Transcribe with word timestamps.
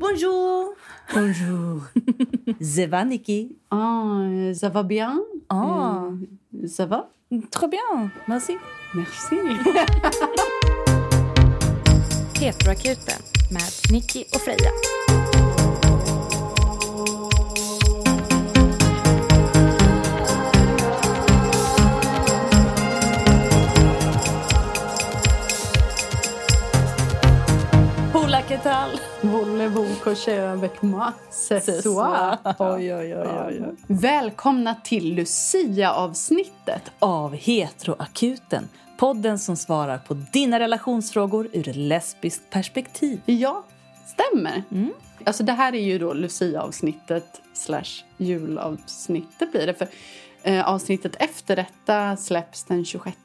Bonjour! 0.00 0.72
Bonjour. 1.12 1.82
Ça 2.58 2.86
va, 2.86 3.04
Niki? 3.04 3.54
Ah, 3.70 4.16
ça 4.54 4.70
va 4.70 4.82
bien? 4.82 5.20
Ah. 5.50 6.04
Euh, 6.54 6.66
ça 6.66 6.86
va? 6.86 7.10
Très 7.50 7.68
bien, 7.68 8.10
merci. 8.26 8.56
Merci. 8.94 9.34
Heteroakuten 12.40 13.20
med 13.50 13.62
Nicky 13.90 14.24
och 14.34 14.40
Freja. 14.40 14.70
Hola, 28.14 28.42
que 28.42 28.58
tal? 28.58 29.00
Voulez-vous 29.22 29.86
coucher 30.02 30.38
avec 30.38 30.82
moi 30.82 31.12
ce 31.30 31.60
Ce 31.60 31.82
soir? 31.82 32.38
soir. 32.42 32.56
Oj, 32.58 32.94
oj, 32.94 33.14
oj, 33.16 33.26
oj, 33.46 33.62
oj. 33.68 33.74
Välkomna 33.86 34.74
till 34.84 35.14
Lucia-avsnittet. 35.14 36.82
Av 36.98 37.34
Heteroakuten. 37.34 38.68
Podden 38.98 39.38
som 39.38 39.56
svarar 39.56 39.98
på 39.98 40.14
dina 40.32 40.58
relationsfrågor 40.60 41.48
ur 41.52 41.68
ett 41.68 41.76
lesbiskt 41.76 42.50
perspektiv. 42.50 43.20
Ja, 43.26 43.62
stämmer. 44.06 44.62
Mm. 44.70 44.92
Alltså 45.24 45.42
det 45.42 45.52
här 45.52 45.74
är 45.74 45.82
ju 45.84 45.98
då 45.98 46.12
Lucia-avsnittet 46.12 47.40
slash 47.54 48.04
julavsnittet 48.16 49.52
blir 49.52 49.66
det. 49.66 49.74
För 49.74 49.88
eh, 50.42 50.68
avsnittet 50.68 51.16
efter 51.18 51.56
detta 51.56 52.16
släpps 52.16 52.64
den 52.64 52.84
26. 52.84 53.16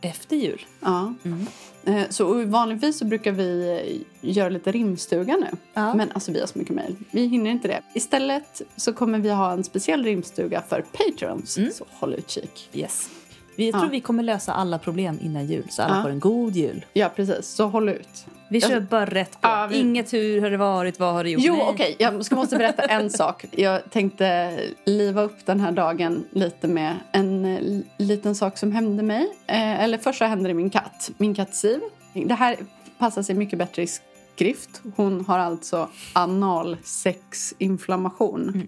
Efter 0.00 0.36
jul. 0.36 0.60
Ja. 0.80 1.14
Mm. 1.24 1.46
Eh, 1.86 2.02
Så 2.08 2.44
vanligtvis 2.44 2.98
så 2.98 3.04
brukar 3.04 3.32
vi 3.32 3.80
eh, 4.20 4.30
göra 4.30 4.48
lite 4.48 4.72
rimstuga 4.72 5.36
nu. 5.36 5.46
Ja. 5.74 5.94
Men 5.94 6.10
alltså 6.12 6.32
vi 6.32 6.40
har 6.40 6.46
så 6.46 6.58
mycket 6.58 6.74
mejl. 6.74 6.96
Vi 7.10 7.26
hinner 7.26 7.50
inte 7.50 7.68
det. 7.68 7.82
Istället 7.94 8.62
så 8.76 8.92
kommer 8.92 9.18
vi 9.18 9.30
ha 9.30 9.52
en 9.52 9.64
speciell 9.64 10.04
rimstuga 10.04 10.62
för 10.68 10.84
Patreons. 10.92 11.58
Mm. 11.58 11.70
Så 11.72 11.84
håll 11.90 12.14
utkik. 12.14 12.68
Yes. 12.72 13.10
Vi 13.56 13.72
tror 13.72 13.84
Ja. 13.84 13.88
vi 13.90 14.00
kommer 14.00 14.22
lösa 14.22 14.52
alla 14.52 14.78
problem 14.78 15.18
innan 15.22 15.46
jul, 15.46 15.66
så 15.70 15.82
alla 15.82 15.96
Ja. 15.96 16.02
får 16.02 16.10
en 16.10 16.20
god 16.20 16.56
jul. 16.56 16.84
Ja, 16.92 17.08
precis. 17.16 17.46
Så 17.48 17.66
håll 17.66 17.88
ut. 17.88 18.26
Vi 18.50 18.60
kör 18.60 18.70
Jag- 18.70 18.82
bara 18.84 19.06
rätt 19.06 19.30
på. 19.32 19.38
Ja, 19.48 19.66
vi- 19.70 19.78
Inget 19.78 20.12
hur 20.12 20.40
har 20.40 20.50
det 20.50 20.56
varit, 20.56 21.00
vad 21.00 21.14
har 21.14 21.24
det 21.24 21.30
gjort? 21.30 21.42
Jo, 21.44 21.58
okej. 21.62 21.96
Jag 21.98 22.24
ska 22.24 22.36
måste 22.36 22.56
berätta 22.56 22.82
en 22.82 23.10
sak. 23.20 23.44
Jag 23.50 23.90
tänkte 23.90 24.58
liva 24.84 25.22
upp 25.22 25.46
den 25.46 25.60
här 25.60 25.72
dagen 25.72 26.24
lite 26.30 26.68
med 26.68 26.94
en 27.12 27.44
eh, 27.44 27.60
liten 27.98 28.34
sak 28.34 28.58
som 28.58 28.72
hände 28.72 29.02
mig. 29.02 29.22
Eh, 29.46 29.80
eller 29.84 29.98
först 29.98 30.18
så 30.18 30.24
hände 30.24 30.48
det 30.48 30.54
min 30.54 30.70
katt. 30.70 31.10
Min 31.18 31.34
katt 31.34 31.54
Siv. 31.54 31.80
Det 32.12 32.34
här 32.34 32.56
passar 32.98 33.22
sig 33.22 33.34
mycket 33.34 33.58
bättre 33.58 33.82
i 33.82 33.86
skrift. 34.34 34.82
Hon 34.96 35.24
har 35.24 35.38
alltså 35.38 35.88
analsexinflammation. 36.12 38.48
Mm, 38.54 38.66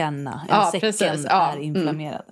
Analsäckarna, 0.00 0.40
Ja, 0.48 0.54
ja, 0.56 0.70
säcken 0.72 0.80
precis. 0.80 1.26
Ja, 1.30 1.52
är 1.52 1.58
inflammerad. 1.60 2.22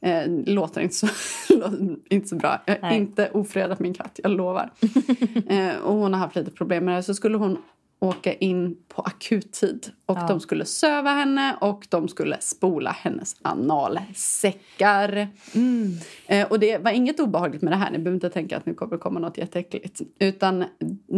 Mm. 0.00 0.38
Eh, 0.46 0.54
låter 0.54 0.80
inte 0.80 0.94
så, 0.94 1.06
inte 2.10 2.28
så 2.28 2.36
bra. 2.36 2.62
Jag 2.66 2.78
Nej. 2.82 2.96
inte 2.96 3.30
ofredat 3.30 3.78
min 3.80 3.94
katt, 3.94 4.20
jag 4.22 4.30
lovar. 4.32 4.70
eh, 5.48 5.76
och 5.76 5.94
hon 5.94 6.12
har 6.12 6.20
haft 6.20 6.36
lite 6.36 6.50
problem 6.50 6.84
med 6.84 6.96
det. 6.96 7.02
Så 7.02 7.14
skulle 7.14 7.36
hon 7.36 7.58
åka 7.98 8.32
in 8.32 8.76
på 8.88 9.02
akuttid. 9.02 9.86
Och 10.06 10.16
Ja. 10.18 10.26
de 10.28 10.40
skulle 10.40 10.64
söva 10.64 11.10
henne 11.10 11.56
och 11.60 11.86
de 11.90 12.08
skulle 12.08 12.36
spola 12.40 12.90
hennes 12.90 13.36
analsäckar. 13.42 15.28
Mm. 15.54 15.92
Eh, 16.26 16.46
och 16.48 16.60
det 16.60 16.78
var 16.78 16.90
inget 16.90 17.20
obehagligt 17.20 17.62
med 17.62 17.72
det 17.72 17.76
här. 17.76 17.90
Ni 17.90 17.98
behöver 17.98 18.14
inte 18.14 18.30
tänka 18.30 18.56
att 18.56 18.66
nu 18.66 18.74
kommer 18.74 18.92
det 18.92 18.98
komma 18.98 19.20
något 19.20 19.38
jätteäckligt. 19.38 20.00
Utan 20.18 20.64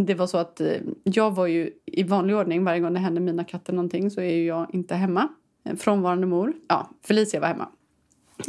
det 0.07 0.15
var 0.15 0.27
så 0.27 0.39
att 0.39 0.61
eh, 0.61 0.69
jag 1.03 1.35
var 1.35 1.47
ju 1.47 1.71
i 1.87 2.03
vanlig 2.03 2.37
ordning 2.37 2.65
varje 2.65 2.81
gång 2.81 2.95
det 2.95 3.01
hände 3.01 3.21
mina 3.21 3.45
katter 3.45 3.73
någonting 3.73 4.11
så 4.11 4.21
är 4.21 4.47
jag 4.47 4.67
inte 4.73 4.95
hemma. 4.95 5.29
Eh, 5.69 5.77
Frånvarande 5.77 6.27
mor. 6.27 6.53
Ja, 6.69 6.91
Felicia 7.07 7.41
var 7.41 7.49
hemma. 7.49 7.69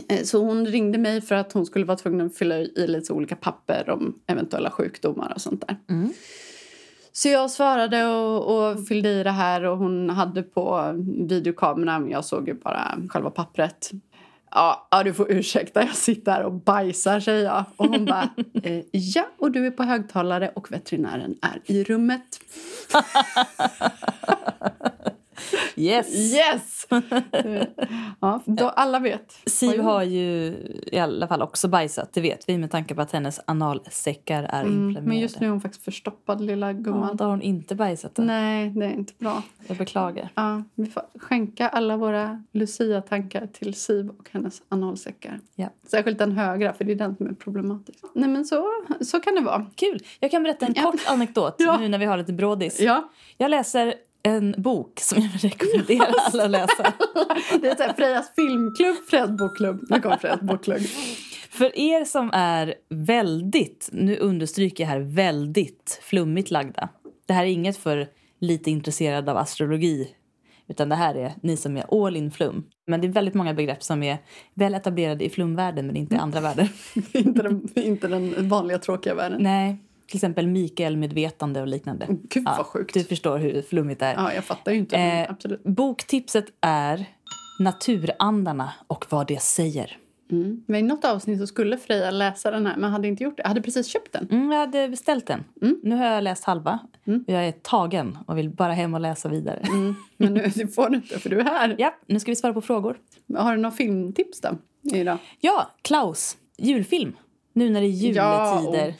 Eh, 0.09 0.23
Så 0.23 0.45
hon 0.45 0.65
ringde 0.65 0.97
mig 0.97 1.21
för 1.21 1.35
att 1.35 1.53
hon 1.53 1.65
skulle 1.65 1.85
vara 1.85 1.97
tvungen 1.97 2.25
att 2.25 2.37
fylla 2.37 2.57
i 2.57 2.87
lite 2.87 3.13
olika 3.13 3.35
papper 3.35 3.89
om 3.89 4.19
eventuella 4.27 4.71
sjukdomar 4.71 5.31
och 5.35 5.41
sånt 5.41 5.67
där. 5.67 5.77
Mm. 5.89 6.09
Så 7.11 7.29
jag 7.29 7.51
svarade 7.51 8.05
och, 8.07 8.69
och 8.71 8.87
fyllde 8.87 9.09
i 9.09 9.23
det 9.23 9.31
här 9.31 9.63
och 9.63 9.77
hon 9.77 10.09
hade 10.09 10.43
på 10.43 10.93
videokameran, 11.29 12.01
men 12.01 12.11
jag 12.11 12.25
såg 12.25 12.47
ju 12.47 12.53
bara 12.53 12.97
själva 13.09 13.29
pappret. 13.29 13.91
Ja, 14.51 14.87
ja, 14.91 15.03
du 15.03 15.13
får 15.13 15.31
ursäkta, 15.31 15.81
jag 15.81 15.95
sitter 15.95 16.31
här 16.31 16.43
och 16.43 16.53
bajsar, 16.53 17.19
säger 17.19 17.45
jag. 17.45 17.63
Och 17.75 17.85
hon 17.85 18.05
bara, 18.05 18.29
eh, 18.63 18.81
ja, 18.91 19.27
och 19.37 19.51
du 19.51 19.67
är 19.67 19.71
på 19.71 19.83
högtalare 19.83 20.51
och 20.55 20.71
veterinären 20.71 21.35
är 21.41 21.61
i 21.65 21.83
rummet. 21.83 22.39
Yes! 25.75 26.15
Yes! 26.15 26.87
ja, 28.19 28.41
då 28.45 28.69
alla 28.69 28.99
vet. 28.99 29.37
Siv 29.45 29.79
har 29.81 30.03
ju 30.03 30.55
i 30.91 30.99
alla 30.99 31.27
fall 31.27 31.41
också 31.41 31.67
bajsat, 31.67 32.13
det 32.13 32.21
vet 32.21 32.49
vi 32.49 32.57
med 32.57 32.71
tanke 32.71 32.95
på 32.95 33.01
att 33.01 33.11
hennes 33.11 33.39
analsäckar 33.45 34.43
är 34.43 34.61
Mm, 34.61 34.73
inflammerade. 34.73 35.07
men 35.07 35.19
just 35.19 35.39
nu 35.39 35.45
är 35.47 35.51
hon 35.51 35.61
faktiskt 35.61 35.83
förstoppad, 35.85 36.41
lilla 36.41 36.67
ja, 36.67 36.73
gumman. 36.73 37.15
då 37.17 37.23
har 37.23 37.31
hon 37.31 37.41
inte 37.41 37.75
bajsat. 37.75 38.15
Då. 38.15 38.23
Nej, 38.23 38.69
det 38.69 38.85
är 38.85 38.89
inte 38.91 39.13
bra. 39.19 39.41
Jag 39.67 39.77
beklagar. 39.77 40.29
Ja, 40.35 40.63
vi 40.75 40.85
får 40.85 41.03
skänka 41.19 41.69
alla 41.69 41.97
våra 41.97 42.43
Lucia-tankar 42.51 43.47
till 43.53 43.73
Siv 43.73 44.09
och 44.09 44.29
hennes 44.31 44.61
analsäckar. 44.69 45.39
Ja. 45.55 45.67
Särskilt 45.91 46.17
den 46.19 46.31
högra, 46.31 46.73
för 46.73 46.83
det 46.83 46.91
är 46.91 46.95
den 46.95 47.15
som 47.15 47.27
är 47.27 47.33
problematisk. 47.33 47.99
Nej, 48.13 48.29
men 48.29 48.45
så, 48.45 48.65
så 49.01 49.19
kan 49.19 49.35
det 49.35 49.41
vara. 49.41 49.65
Kul! 49.75 49.99
Jag 50.19 50.31
kan 50.31 50.43
berätta 50.43 50.65
en 50.65 50.73
Ja. 50.75 50.83
kort 50.83 51.01
anekdot 51.07 51.55
Ja. 51.59 51.77
nu 51.77 51.87
när 51.87 51.97
vi 51.97 52.05
har 52.05 52.17
lite 52.17 52.33
brådis. 52.33 52.79
Ja, 52.81 53.09
Jag 53.37 53.51
läser 53.51 53.93
en 54.23 54.55
bok 54.57 54.99
som 54.99 55.21
jag 55.21 55.29
vill 55.29 55.51
rekommendera 55.51 56.13
alla 56.33 56.43
att 56.43 56.51
läsa. 56.51 56.93
det 57.61 57.67
är 57.67 57.75
så 57.75 57.83
här, 57.83 57.93
Frejas 57.93 58.31
filmklubb, 58.35 58.95
Frejas 59.09 59.29
bokklubb. 59.29 59.85
Nu 59.89 59.99
kommer 60.01 60.17
Frejas 60.17 60.41
bokklubb. 60.41 60.81
För 61.49 61.79
er 61.79 62.05
som 62.05 62.29
är 62.33 62.73
väldigt, 62.89 63.89
nu 63.91 64.17
understryker 64.17 64.83
jag 64.83 64.89
här, 64.89 64.99
väldigt 64.99 65.99
flummigt 66.03 66.51
lagda. 66.51 66.89
Det 67.25 67.33
här 67.33 67.43
är 67.43 67.49
inget 67.49 67.77
för 67.77 68.07
lite 68.39 68.71
intresserade 68.71 69.31
av 69.31 69.37
astrologi. 69.37 70.15
Utan 70.67 70.89
det 70.89 70.95
här 70.95 71.15
är 71.15 71.33
ni 71.41 71.57
som 71.57 71.77
är 71.77 72.05
all 72.05 72.15
in 72.15 72.31
flum. 72.31 72.63
Men 72.87 73.01
det 73.01 73.07
är 73.07 73.11
väldigt 73.11 73.33
många 73.33 73.53
begrepp 73.53 73.83
som 73.83 74.03
är 74.03 74.17
väl 74.53 74.75
etablerade 74.75 75.25
i 75.25 75.29
flumvärlden 75.29 75.87
men 75.87 75.95
inte 75.95 76.15
i 76.15 76.17
andra 76.17 76.39
världar. 76.39 76.69
inte, 77.13 77.43
den, 77.43 77.67
inte 77.75 78.07
den 78.07 78.49
vanliga 78.49 78.79
tråkiga 78.79 79.15
världen. 79.15 79.43
Nej, 79.43 79.77
till 80.09 80.17
exempel 80.17 80.47
Mikael-medvetande 80.47 81.61
och 81.61 81.67
liknande. 81.67 82.07
Gud 82.09 82.45
vad 82.45 82.65
sjukt. 82.65 82.93
Du 82.93 83.03
förstår 83.03 83.37
hur 83.37 83.61
flummigt 83.61 83.99
det 83.99 84.05
är. 84.05 84.13
Ja, 84.13 84.33
jag 84.33 84.43
fattar 84.43 84.71
inte. 84.71 84.97
Eh, 84.97 85.29
absolut. 85.29 85.63
Boktipset 85.63 86.45
är 86.61 87.05
Naturandarna 87.59 88.73
och 88.87 89.05
vad 89.09 89.27
det 89.27 89.41
säger. 89.41 89.97
Mm. 90.31 90.63
Men 90.67 90.79
I 90.79 90.83
något 90.83 91.05
avsnitt 91.05 91.39
så 91.39 91.47
skulle 91.47 91.77
Freja 91.77 92.11
läsa 92.11 92.51
den 92.51 92.65
här, 92.65 92.77
men 92.77 92.91
hade 92.91 93.07
inte 93.07 93.23
gjort 93.23 93.37
det. 93.37 93.43
Jag 93.43 93.47
hade 93.47 93.61
precis 93.61 93.87
köpt 93.87 94.13
den. 94.13 94.27
Mm, 94.31 94.51
jag 94.51 94.59
hade 94.59 94.89
beställt 94.89 95.27
den. 95.27 95.43
Mm. 95.61 95.79
Nu 95.83 95.95
har 95.95 96.05
jag 96.05 96.23
läst 96.23 96.43
halva. 96.43 96.79
Mm. 97.07 97.25
Jag 97.27 97.47
är 97.47 97.51
tagen 97.51 98.17
och 98.27 98.37
vill 98.37 98.49
bara 98.49 98.73
hem 98.73 98.93
och 98.93 98.99
läsa 98.99 99.29
vidare. 99.29 99.59
Mm. 99.67 99.95
Men 100.17 100.33
nu 100.33 100.67
får 100.67 100.89
du 100.89 100.95
inte, 100.95 101.19
för 101.19 101.29
du 101.29 101.39
är 101.39 101.43
här. 101.43 101.75
Ja, 101.77 101.95
nu 102.07 102.19
ska 102.19 102.31
vi 102.31 102.35
svara 102.35 102.53
på 102.53 102.61
frågor. 102.61 102.97
Har 103.37 103.55
du 103.55 103.61
några 103.61 103.75
filmtips 103.75 104.41
då? 104.41 104.49
Idag? 104.97 105.17
Ja, 105.39 105.71
Klaus. 105.81 106.37
Julfilm. 106.57 107.15
Nu 107.53 107.69
när 107.69 107.81
det 107.81 107.87
är 107.87 108.15
Ja, 108.15 108.61
juletider. 108.61 108.93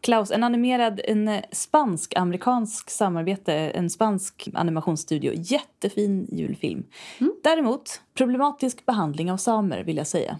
Klaus, 0.00 0.30
en 0.30 0.44
animerad, 0.44 1.00
en 1.04 1.30
spansk-amerikansk 1.52 2.90
samarbete, 2.90 3.54
en 3.54 3.90
spansk 3.90 4.48
animationsstudio. 4.54 5.32
Jättefin 5.36 6.28
julfilm. 6.32 6.84
Mm. 7.20 7.32
Däremot, 7.42 8.00
problematisk 8.14 8.86
behandling 8.86 9.32
av 9.32 9.36
samer 9.36 9.84
vill 9.84 9.96
jag 9.96 10.06
säga. 10.06 10.38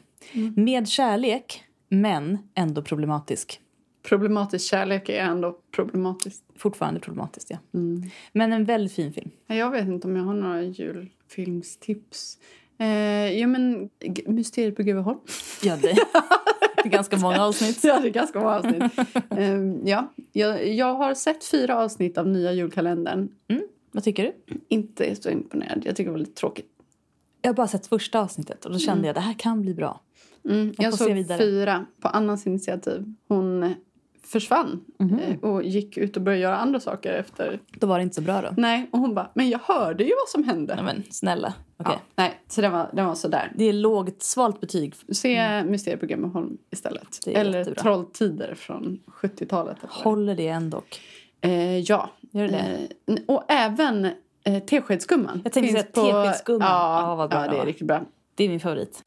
Med 0.56 0.88
kärlek, 0.88 1.64
men 1.88 2.38
ändå 2.54 2.82
problematisk. 2.82 3.60
Problematisk 4.02 4.70
kärlek 4.70 5.08
är 5.08 5.20
ändå 5.24 5.58
problematiskt. 5.70 6.44
Fortfarande 6.56 7.00
problematiskt, 7.00 7.50
ja. 7.50 7.58
Mm. 7.74 8.02
Men 8.32 8.52
en 8.52 8.64
väldigt 8.64 8.92
fin 8.92 9.12
film. 9.12 9.30
Jag 9.46 9.70
vet 9.70 9.88
inte 9.88 10.06
om 10.06 10.16
jag 10.16 10.24
har 10.24 10.34
några 10.34 10.62
julfilmstips. 10.62 12.38
Eh, 12.78 13.38
ja, 13.38 13.46
men 13.46 13.90
Mysteriet 14.26 14.76
på 14.76 14.82
Greveholm. 14.82 15.18
Ja, 15.62 15.76
det, 15.76 15.96
det 16.82 16.88
är 16.88 16.90
ganska 16.90 17.16
många 17.16 17.44
avsnitt. 17.44 17.84
Ja, 17.84 18.00
det 18.00 18.08
är 18.08 18.12
ganska 18.12 18.40
många 18.40 18.54
avsnitt. 18.56 18.82
eh, 19.30 19.60
ja, 19.84 20.12
jag, 20.32 20.74
jag 20.74 20.94
har 20.94 21.14
sett 21.14 21.44
fyra 21.44 21.78
avsnitt 21.78 22.18
av 22.18 22.28
nya 22.28 22.52
julkalendern. 22.52 23.28
Vad 23.92 24.04
tycker 24.04 24.22
du? 24.22 24.54
Inte 24.68 25.16
så 25.16 25.30
imponerad. 25.30 25.82
Jag 25.84 25.96
tycker 25.96 26.10
det 26.10 26.12
var 26.12 26.18
lite 26.18 26.40
tråkigt. 26.40 26.66
Jag 27.42 27.48
har 27.48 27.54
bara 27.54 27.68
sett 27.68 27.86
första 27.86 28.20
avsnittet 28.20 28.64
och 28.64 28.72
då 28.72 28.78
kände 28.78 29.06
jag 29.06 29.10
att 29.10 29.22
det 29.22 29.28
här 29.28 29.38
kan 29.38 29.62
bli 29.62 29.74
bra. 29.74 30.00
Mm, 30.44 30.74
jag 30.78 30.94
se 30.94 31.24
såg 31.24 31.38
fyra 31.38 31.86
på 32.00 32.08
Annas 32.08 32.46
initiativ. 32.46 33.14
Hon 33.28 33.74
försvann 34.32 34.84
eh, 35.00 35.38
och 35.50 35.62
gick 35.62 35.96
ut 35.96 36.16
och 36.16 36.22
började 36.22 36.42
göra 36.42 36.56
andra 36.56 36.80
saker 36.80 37.12
efter. 37.12 37.60
Då 37.72 37.86
var 37.86 37.98
det 37.98 38.02
inte 38.02 38.14
så 38.14 38.20
bra 38.22 38.40
då. 38.42 38.48
Nej, 38.56 38.88
och 38.92 38.98
hon 38.98 39.14
bara, 39.14 39.30
men 39.34 39.50
jag 39.50 39.58
hörde 39.64 40.04
ju 40.04 40.10
vad 40.10 40.28
som 40.28 40.44
hände. 40.44 40.74
Nej 40.74 40.84
men 40.84 41.02
snälla. 41.10 41.54
Okej. 41.76 41.94
Ja, 41.96 42.00
nej, 42.16 42.40
så 42.48 42.60
den 42.60 42.72
var, 42.72 42.90
den 42.92 43.06
var 43.06 43.14
sådär. 43.14 43.52
Det 43.54 43.64
är 43.64 43.72
lågt, 43.72 44.22
svalt 44.22 44.60
betyg. 44.60 44.94
Se 45.12 45.64
Mysteriet 45.64 46.00
på 46.00 46.06
Greveholm 46.06 46.58
istället. 46.70 47.18
Eller 47.26 47.58
jättebra. 47.58 47.82
Trolltider 47.82 48.54
från 48.54 49.00
70-talet. 49.06 49.76
eller 49.78 49.88
vad 49.88 49.90
det 49.94 50.00
är. 50.00 50.04
Håller 50.04 50.34
det 50.34 50.48
ändå. 50.48 50.82
Eh, 51.40 51.78
ja, 51.78 52.10
Gör 52.32 52.48
det? 52.48 52.88
Eh, 53.06 53.14
och 53.28 53.44
även 53.48 54.04
eh, 54.44 54.58
teskedsgumman. 54.66 55.40
Jag 55.44 55.52
tänkte 55.52 55.72
säga 55.72 55.82
teskedsgumman. 55.82 56.68
Ja, 56.68 57.00
Ja, 57.02 57.14
vad 57.14 57.30
bra 57.30 57.46
ja, 57.46 57.52
det 57.52 57.58
är 57.58 57.66
riktigt 57.66 57.86
bra. 57.86 58.02
Det 58.34 58.44
är 58.44 58.48
min 58.48 58.60
favorit. 58.60 59.02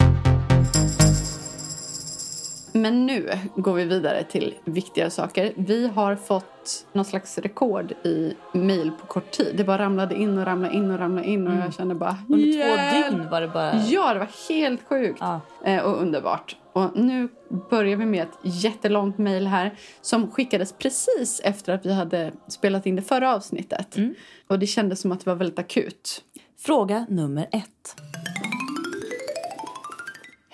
Men 2.76 3.06
nu 3.06 3.30
går 3.56 3.74
vi 3.74 3.84
vidare 3.84 4.24
till 4.24 4.54
viktigare 4.64 5.10
saker. 5.10 5.52
Vi 5.56 5.88
har 5.88 6.16
fått 6.16 6.86
någon 6.92 7.04
slags 7.04 7.38
rekord 7.38 7.92
i 7.92 8.34
mejl 8.52 8.90
på 9.00 9.06
kort 9.06 9.30
tid. 9.30 9.54
Det 9.56 9.64
bara 9.64 9.78
ramlade 9.78 10.14
in 10.14 10.38
och 10.38 10.44
ramlade 10.46 10.74
in 10.74 10.90
och 10.90 10.98
ramlade 10.98 11.28
in 11.28 11.46
och 11.46 11.54
jag 11.54 11.74
kände 11.74 11.94
bara... 11.94 12.10
Mm. 12.10 12.24
Under 12.28 12.46
"Hjälp!" 12.46 13.08
två 13.08 13.16
dygn 13.16 13.30
var 13.30 13.40
det 13.40 13.48
bara... 13.48 13.74
Ja, 13.76 14.12
det 14.12 14.18
var 14.18 14.48
helt 14.48 14.88
sjukt 14.88 15.18
Ja. 15.20 15.40
eh, 15.64 15.82
och 15.82 16.02
underbart. 16.02 16.56
Och 16.72 16.96
nu 16.96 17.28
börjar 17.70 17.96
vi 17.96 18.06
med 18.06 18.22
ett 18.22 18.38
jättelångt 18.42 19.18
mejl 19.18 19.46
här 19.46 19.74
som 20.00 20.30
skickades 20.30 20.72
precis 20.72 21.40
efter 21.44 21.72
att 21.72 21.86
vi 21.86 21.92
hade 21.92 22.32
spelat 22.48 22.86
in 22.86 22.96
det 22.96 23.02
förra 23.02 23.34
avsnittet. 23.34 23.96
Mm. 23.96 24.14
Och 24.46 24.58
det 24.58 24.66
kändes 24.66 25.00
som 25.00 25.12
att 25.12 25.20
det 25.24 25.30
var 25.30 25.36
väldigt 25.36 25.58
akut. 25.58 26.22
Fråga 26.58 27.06
nummer 27.08 27.48
ett. 27.52 27.96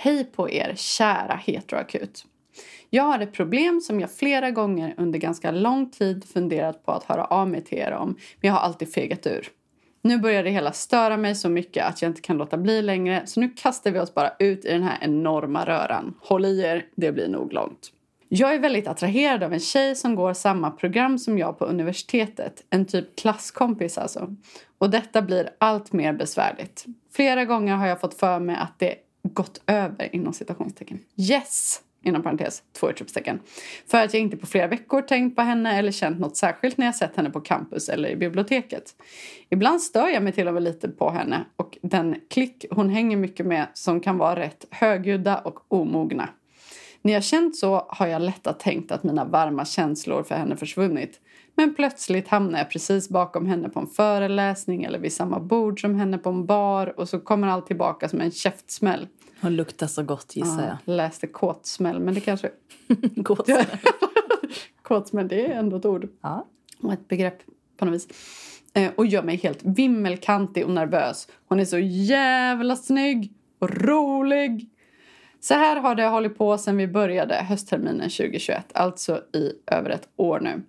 Hej 0.03 0.25
på 0.25 0.51
er, 0.51 0.73
kära 0.77 1.35
heteroakut. 1.35 2.25
Jag 2.91 3.03
har 3.03 3.21
ett 3.21 3.33
problem 3.33 3.81
som 3.81 4.01
jag 4.01 4.13
flera 4.13 4.51
gånger 4.51 4.95
under 4.97 5.19
ganska 5.19 5.51
lång 5.51 5.91
tid 5.91 6.25
funderat 6.25 6.87
på 6.87 6.93
att 6.93 7.05
höra 7.05 7.25
av 7.25 7.49
mig 7.49 7.65
till 7.65 7.79
er 7.79 7.93
om, 7.93 8.09
men 8.09 8.49
jag 8.49 8.53
har 8.53 8.61
alltid 8.61 8.93
fegat 8.93 9.27
ur. 9.27 9.49
Nu 10.03 10.19
börjar 10.19 10.45
det 10.45 10.51
hela 10.51 10.73
störa 10.73 11.17
mig 11.17 11.35
så 11.35 11.49
mycket 11.49 11.87
att 11.87 12.03
jag 12.03 12.11
inte 12.11 12.21
kan 12.21 12.37
låta 12.37 12.57
bli 12.57 12.83
längre, 12.83 13.23
så 13.27 13.41
nu 13.41 13.49
kastar 13.49 13.91
vi 13.91 13.99
oss 13.99 14.15
bara 14.15 14.33
ut 14.39 14.65
i 14.65 14.73
den 14.73 14.83
här 14.83 14.99
enorma 15.01 15.67
röran. 15.67 16.15
Håll 16.21 16.45
i 16.45 16.61
er, 16.61 16.87
det 16.97 17.13
blir 17.13 17.29
nog 17.29 17.53
långt. 17.53 17.93
Jag 18.29 18.55
är 18.55 18.59
väldigt 18.59 18.89
attraherad 18.89 19.43
av 19.43 19.53
en 19.53 19.61
tjej 19.61 19.97
som 19.97 20.15
går 20.15 20.33
samma 20.33 20.71
program 20.71 21.19
som 21.19 21.39
jag 21.39 21.59
på 21.59 21.65
universitetet. 21.65 22.65
En 22.71 22.87
typ 22.87 23.17
klasskompis 23.17 23.99
alltså. 23.99 24.37
Och 24.79 24.91
detta 24.91 25.23
blir 25.23 25.51
allt 25.59 25.93
mer 25.93 26.13
besvärligt. 26.13 26.85
Flera 27.13 27.45
gånger 27.45 27.77
har 27.77 27.87
jag 27.87 28.01
fått 28.01 28.15
för 28.15 28.41
mig 28.41 28.57
att 28.57 28.79
det 28.79 28.95
gått 29.35 29.63
över 29.67 30.15
inom 30.15 30.33
citationstecken. 30.33 30.99
Yes! 31.17 31.83
Inom 32.03 32.23
parentes, 32.23 32.63
två 32.73 32.91
utropstecken. 32.91 33.41
För 33.87 34.05
att 34.05 34.15
jag 34.15 34.23
inte 34.23 34.37
på 34.37 34.47
flera 34.47 34.67
veckor 34.67 35.03
tänkt 35.03 35.37
på 35.37 35.43
henne 35.43 35.79
eller 35.79 35.93
känt 35.93 36.21
något 36.21 36.37
särskilt 36.37 36.77
när 36.77 36.87
jag 36.87 36.95
sett 36.95 37.17
henne 37.17 37.31
på 37.31 37.41
campus 37.41 37.89
eller 37.89 38.09
i 38.09 38.17
biblioteket. 38.17 38.95
Ibland 39.49 39.83
stör 39.83 40.09
jag 40.09 40.23
mig 40.23 40.33
till 40.33 40.49
och 40.49 40.55
med 40.55 40.63
lite 40.63 40.89
på 40.89 41.11
henne 41.11 41.45
och 41.57 41.79
den 41.83 42.17
klick 42.31 42.65
hon 42.71 42.89
hänger 42.89 43.17
mycket 43.17 43.47
med 43.47 43.67
som 43.75 44.01
kan 44.01 44.19
vara 44.19 44.41
rätt 44.41 44.67
högljudda 44.71 45.39
och 45.39 45.61
omogna. 45.69 46.29
När 47.03 47.13
jag 47.13 47.25
känt 47.25 47.57
så 47.57 47.87
har 47.89 48.07
jag 48.07 48.23
lätt 48.23 48.47
att 48.47 48.61
tänkt 48.61 48.93
att 48.93 49.03
mina 49.03 49.25
varma 49.25 49.65
känslor 49.65 50.23
för 50.23 50.35
henne 50.35 50.57
försvunnit. 50.57 51.21
Men 51.55 51.75
plötsligt 51.75 52.29
hamnar 52.29 52.59
jag 52.59 52.71
precis 52.71 53.09
bakom 53.09 53.47
henne 53.47 53.69
på 53.69 53.81
en 53.81 53.87
föreläsning 53.87 54.85
eller 54.85 54.99
vid 54.99 55.13
samma 55.13 55.41
bord 55.41 55.81
som 55.81 55.95
henne 55.95 56.19
på 56.19 56.31
en 56.31 56.47
bar 56.47 57.01
och 57.01 57.09
så 57.09 57.21
kommer 57.21 57.49
allt 57.49 57.67
tillbaka 57.67 58.09
som 58.09 58.21
en 58.21 58.31
käftsmäll. 58.31 59.09
Hon 59.41 59.57
luktar 59.57 59.87
så 59.87 60.03
gott 60.03 60.37
gissar 60.37 60.79
Ja, 60.87 60.93
läste 60.93 61.27
kåtsmäll, 61.27 62.01
men 62.01 62.15
det 62.15 62.21
kanske... 62.21 62.51
jag. 62.87 62.99
Gott. 63.25 63.49
Kåtsmäll, 64.83 65.29
det 65.29 65.47
är 65.47 65.59
ändå 65.59 65.77
ett 65.77 65.85
ord 65.87 66.09
Ja. 66.21 66.47
och 66.83 66.93
ett 66.93 67.09
begrepp 67.09 67.39
på 67.77 67.85
något 67.85 67.95
vis. 67.95 68.09
Eh, 68.75 68.91
och 68.97 69.07
gör 69.07 69.23
mig 69.23 69.37
helt 69.37 69.61
vimmelkantig 69.63 70.65
och 70.65 70.71
nervös. 70.71 71.29
Hon 71.49 71.61
är 71.61 71.65
så 71.65 71.79
jävla 71.79 72.77
snygg 72.77 73.33
och 73.59 73.71
rolig. 73.71 74.71
Så 75.41 75.55
här 75.55 75.77
har 75.77 75.95
det 75.95 76.07
hållit 76.07 76.39
på 76.39 76.59
sedan 76.59 76.77
vi 76.77 76.87
började 76.87 77.35
höstterminen 77.35 78.11
2021, 78.11 78.67
alltså 78.73 79.23
i 79.33 79.53
över 79.67 79.91
ett 79.91 80.09
år 80.17 80.41
nu. 80.41 80.63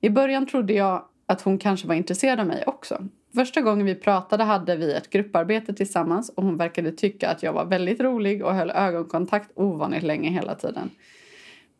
I 0.00 0.10
början 0.10 0.46
trodde 0.46 0.72
jag 0.72 1.04
att 1.30 1.42
hon 1.42 1.58
kanske 1.58 1.88
var 1.88 1.94
intresserad 1.94 2.40
av 2.40 2.46
mig 2.46 2.64
också. 2.66 3.06
Första 3.34 3.60
gången 3.60 3.86
vi 3.86 3.94
pratade 3.94 4.44
hade 4.44 4.76
vi 4.76 4.92
ett 4.92 5.10
grupparbete 5.10 5.74
tillsammans 5.74 6.28
och 6.28 6.42
hon 6.42 6.56
verkade 6.56 6.92
tycka 6.92 7.30
att 7.30 7.42
jag 7.42 7.52
var 7.52 7.64
väldigt 7.64 8.00
rolig 8.00 8.44
och 8.44 8.54
höll 8.54 8.70
ögonkontakt 8.70 9.50
ovanligt 9.54 10.02
länge 10.02 10.30
hela 10.30 10.54
tiden. 10.54 10.90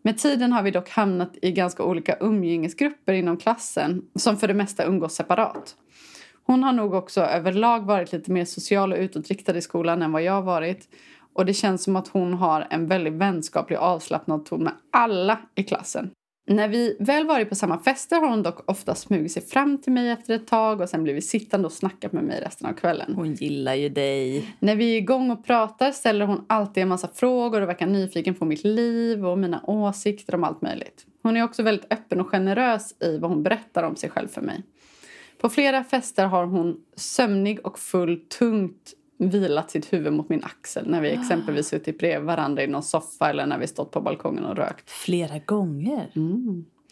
Med 0.03 0.19
tiden 0.19 0.53
har 0.53 0.63
vi 0.63 0.71
dock 0.71 0.91
hamnat 0.91 1.37
i 1.43 1.53
ganska 1.53 1.83
olika 1.83 2.17
umgängesgrupper 2.21 3.13
inom 3.13 3.37
klassen 3.37 4.03
som 4.15 4.37
för 4.37 4.49
det 4.49 4.55
mesta 4.55 4.85
umgås 4.85 5.15
separat. 5.15 5.77
Hon 6.43 6.63
har 6.63 6.73
nog 6.73 6.95
också 6.95 7.21
överlag 7.21 7.81
varit 7.81 8.13
lite 8.13 8.33
mer 8.33 8.45
social 8.45 8.93
och 8.93 8.99
utåtriktad 8.99 9.57
i 9.57 9.63
skolan 9.63 10.03
än 10.03 10.13
vad 10.13 10.23
jag 10.23 10.33
har 10.33 10.43
varit. 10.43 10.89
Och 11.33 11.47
det 11.47 11.55
känns 11.55 11.85
som 11.85 11.97
att 11.97 12.09
hon 12.09 12.35
har 12.35 12.67
en 12.71 12.87
väldigt 12.87 13.13
vänskaplig 13.13 13.79
och 13.79 13.85
avslappnad 13.85 14.45
ton 14.45 14.65
med 14.65 14.73
alla 14.91 15.39
i 15.55 15.63
klassen. 15.63 16.11
När 16.51 16.69
vi 16.69 16.97
väl 17.01 17.27
varit 17.27 17.49
på 17.49 17.55
samma 17.55 17.79
fester 17.79 18.21
har 18.21 18.29
hon 18.29 18.43
dock 18.43 18.71
ofta 18.71 18.95
smugit 18.95 19.33
sig 19.33 19.43
fram 19.43 19.79
till 19.79 19.93
mig 19.93 20.11
efter 20.11 20.35
ett 20.35 20.47
tag 20.47 20.81
och 20.81 20.89
sen 20.89 21.03
blivit 21.03 21.27
sittande 21.27 21.67
och 21.67 21.73
snackat 21.73 22.13
med 22.13 22.25
mig 22.25 22.41
resten 22.41 22.67
av 22.67 22.73
kvällen. 22.73 23.15
Hon 23.15 23.35
gillar 23.35 23.75
ju 23.75 23.89
dig. 23.89 24.55
När 24.59 24.77
vi 24.77 24.95
är 24.95 24.99
igång 24.99 25.31
och 25.31 25.45
pratar 25.45 25.93
ställer 25.93 26.27
hon 26.27 26.45
alltid 26.47 26.83
en 26.83 26.89
massa 26.89 27.09
frågor 27.15 27.61
och 27.61 27.69
verkar 27.69 27.87
nyfiken 27.87 28.35
på 28.35 28.45
mitt 28.45 28.65
liv 28.65 29.27
och 29.27 29.39
mina 29.39 29.63
åsikter 29.67 30.35
om 30.35 30.45
allt 30.45 30.63
möjligt. 30.63 31.07
Hon 31.23 31.37
är 31.37 31.45
också 31.45 31.63
väldigt 31.63 31.93
öppen 31.93 32.21
och 32.21 32.29
generös 32.29 32.95
i 33.03 33.19
vad 33.19 33.31
hon 33.31 33.43
berättar 33.43 33.83
om 33.83 33.97
sig 33.97 34.11
själv 34.11 34.29
för 34.29 34.41
mig. 34.41 34.63
På 35.41 35.49
flera 35.49 35.85
fester 35.85 36.27
har 36.27 36.47
hon 36.47 36.77
sömnig 36.97 37.67
och 37.67 37.79
full 37.79 38.21
tungt 38.39 38.95
vilat 39.29 39.71
sitt 39.71 39.93
huvud 39.93 40.13
mot 40.13 40.29
min 40.29 40.45
axel 40.45 40.91
när 40.91 41.01
vi 41.01 41.11
exempelvis 41.11 41.69
suttit 41.69 41.99
bredvid 41.99 42.27
varandra 42.27 42.63
i 42.63 42.67
någon 42.67 42.83
soffa 42.83 43.31
eller 43.31 43.47
när 43.47 43.59
vi 43.59 43.67
stått 43.67 43.91
på 43.91 44.01
balkongen 44.01 44.45
och 44.45 44.57
rökt. 44.57 44.91
Flera 44.91 45.39
gånger. 45.39 46.11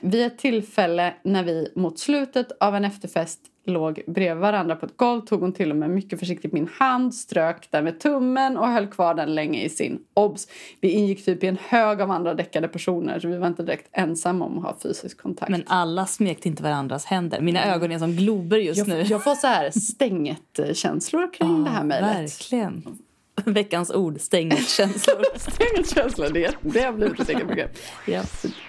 Vid 0.00 0.26
ett 0.26 0.38
tillfälle 0.38 1.14
när 1.22 1.44
vi 1.44 1.72
mot 1.74 1.98
slutet 1.98 2.52
av 2.60 2.76
en 2.76 2.84
efterfest 2.84 3.40
låg 3.68 4.02
bredvid 4.06 4.40
varandra 4.40 4.76
på 4.76 4.86
ett 4.86 4.96
golv 4.96 5.20
tog 5.20 5.40
hon 5.40 5.52
till 5.52 5.70
och 5.70 5.76
med 5.76 5.90
mycket 5.90 6.18
försiktigt 6.18 6.52
min 6.52 6.68
hand, 6.72 7.14
strök 7.14 7.70
den 7.70 7.84
med 7.84 8.00
tummen 8.00 8.56
och 8.56 8.68
höll 8.68 8.86
kvar 8.86 9.14
den 9.14 9.34
länge 9.34 9.62
i 9.62 9.68
sin. 9.68 9.98
Obs! 10.14 10.48
Vi 10.80 10.90
ingick 10.90 11.24
typ 11.24 11.44
i 11.44 11.46
en 11.46 11.58
hög 11.68 12.00
av 12.00 12.10
andra 12.10 12.34
däckade 12.34 12.68
personer 12.68 13.20
så 13.20 13.28
vi 13.28 13.36
var 13.36 13.46
inte 13.46 13.62
direkt 13.62 13.88
ensamma 13.92 14.44
om 14.44 14.58
att 14.58 14.64
ha 14.64 14.76
fysisk 14.82 15.22
kontakt. 15.22 15.50
Men 15.50 15.62
alla 15.66 16.06
smekte 16.06 16.48
inte 16.48 16.62
varandras 16.62 17.04
händer. 17.04 17.40
Mina 17.40 17.74
ögon 17.74 17.92
är 17.92 17.98
som 17.98 18.12
glober 18.12 18.58
just 18.58 18.78
jag, 18.78 18.88
nu. 18.88 19.02
jag 19.02 19.24
får 19.24 19.34
så 19.34 19.46
här 19.46 19.70
stänget-känslor 19.70 21.32
kring 21.32 21.64
det 21.64 21.70
här 21.70 21.84
mejlet. 21.84 22.16
Verkligen. 22.16 22.98
Veckans 23.46 23.90
ord, 23.90 24.20
stänget-känslor. 24.20 25.24
Stänget-känslor, 25.38 26.28
det, 26.28 26.56
det 26.60 26.80
har 26.80 26.92
blivit 26.92 27.20
ett 27.20 27.28
eget 27.28 27.48
begrepp. 27.48 27.78
ja. 28.06 28.22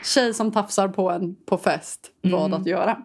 Tjej 0.04 0.34
som 0.34 0.52
tafsar 0.52 0.88
på 0.88 1.10
en 1.10 1.36
på 1.46 1.58
fest, 1.58 2.12
vad 2.22 2.54
att 2.54 2.66
göra. 2.66 2.98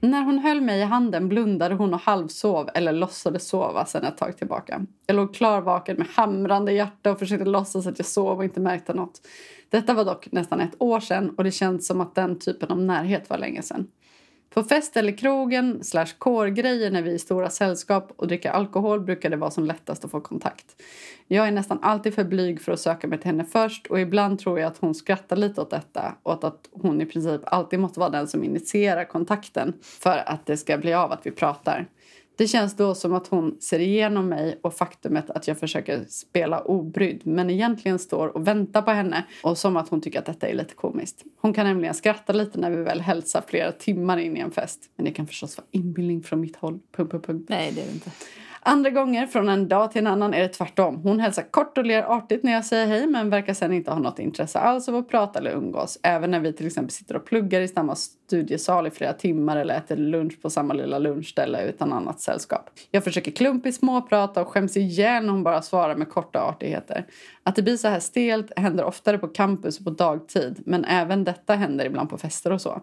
När 0.00 0.22
hon 0.22 0.38
höll 0.38 0.60
mig 0.60 0.80
i 0.80 0.84
handen 0.84 1.28
blundade 1.28 1.74
hon 1.74 1.94
och 1.94 2.00
halvsov 2.00 2.68
eller 2.74 2.92
låtsades 2.92 3.48
sova 3.48 3.84
sen 3.84 4.04
ett 4.04 4.16
tag 4.16 4.38
tillbaka. 4.38 4.86
Jag 5.06 5.16
låg 5.16 5.34
klarvaken 5.34 5.96
med 5.96 6.06
hamrande 6.14 6.72
hjärta 6.72 7.12
och 7.12 7.18
försökte 7.18 7.44
låtsas 7.44 7.86
att 7.86 7.98
jag 7.98 8.06
sov 8.06 8.38
och 8.38 8.44
inte 8.44 8.60
märkte 8.60 8.94
något. 8.94 9.20
Detta 9.70 9.94
var 9.94 10.04
dock 10.04 10.28
nästan 10.32 10.60
ett 10.60 10.74
år 10.78 11.00
sedan 11.00 11.34
och 11.36 11.44
det 11.44 11.50
känns 11.50 11.86
som 11.86 12.00
att 12.00 12.14
den 12.14 12.38
typen 12.38 12.68
av 12.70 12.80
närhet 12.80 13.30
var 13.30 13.38
länge 13.38 13.62
sedan. 13.62 13.86
På 14.50 14.62
fest 14.62 14.96
eller 14.96 15.16
krogen 15.16 15.84
slash 15.84 16.06
kårgrejer 16.18 16.90
när 16.90 17.02
vi 17.02 17.10
är 17.10 17.14
i 17.14 17.18
stora 17.18 17.50
sällskap 17.50 18.12
och 18.16 18.28
dricker 18.28 18.50
alkohol 18.50 19.00
brukar 19.00 19.30
det 19.30 19.36
vara 19.36 19.50
som 19.50 19.64
lättast 19.64 20.04
att 20.04 20.10
få 20.10 20.20
kontakt. 20.20 20.82
Jag 21.26 21.48
är 21.48 21.52
nästan 21.52 21.78
alltid 21.82 22.14
för 22.14 22.24
blyg 22.24 22.60
för 22.60 22.72
att 22.72 22.80
söka 22.80 23.06
mig 23.06 23.18
till 23.18 23.26
henne 23.26 23.44
först 23.44 23.86
och 23.86 24.00
ibland 24.00 24.38
tror 24.38 24.60
jag 24.60 24.66
att 24.66 24.78
hon 24.78 24.94
skrattar 24.94 25.36
lite 25.36 25.60
åt 25.60 25.70
detta 25.70 26.14
och 26.22 26.32
att, 26.32 26.44
att 26.44 26.68
hon 26.72 27.00
i 27.00 27.06
princip 27.06 27.40
alltid 27.44 27.78
måste 27.78 28.00
vara 28.00 28.10
den 28.10 28.28
som 28.28 28.44
initierar 28.44 29.04
kontakten 29.04 29.72
för 29.82 30.22
att 30.26 30.46
det 30.46 30.56
ska 30.56 30.78
bli 30.78 30.94
av 30.94 31.12
att 31.12 31.26
vi 31.26 31.30
pratar. 31.30 31.88
Det 32.38 32.48
känns 32.48 32.76
då 32.76 32.94
som 32.94 33.14
att 33.14 33.26
hon 33.26 33.56
ser 33.60 33.78
igenom 33.78 34.28
mig 34.28 34.58
och 34.62 34.74
faktumet 34.74 35.30
att 35.30 35.48
jag 35.48 35.58
försöker 35.58 36.04
spela 36.08 36.60
obrydd 36.60 37.20
men 37.24 37.50
egentligen 37.50 37.98
står 37.98 38.28
och 38.28 38.46
väntar 38.48 38.82
på 38.82 38.90
henne 38.90 39.24
och 39.42 39.58
som 39.58 39.76
att 39.76 39.88
hon 39.88 40.00
tycker 40.00 40.18
att 40.18 40.26
detta 40.26 40.48
är 40.48 40.54
lite 40.54 40.74
komiskt. 40.74 41.24
Hon 41.40 41.52
kan 41.52 41.66
nämligen 41.66 41.94
skratta 41.94 42.32
lite 42.32 42.58
när 42.58 42.70
vi 42.70 42.82
väl 42.82 43.00
hälsar 43.00 43.42
flera 43.46 43.72
timmar 43.72 44.18
in 44.18 44.36
i 44.36 44.40
en 44.40 44.50
fest. 44.50 44.80
Men 44.96 45.04
det 45.04 45.10
kan 45.10 45.26
förstås 45.26 45.56
vara 45.56 45.66
inbildning 45.70 46.22
från 46.22 46.40
mitt 46.40 46.56
håll. 46.56 46.78
Punkt, 46.96 47.12
punkt, 47.12 47.26
punkt. 47.26 47.46
Nej, 47.48 47.72
det 47.74 47.80
är 47.80 47.86
det 47.86 47.92
inte. 47.92 48.10
Andra 48.68 48.90
gånger 48.90 49.26
från 49.26 49.48
en 49.48 49.68
dag 49.68 49.92
till 49.92 49.98
en 49.98 50.06
annan 50.06 50.34
är 50.34 50.40
det 50.40 50.48
tvärtom. 50.48 50.96
Hon 51.02 51.20
hälsar 51.20 51.42
kort 51.42 51.78
och 51.78 51.84
ler 51.84 52.02
artigt 52.02 52.42
när 52.42 52.52
jag 52.52 52.64
säger 52.64 52.86
hej 52.86 53.06
men 53.06 53.30
verkar 53.30 53.54
sen 53.54 53.72
inte 53.72 53.90
ha 53.90 53.98
något 53.98 54.18
intresse 54.18 54.58
alls 54.58 54.88
av 54.88 54.96
att 54.96 55.08
prata 55.08 55.38
eller 55.38 55.50
umgås. 55.50 55.98
Även 56.02 56.30
när 56.30 56.40
vi 56.40 56.52
till 56.52 56.66
exempel 56.66 56.90
sitter 56.90 57.16
och 57.16 57.24
pluggar 57.24 57.60
i 57.60 57.68
samma 57.68 57.94
studiesal 57.94 58.86
i 58.86 58.90
flera 58.90 59.12
timmar 59.12 59.56
eller 59.56 59.74
äter 59.74 59.96
lunch 59.96 60.42
på 60.42 60.50
samma 60.50 60.74
lilla 60.74 60.98
lunchställe 60.98 61.68
utan 61.68 61.92
annat 61.92 62.20
sällskap. 62.20 62.70
Jag 62.90 63.04
försöker 63.04 63.30
klumpigt 63.30 63.76
småprata 63.76 64.42
och 64.42 64.48
skäms 64.48 64.76
ihjäl 64.76 65.24
när 65.24 65.32
hon 65.32 65.42
bara 65.42 65.62
svarar 65.62 65.96
med 65.96 66.08
korta 66.08 66.40
artigheter. 66.40 67.06
Att 67.42 67.56
det 67.56 67.62
blir 67.62 67.76
så 67.76 67.88
här 67.88 68.00
stelt 68.00 68.58
händer 68.58 68.84
oftare 68.84 69.18
på 69.18 69.28
campus 69.28 69.78
och 69.78 69.84
på 69.84 69.90
dagtid 69.90 70.62
men 70.66 70.84
även 70.84 71.24
detta 71.24 71.54
händer 71.54 71.84
ibland 71.84 72.10
på 72.10 72.18
fester 72.18 72.52
och 72.52 72.60
så. 72.60 72.82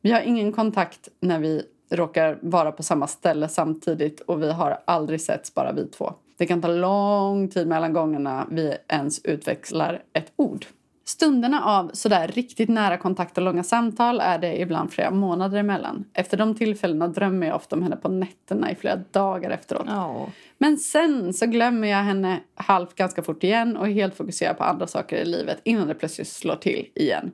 Vi 0.00 0.12
har 0.12 0.20
ingen 0.20 0.52
kontakt 0.52 1.08
när 1.20 1.38
vi 1.38 1.62
råkar 1.96 2.38
vara 2.42 2.72
på 2.72 2.82
samma 2.82 3.06
ställe 3.06 3.48
samtidigt 3.48 4.20
och 4.20 4.42
vi 4.42 4.52
har 4.52 4.78
aldrig 4.84 5.20
setts 5.20 5.54
bara 5.54 5.72
vi 5.72 5.88
två. 5.88 6.14
Det 6.38 6.46
kan 6.46 6.62
ta 6.62 6.68
lång 6.68 7.48
tid 7.48 7.66
mellan 7.66 7.92
gångerna 7.92 8.46
vi 8.50 8.76
ens 8.88 9.24
utväxlar 9.24 10.02
ett 10.12 10.32
ord. 10.36 10.66
Stunderna 11.04 11.64
av 11.64 11.90
sådär 11.92 12.28
riktigt 12.28 12.68
nära 12.68 12.96
kontakt 12.96 13.38
och 13.38 13.44
långa 13.44 13.62
samtal 13.62 14.20
är 14.20 14.38
det 14.38 14.60
ibland 14.60 14.92
flera 14.92 15.10
månader 15.10 15.58
emellan. 15.58 16.04
Efter 16.14 16.36
de 16.36 16.54
tillfällena 16.54 17.08
drömmer 17.08 17.46
jag 17.46 17.56
ofta 17.56 17.76
om 17.76 17.82
henne 17.82 17.96
på 17.96 18.08
nätterna 18.08 18.70
i 18.70 18.74
flera 18.74 18.96
dagar 18.96 19.50
efteråt. 19.50 19.86
Ja. 19.86 20.26
Men 20.58 20.76
sen 20.76 21.32
så 21.32 21.46
glömmer 21.46 21.88
jag 21.88 21.98
henne 21.98 22.40
halvt 22.54 22.94
ganska 22.94 23.22
fort 23.22 23.44
igen 23.44 23.76
och 23.76 23.86
är 23.86 23.92
helt 23.92 24.14
fokuserad 24.14 24.58
på 24.58 24.64
andra 24.64 24.86
saker 24.86 25.16
i 25.16 25.24
livet 25.24 25.60
innan 25.64 25.88
det 25.88 25.94
plötsligt 25.94 26.28
slår 26.28 26.56
till 26.56 26.88
igen. 26.94 27.32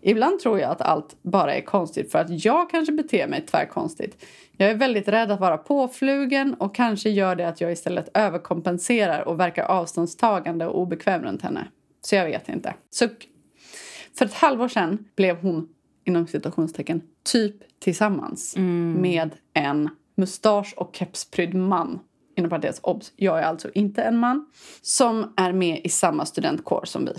Ibland 0.00 0.40
tror 0.40 0.60
jag 0.60 0.70
att 0.70 0.80
allt 0.80 1.16
bara 1.22 1.54
är 1.54 1.60
konstigt 1.60 2.12
för 2.12 2.18
att 2.18 2.44
jag 2.44 2.70
kanske 2.70 2.92
beter 2.92 3.26
mig 3.26 3.46
tvärkonstigt. 3.46 4.24
Jag 4.56 4.70
är 4.70 4.74
väldigt 4.74 5.08
rädd 5.08 5.30
att 5.30 5.40
vara 5.40 5.58
påflugen 5.58 6.54
och 6.54 6.74
kanske 6.74 7.10
gör 7.10 7.36
det 7.36 7.48
att 7.48 7.60
jag 7.60 7.72
istället 7.72 8.08
överkompenserar 8.14 9.28
och 9.28 9.40
verkar 9.40 9.64
avståndstagande 9.64 10.66
och 10.66 10.80
obekväm 10.80 11.22
runt 11.22 11.42
henne. 11.42 11.68
Så 12.00 12.14
jag 12.14 12.24
vet 12.24 12.48
inte. 12.48 12.74
Suck. 12.90 13.28
För 14.18 14.24
ett 14.24 14.34
halvår 14.34 14.68
sedan 14.68 15.04
blev 15.16 15.36
hon, 15.36 15.68
inom 16.04 16.26
citationstecken, 16.26 17.02
typ 17.22 17.56
tillsammans 17.80 18.54
med 18.96 19.30
en 19.54 19.88
mustasch 20.16 20.74
och 20.76 20.96
kepsprydd 20.96 21.54
man. 21.54 22.00
Inom 22.36 22.50
parentes, 22.50 22.80
obs, 22.82 23.12
jag 23.16 23.38
är 23.38 23.42
alltså 23.42 23.70
inte 23.74 24.02
en 24.02 24.18
man. 24.18 24.46
Som 24.82 25.32
är 25.36 25.52
med 25.52 25.80
i 25.84 25.88
samma 25.88 26.26
studentkår 26.26 26.82
som 26.84 27.04
vi. 27.04 27.12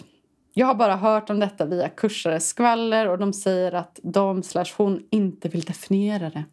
Jag 0.58 0.68
har 0.68 0.76
bara 0.76 0.96
hört 0.96 1.30
om 1.30 1.40
detta 1.40 1.66
via 1.66 1.90
kursares 1.90 2.48
skvaller 2.48 3.08
och 3.08 3.18
de 3.18 3.34
säger 3.34 3.72
att 3.72 4.00
de 4.04 4.44
slash 4.44 4.66
hon 4.78 5.04
inte 5.10 5.50
vill 5.50 5.62
definiera 5.62 6.30
det. 6.30 6.44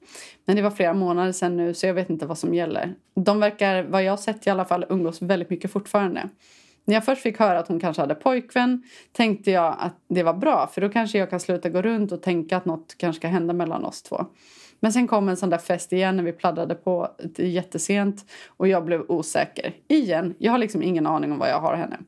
Men 0.45 0.57
det 0.57 0.63
var 0.63 0.71
flera 0.71 0.95
månader 0.95 1.33
sedan 1.33 1.57
nu 1.57 1.75
så 1.75 1.87
jag 1.87 1.95
vet 1.95 2.11
inte 2.11 2.27
vad 2.27 2.39
som 2.39 2.55
gäller. 2.55 2.95
De 3.15 3.41
verkar, 3.41 3.83
vad 3.83 4.05
jag 4.05 4.13
har 4.13 4.17
sett 4.17 4.47
i 4.47 4.51
alla 4.51 4.65
fall, 4.65 4.87
umgås 4.89 5.23
väldigt 5.23 5.51
mycket 5.51 5.73
fortfarande. 5.73 6.29
När 6.85 6.95
jag 6.95 7.05
först 7.05 7.23
fick 7.23 7.39
höra 7.39 7.59
att 7.59 7.69
hon 7.69 7.81
kanske 7.81 8.03
hade 8.03 8.15
pojkvän 8.15 8.83
tänkte 9.13 9.51
jag 9.51 9.77
att 9.79 9.97
det 10.09 10.23
var 10.23 10.35
bra 10.35 10.67
för 10.67 10.81
då 10.81 10.89
kanske 10.89 11.19
jag 11.19 11.31
kan 11.31 11.41
sluta 11.41 11.69
gå 11.69 11.83
runt 11.83 12.13
och 12.13 12.23
tänka 12.23 12.57
att 12.57 12.65
något 12.65 12.95
kanske 12.99 13.21
ska 13.21 13.29
hända 13.29 13.55
mellan 13.55 13.85
oss 13.85 14.03
två. 14.03 14.27
Men 14.81 14.93
sen 14.93 15.09
kom 15.09 15.29
en 15.29 15.37
sån 15.37 15.51
där 15.51 15.59
fest 15.59 15.93
igen 15.93 16.17
när 16.17 16.25
vi 16.25 16.33
pladdrade 16.33 16.75
på 16.75 17.09
jättesent 17.37 18.25
och 18.47 18.69
jag 18.69 18.85
blev 18.85 19.01
osäker. 19.09 19.75
Igen, 19.89 20.35
jag 20.39 20.53
har 20.53 20.59
liksom 20.59 20.83
ingen 20.83 21.07
aning 21.07 21.33
om 21.33 21.39
vad 21.39 21.51
jag 21.51 21.61
har 21.61 21.77
henne. 21.77 21.99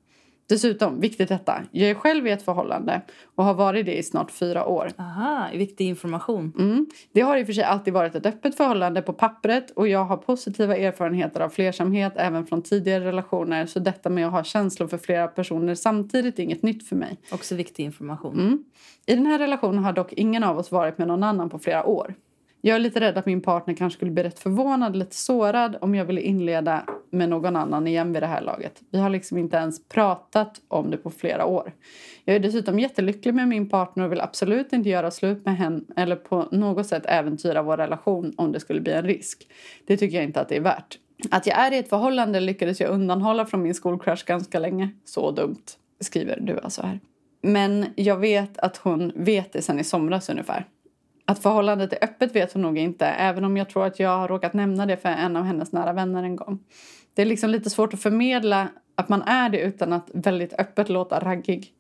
Dessutom, 0.47 1.01
viktigt 1.01 1.29
detta, 1.29 1.63
jag 1.71 1.91
är 1.91 1.95
själv 1.95 2.27
i 2.27 2.31
ett 2.31 2.43
förhållande 2.43 3.01
och 3.35 3.45
har 3.45 3.55
varit 3.55 3.87
det 3.87 3.99
i 3.99 4.03
snart 4.03 4.31
fyra 4.31 4.67
år. 4.67 4.91
Aha, 4.99 5.49
viktig 5.53 5.89
information. 5.89 6.53
Mm. 6.59 6.87
Det 7.13 7.21
har 7.21 7.37
i 7.37 7.43
och 7.43 7.47
för 7.47 7.53
sig 7.53 7.65
alltid 7.65 7.95
varit 7.95 8.15
ett 8.15 8.27
öppet 8.27 8.57
förhållande 8.57 9.03
på 9.03 9.13
pappret 9.13 9.71
och 9.71 9.89
jag 9.89 10.05
har 10.05 10.17
positiva 10.17 10.77
erfarenheter 10.77 11.41
av 11.41 11.49
flersamhet 11.49 12.13
även 12.17 12.47
från 12.47 12.63
tidigare 12.63 13.05
relationer 13.05 13.67
så 13.67 13.79
detta 13.79 14.11
med 14.11 14.27
att 14.27 14.33
ha 14.33 14.45
känslor 14.45 14.89
för 14.89 14.99
flera 14.99 15.29
personer 15.29 15.75
samtidigt 15.75 16.39
är 16.39 16.43
inget 16.43 16.63
nytt 16.63 16.89
för 16.89 16.97
mig. 16.97 17.19
Också 17.33 17.55
viktig 17.55 17.85
information. 17.85 18.41
Mm. 18.41 18.65
I 19.07 19.15
den 19.15 19.27
här 19.27 19.39
relationen 19.39 19.85
har 19.85 19.93
dock 19.93 20.13
ingen 20.13 20.45
av 20.45 20.59
oss 20.59 20.73
varit 20.73 20.99
med 20.99 21.09
någon 21.09 21.23
annan 21.23 21.51
på 21.51 21.59
flera 21.59 21.85
år. 21.85 22.15
Jag 22.67 22.75
är 22.75 22.81
lite 22.81 23.01
rädd 23.01 23.19
att 23.19 23.27
min 23.27 23.41
partner 23.41 23.75
kanske 23.75 23.97
skulle 23.97 24.11
bli 24.11 24.23
rätt 24.23 24.39
förvånad, 24.39 24.97
lite 24.97 25.17
sårad 25.17 25.77
om 25.81 25.95
jag 25.95 26.05
ville 26.05 26.21
inleda 26.21 26.85
med 27.11 27.29
någon 27.29 27.57
annan 27.57 27.87
igen 27.87 28.13
vid 28.13 28.23
det 28.23 28.27
här 28.27 28.41
laget. 28.41 28.83
Vi 28.91 28.99
har 28.99 29.11
liksom 29.11 29.39
inte 29.39 29.57
ens 29.57 29.89
pratat 29.89 30.61
om 30.69 30.91
det 30.91 30.97
på 30.97 31.11
flera 31.11 31.47
år. 31.47 31.73
Jag 32.25 32.37
är 32.37 32.41
dessutom 32.41 32.79
jättelycklig 32.79 33.35
med 33.35 33.49
min 33.49 33.69
partner 33.69 34.05
och 34.05 34.13
vill 34.13 34.21
absolut 34.21 34.73
inte 34.73 34.89
göra 34.89 35.11
slut 35.11 35.45
med 35.45 35.57
henne 35.57 35.81
eller 35.97 36.17
på 36.17 36.49
något 36.51 36.87
sätt 36.87 37.07
äventyra 37.07 37.63
vår 37.63 37.77
relation 37.77 38.33
om 38.37 38.53
det 38.53 38.61
skulle 38.61 38.81
bli 38.81 38.93
en 38.93 39.05
risk. 39.05 39.49
Det 39.87 39.97
tycker 39.97 40.17
jag 40.17 40.25
inte 40.25 40.41
att 40.41 40.49
det 40.49 40.57
är 40.57 40.61
värt. 40.61 40.99
Att 41.31 41.47
jag 41.47 41.59
är 41.59 41.73
i 41.73 41.79
ett 41.79 41.89
förhållande 41.89 42.41
lyckades 42.41 42.81
jag 42.81 42.91
undanhålla 42.91 43.47
från 43.47 43.63
min 43.63 43.75
skolcrush 43.75 44.25
ganska 44.25 44.59
länge. 44.59 44.89
Så 45.05 45.31
dumt, 45.31 45.65
skriver 46.01 46.41
du 46.41 46.61
alltså 46.61 46.83
här. 46.83 47.01
Men 47.43 47.87
jag 47.95 48.17
vet 48.17 48.59
att 48.59 48.77
hon 48.77 49.13
vet 49.15 49.53
det 49.53 49.63
sen 49.63 49.81
i 49.81 49.85
somras 49.85 50.29
ungefär. 50.29 50.67
Att 51.27 51.43
förhållandet 51.43 51.93
är 51.93 52.05
öppet 52.05 52.37
vet 52.37 52.53
hon 52.53 52.63
nog 52.63 52.79
inte, 52.79 53.07
även 53.07 53.45
om 53.45 53.57
jag 53.57 53.69
tror 53.71 53.87
att 53.87 54.01
jag 54.01 54.19
har 54.19 54.29
råkat 54.29 54.53
nämna 54.53 54.87
det 54.87 54.97
för 54.97 55.09
en 55.09 55.37
av 55.37 55.45
hennes 55.45 55.73
nära 55.73 55.93
vänner 55.93 56.23
en 56.23 56.37
gång. 56.37 56.59
Det 57.15 57.23
är 57.23 57.27
liksom 57.27 57.51
lite 57.51 57.71
svårt 57.71 57.95
att 57.95 58.03
förmedla 58.03 58.69
att 58.95 59.09
man 59.09 59.23
är 59.23 59.49
det 59.49 59.61
utan 59.61 59.93
att 59.93 60.11
väldigt 60.13 60.53
öppet 60.53 60.89
låta 60.89 61.21
raggig. 61.21 61.73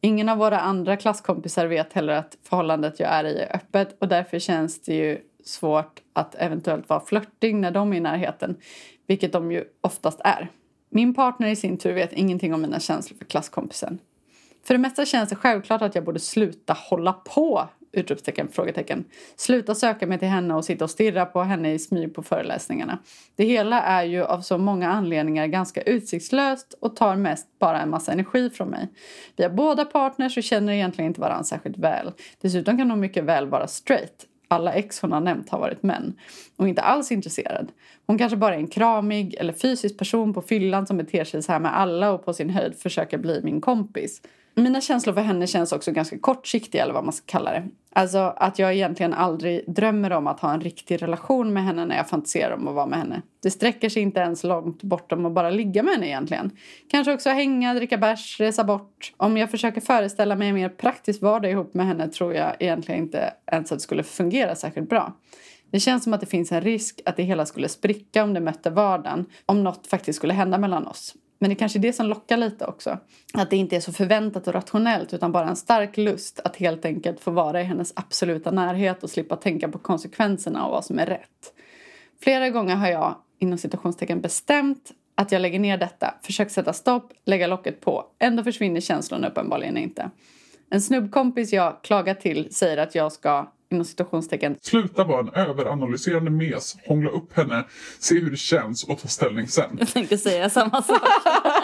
Ingen 0.00 0.28
av 0.28 0.38
våra 0.38 0.60
andra 0.60 0.96
klasskompisar 0.96 1.66
vet 1.66 1.92
heller 1.92 2.12
att 2.12 2.36
förhållandet 2.48 3.00
jag 3.00 3.10
är 3.10 3.24
i 3.24 3.38
är 3.38 3.56
öppet 3.56 3.96
och 4.00 4.08
därför 4.08 4.38
känns 4.38 4.80
det 4.80 4.94
ju 4.94 5.18
svårt 5.44 6.00
att 6.12 6.34
eventuellt 6.34 6.88
vara 6.88 7.00
flörtig 7.00 7.54
när 7.54 7.70
de 7.70 7.92
är 7.92 7.96
i 7.96 8.00
närheten, 8.00 8.56
vilket 9.06 9.32
de 9.32 9.52
ju 9.52 9.64
oftast 9.80 10.20
är. 10.24 10.48
Min 10.90 11.14
partner 11.14 11.48
i 11.48 11.56
sin 11.56 11.78
tur 11.78 11.92
vet 11.92 12.12
ingenting 12.12 12.54
om 12.54 12.62
mina 12.62 12.80
känslor 12.80 13.18
för 13.18 13.24
klasskompisen. 13.24 13.98
För 14.64 14.74
det 14.74 14.78
mesta 14.78 15.04
känns 15.04 15.28
det 15.28 15.36
självklart 15.36 15.82
att 15.82 15.94
jag 15.94 16.04
borde 16.04 16.20
sluta 16.20 16.72
hålla 16.72 17.12
på 17.12 17.68
utropstecken, 17.92 18.48
frågetecken. 18.48 19.04
Sluta 19.36 19.74
söka 19.74 20.06
mig 20.06 20.18
till 20.18 20.28
henne 20.28 20.54
och 20.54 20.64
sitta 20.64 20.84
och 20.84 20.90
stirra 20.90 21.26
på 21.26 21.42
henne 21.42 21.72
i 21.72 21.78
smyg 21.78 22.14
på 22.14 22.22
föreläsningarna. 22.22 22.98
Det 23.36 23.44
hela 23.44 23.82
är 23.82 24.04
ju 24.04 24.24
av 24.24 24.40
så 24.40 24.58
många 24.58 24.88
anledningar 24.88 25.46
ganska 25.46 25.82
utsiktslöst 25.82 26.74
och 26.80 26.96
tar 26.96 27.16
mest 27.16 27.58
bara 27.58 27.80
en 27.80 27.90
massa 27.90 28.12
energi 28.12 28.50
från 28.50 28.68
mig. 28.68 28.88
Vi 29.36 29.42
har 29.42 29.50
båda 29.50 29.84
partners 29.84 30.36
och 30.36 30.42
känner 30.42 30.72
egentligen 30.72 31.08
inte 31.08 31.20
varandra 31.20 31.44
särskilt 31.44 31.78
väl. 31.78 32.12
Dessutom 32.40 32.78
kan 32.78 32.90
hon 32.90 33.00
mycket 33.00 33.24
väl 33.24 33.46
vara 33.46 33.66
straight. 33.66 34.26
Alla 34.48 34.72
ex 34.72 35.00
hon 35.00 35.12
har 35.12 35.20
nämnt 35.20 35.50
har 35.50 35.58
varit 35.58 35.82
män. 35.82 36.14
Och 36.56 36.68
inte 36.68 36.82
alls 36.82 37.12
intresserad. 37.12 37.72
Hon 38.06 38.18
kanske 38.18 38.36
bara 38.36 38.54
är 38.54 38.58
en 38.58 38.66
kramig 38.66 39.34
eller 39.34 39.52
fysisk 39.52 39.98
person 39.98 40.34
på 40.34 40.42
fyllan 40.42 40.86
som 40.86 40.96
beter 40.96 41.24
sig 41.24 41.42
så 41.42 41.52
här 41.52 41.60
med 41.60 41.76
alla 41.76 42.12
och 42.12 42.24
på 42.24 42.32
sin 42.32 42.50
höjd 42.50 42.74
försöker 42.78 43.18
bli 43.18 43.40
min 43.42 43.60
kompis. 43.60 44.22
Mina 44.54 44.80
känslor 44.80 45.14
för 45.14 45.20
henne 45.20 45.46
känns 45.46 45.72
också 45.72 45.92
ganska 45.92 46.18
kortsiktiga 46.18 46.82
eller 46.82 46.94
vad 46.94 47.04
man 47.04 47.12
ska 47.12 47.26
kalla 47.26 47.50
det. 47.52 47.68
Alltså 47.92 48.18
att 48.18 48.58
jag 48.58 48.74
egentligen 48.74 49.14
aldrig 49.14 49.64
drömmer 49.74 50.12
om 50.12 50.26
att 50.26 50.40
ha 50.40 50.52
en 50.52 50.60
riktig 50.60 51.02
relation 51.02 51.52
med 51.52 51.64
henne 51.64 51.84
när 51.84 51.96
jag 51.96 52.08
fantiserar 52.08 52.54
om 52.54 52.68
att 52.68 52.74
vara 52.74 52.86
med 52.86 52.98
henne. 52.98 53.22
Det 53.42 53.50
sträcker 53.50 53.88
sig 53.88 54.02
inte 54.02 54.20
ens 54.20 54.44
långt 54.44 54.82
bortom 54.82 55.26
att 55.26 55.32
bara 55.32 55.50
ligga 55.50 55.82
med 55.82 55.94
henne 55.94 56.06
egentligen. 56.06 56.50
Kanske 56.90 57.14
också 57.14 57.30
hänga, 57.30 57.74
dricka 57.74 57.98
bärs, 57.98 58.40
resa 58.40 58.64
bort. 58.64 59.12
Om 59.16 59.36
jag 59.36 59.50
försöker 59.50 59.80
föreställa 59.80 60.36
mig 60.36 60.48
en 60.48 60.54
mer 60.54 60.68
praktisk 60.68 61.22
vardag 61.22 61.50
ihop 61.50 61.74
med 61.74 61.86
henne 61.86 62.08
tror 62.08 62.34
jag 62.34 62.56
egentligen 62.60 63.02
inte 63.02 63.34
ens 63.52 63.72
att 63.72 63.78
det 63.78 63.82
skulle 63.82 64.02
fungera 64.02 64.54
särskilt 64.54 64.88
bra. 64.88 65.16
Det 65.70 65.80
känns 65.80 66.04
som 66.04 66.12
att 66.12 66.20
det 66.20 66.26
finns 66.26 66.52
en 66.52 66.60
risk 66.60 67.00
att 67.04 67.16
det 67.16 67.22
hela 67.22 67.46
skulle 67.46 67.68
spricka 67.68 68.24
om 68.24 68.34
det 68.34 68.40
mötte 68.40 68.70
vardagen. 68.70 69.26
Om 69.46 69.64
något 69.64 69.86
faktiskt 69.86 70.16
skulle 70.16 70.34
hända 70.34 70.58
mellan 70.58 70.86
oss. 70.86 71.14
Men 71.40 71.50
det 71.50 71.54
är 71.54 71.58
kanske 71.58 71.78
är 71.78 71.80
det 71.80 71.92
som 71.92 72.06
lockar 72.06 72.36
lite 72.36 72.66
också. 72.66 72.98
Att 73.34 73.50
det 73.50 73.56
inte 73.56 73.76
är 73.76 73.80
så 73.80 73.92
förväntat 73.92 74.48
och 74.48 74.54
rationellt 74.54 75.14
utan 75.14 75.32
bara 75.32 75.48
en 75.48 75.56
stark 75.56 75.96
lust 75.96 76.40
att 76.44 76.56
helt 76.56 76.84
enkelt 76.84 77.20
få 77.20 77.30
vara 77.30 77.60
i 77.60 77.64
hennes 77.64 77.92
absoluta 77.96 78.50
närhet 78.50 79.02
och 79.02 79.10
slippa 79.10 79.36
tänka 79.36 79.68
på 79.68 79.78
konsekvenserna 79.78 80.66
och 80.66 80.70
vad 80.70 80.84
som 80.84 80.98
är 80.98 81.06
rätt. 81.06 81.52
Flera 82.22 82.50
gånger 82.50 82.76
har 82.76 82.88
jag 82.88 83.14
inom 83.38 83.58
citationstecken 83.58 84.20
bestämt 84.20 84.92
att 85.14 85.32
jag 85.32 85.42
lägger 85.42 85.58
ner 85.58 85.78
detta, 85.78 86.14
försöker 86.22 86.50
sätta 86.50 86.72
stopp, 86.72 87.12
lägga 87.24 87.46
locket 87.46 87.80
på. 87.80 88.06
Ändå 88.18 88.44
försvinner 88.44 88.80
känslan 88.80 89.24
uppenbarligen 89.24 89.76
inte. 89.76 90.10
En 90.70 90.80
snubbkompis 90.80 91.52
jag 91.52 91.82
klagar 91.82 92.14
till 92.14 92.54
säger 92.54 92.76
att 92.76 92.94
jag 92.94 93.12
ska 93.12 93.52
inom 93.70 93.84
citationstecken 93.84 94.56
Sluta 94.60 95.04
vara 95.04 95.20
en 95.20 95.48
överanalyserande 95.48 96.30
mes, 96.30 96.76
hångla 96.86 97.10
upp 97.10 97.36
henne, 97.36 97.64
se 97.98 98.20
hur 98.20 98.30
det 98.30 98.36
känns 98.36 98.84
och 98.84 99.00
ta 99.00 99.08
ställning 99.08 99.48
sen. 99.48 99.76
Jag 99.78 99.88
tänkte 99.88 100.18
säga 100.18 100.50
samma 100.50 100.82
sak. 100.82 101.02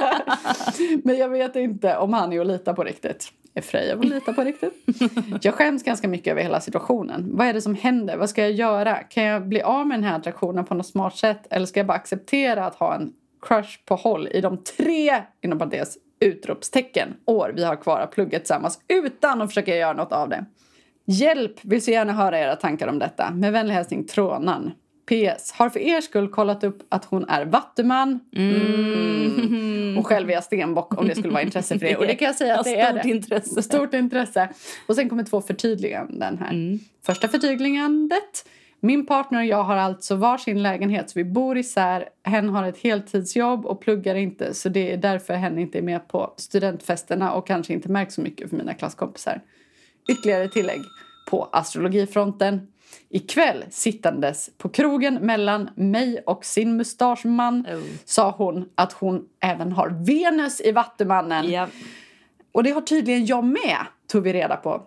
Men 1.05 1.19
jag 1.19 1.29
vet 1.29 1.57
inte 1.57 1.97
om 1.97 2.13
han 2.13 2.33
är 2.33 2.41
att 2.41 2.47
lita 2.47 2.75
på 2.75 2.85
riktigt. 2.85 3.33
Är 3.55 3.63
Freja 3.63 3.95
att 3.95 4.05
lita 4.05 4.33
på 4.33 4.45
riktigt? 4.45 4.75
Jag 5.43 5.55
skäms 5.55 5.83
ganska 5.83 6.09
mycket 6.09 6.31
över 6.31 6.43
hela 6.43 6.61
situationen. 6.61 7.37
Vad 7.37 7.47
är 7.47 7.53
det 7.53 7.61
som 7.61 7.75
händer? 7.75 8.17
Vad 8.17 8.31
ska 8.31 8.43
jag 8.43 8.53
göra? 8.53 8.95
Kan 8.95 9.25
jag 9.25 9.49
bli 9.49 9.63
av 9.63 9.87
med 9.87 9.99
den 9.99 10.05
här 10.05 10.17
attraktionen 10.17 10.65
på 10.65 10.75
något 10.75 10.87
smart 10.87 11.17
sätt? 11.17 11.47
Eller 11.51 11.67
ska 11.67 11.81
jag 11.81 11.87
bara 11.87 11.97
acceptera 11.97 12.67
att 12.67 12.75
ha 12.75 12.95
en 12.95 13.13
crush 13.43 13.85
på 13.85 13.95
håll 13.95 14.29
i 14.31 14.41
de 14.41 14.59
tre, 14.63 15.23
inom 15.41 15.59
parentes, 15.59 15.99
utropstecken 16.21 17.09
år 17.25 17.53
vi 17.57 17.65
har 17.65 17.77
kvar 17.77 18.01
att 18.01 18.11
plugga 18.11 18.39
tillsammans 18.39 18.81
utan 18.89 19.43
att 19.43 19.49
försöka 19.49 19.77
göra 19.77 19.93
något 19.93 20.13
av 20.13 20.29
det? 20.29 20.45
Hjälp! 21.07 21.65
Vill 21.65 21.83
så 21.83 21.91
gärna 21.91 22.13
höra 22.13 22.39
era 22.39 22.57
tankar 22.57 22.89
om 22.89 22.99
detta. 22.99 23.31
Med 23.31 23.53
vänlig 23.53 23.75
hälsning 23.75 24.05
Trånan. 24.05 24.73
PS. 25.07 25.53
Har 25.53 25.71
för 25.71 25.81
er 25.81 26.01
skull 26.01 26.29
kollat 26.29 26.65
upp 26.65 26.83
att 26.89 27.05
hon 27.05 27.29
är 27.29 27.45
vattuman. 27.45 28.21
Mm. 28.37 29.99
Och 29.99 30.07
själv 30.07 30.31
är 30.31 30.35
jag 30.35 30.45
stenbock 30.45 30.99
om 30.99 31.09
det 31.09 31.15
skulle 31.15 31.33
vara 31.33 31.43
intresse 31.43 31.79
för 31.79 31.87
er. 31.87 31.99
Och 31.99 32.07
det 32.07 32.15
kan 32.15 32.27
jag 32.27 32.35
säga 32.35 32.59
att 32.59 32.65
det 32.65 32.81
är 32.81 32.93
det. 32.93 33.09
intresse. 33.09 33.63
Stort 33.63 33.95
intresse. 33.95 34.49
Och 34.87 34.95
sen 34.95 35.09
kommer 35.09 35.25
två 35.25 35.41
förtydliganden 35.41 36.39
här. 36.39 36.79
Första 37.07 37.29
förtydligandet. 37.29 38.49
Min 38.81 39.07
partner 39.07 39.39
och 39.39 39.47
jag 39.47 39.63
har 39.63 39.77
alltså 39.77 40.17
varsin 40.17 40.63
lägenhet 40.63 41.11
så 41.11 41.19
vi 41.19 41.25
bor 41.25 41.59
isär. 41.59 42.09
Hen 42.25 42.49
har 42.49 42.69
ett 42.69 42.79
heltidsjobb 42.79 43.67
och 43.67 43.81
pluggar 43.81 44.15
inte 44.15 44.55
så 44.55 44.69
det 44.69 44.93
är 44.93 44.97
därför 44.97 45.35
hen 45.35 45.59
inte 45.59 45.79
är 45.79 45.83
med 45.83 46.09
på 46.09 46.35
studentfesterna 46.37 47.33
och 47.33 47.47
kanske 47.47 47.73
inte 47.73 47.91
märks 47.91 48.15
så 48.15 48.21
mycket 48.21 48.51
för 48.51 48.57
mina 48.57 48.75
klasskompisar. 48.75 49.41
Ytterligare 50.09 50.49
tillägg 50.49 50.83
på 51.31 51.49
astrologifronten. 51.53 52.69
Ikväll 53.09 53.65
sittandes 53.71 54.51
på 54.59 54.69
krogen 54.69 55.15
mellan 55.15 55.71
mig 55.77 56.23
och 56.27 56.45
sin 56.45 56.77
mustaschman 56.77 57.67
Oh. 57.73 57.83
sa 58.05 58.31
hon 58.31 58.69
att 58.75 58.93
hon 58.93 59.25
även 59.41 59.73
har 59.73 59.89
Venus 60.07 60.61
i 60.61 60.73
Vattumannen. 60.73 61.51
Ja. 61.51 61.69
Och 62.53 62.63
det 62.63 62.71
har 62.71 62.81
tydligen 62.81 63.27
jag 63.27 63.45
med, 63.45 63.87
tog 64.07 64.23
vi 64.23 64.33
reda 64.33 64.57
på. 64.57 64.83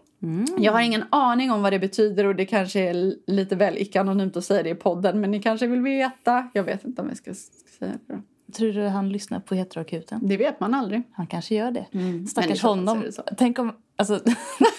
Jag 0.57 0.71
har 0.73 0.81
ingen 0.81 1.03
aning 1.09 1.51
om 1.51 1.61
vad 1.61 1.73
det 1.73 1.79
betyder 1.79 2.25
och 2.25 2.35
det 2.35 2.45
kanske 2.45 2.79
är 2.79 3.13
lite 3.27 3.55
väl 3.55 3.77
icke-anonymt 3.77 4.37
att 4.37 4.45
säga 4.45 4.63
det 4.63 4.69
i 4.69 4.75
podden 4.75 5.21
men 5.21 5.31
ni 5.31 5.41
kanske 5.41 5.67
vill 5.67 5.81
veta. 5.81 6.49
Jag 6.53 6.63
vet 6.63 6.85
inte 6.85 7.01
om 7.01 7.07
jag 7.07 7.17
ska 7.17 7.33
säga 7.79 7.91
det 8.07 8.13
då. 8.13 8.21
Tror 8.53 8.73
du 8.73 8.87
han 8.87 9.09
lyssnar 9.09 9.39
på 9.39 9.55
Heteroakuten? 9.55 10.19
Det 10.23 10.37
vet 10.37 10.59
man 10.59 10.73
aldrig. 10.73 11.01
Han 11.11 11.27
kanske 11.27 11.55
gör 11.55 11.71
det. 11.71 11.85
I 11.91 12.27
Stackars 12.27 12.61
honom. 12.61 13.03
Tänk 13.37 13.59
om... 13.59 13.71
Alltså, 13.95 14.19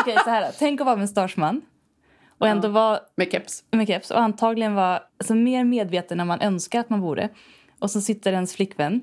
Okej, 0.00 0.16
så 0.24 0.30
här 0.30 0.42
då. 0.46 0.48
Tänk 0.58 0.80
att 0.80 0.86
vara 0.86 0.96
menstageman 0.96 1.60
och 2.38 2.48
ändå 2.48 2.68
vara 2.68 3.00
Med 3.16 3.32
keps. 3.32 3.64
med 3.70 3.86
keps 3.86 4.10
och 4.10 4.20
antagligen 4.20 4.74
vara 4.74 5.02
alltså, 5.18 5.34
mer 5.34 5.64
medveten 5.64 6.20
än 6.20 6.26
man 6.26 6.40
önskar 6.40 6.80
att 6.80 6.90
man 6.90 7.00
vore. 7.00 7.28
Och 7.78 7.90
så 7.90 8.00
sitter 8.00 8.32
ens 8.32 8.56
flickvän 8.56 9.02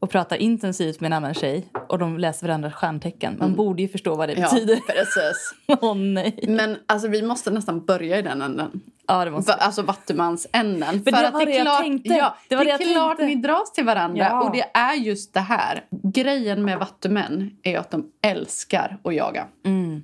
och 0.00 0.10
pratar 0.10 0.36
intensivt 0.36 1.00
med 1.00 1.06
en 1.08 1.12
annan 1.12 1.34
tjej 1.34 1.68
och 1.88 1.98
de 1.98 2.18
läser 2.18 2.46
varandras 2.46 2.74
stjärntecken. 2.74 3.36
Man 3.38 3.54
borde 3.54 3.82
ju 3.82 3.88
förstå 3.88 4.14
vad 4.14 4.28
det 4.28 4.32
Mm. 4.32 4.42
Ja, 4.44 4.54
betyder. 4.54 4.76
precis. 4.76 5.54
Åh 5.80 5.94
nej. 5.96 6.44
Men 6.48 6.76
alltså 6.86 7.08
vi 7.08 7.22
måste 7.22 7.50
nästan 7.50 7.84
börja 7.84 8.18
i 8.18 8.22
den 8.22 8.42
änden. 8.42 8.80
Ja, 9.06 9.24
det 9.24 9.30
måste 9.30 9.52
Va- 9.52 9.56
Alltså 9.60 9.82
vattumansänden. 9.82 11.04
För 11.04 11.10
det 11.10 11.30
var 11.30 11.46
det 11.46 11.52
jag 11.56 11.78
tänkte. 11.82 12.14
Ja, 12.14 12.36
Det 12.48 12.56
var 12.56 12.64
det 12.64 12.76
det 12.78 12.84
är 12.84 12.92
klart 12.94 13.16
tänkte. 13.18 13.36
ni 13.36 13.42
dras 13.42 13.72
till 13.72 13.84
varandra. 13.84 14.24
Ja. 14.24 14.42
Och 14.42 14.52
det 14.52 14.64
är 14.74 14.94
just 14.94 15.34
det 15.34 15.40
här. 15.40 15.84
Grejen 15.90 16.64
med 16.64 16.78
vattumän 16.78 17.50
är 17.62 17.78
att 17.78 17.90
de 17.90 18.10
älskar 18.22 18.98
att 19.04 19.14
jaga. 19.14 19.46
Mm. 19.64 20.02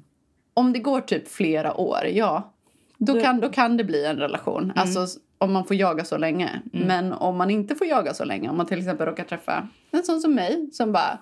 Om 0.54 0.72
det 0.72 0.78
går 0.78 1.00
typ 1.00 1.28
flera 1.32 1.74
år, 1.80 2.06
ja. 2.12 2.52
Då 2.98 3.20
kan, 3.20 3.40
då 3.40 3.48
kan 3.48 3.76
det 3.76 3.84
bli 3.84 4.04
en 4.06 4.16
relation. 4.16 4.62
Mm. 4.64 4.76
Alltså 4.76 5.06
om 5.44 5.52
man 5.52 5.64
får 5.64 5.76
jaga 5.76 6.04
så 6.04 6.16
länge. 6.18 6.60
Men 6.72 7.12
om 7.12 7.36
man 7.36 7.50
inte 7.50 7.74
får 7.74 7.86
jaga 7.86 8.14
så 8.14 8.24
länge. 8.24 8.48
Om 8.50 8.56
man 8.56 8.66
till 8.66 8.78
exempel 8.78 9.06
råkar 9.06 9.24
träffa 9.24 9.68
en 9.90 10.02
sån 10.02 10.20
som 10.20 10.34
mig 10.34 10.68
som 10.72 10.92
bara 10.92 11.18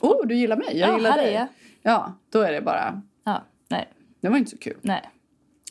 Oh, 0.00 0.26
du 0.26 0.34
gillar 0.34 0.56
mig, 0.56 0.78
jag 0.78 0.88
Ja, 0.88 0.96
gillar 0.96 1.16
dig. 1.16 1.32
jag. 1.32 1.46
Ja, 1.82 2.14
då 2.30 2.40
är 2.40 2.52
det 2.52 2.60
bara 2.60 3.02
Ja, 3.24 3.42
nej. 3.68 3.88
Det 4.20 4.28
var 4.28 4.36
inte 4.38 4.50
så 4.50 4.58
kul. 4.58 4.76
Nej. 4.80 5.02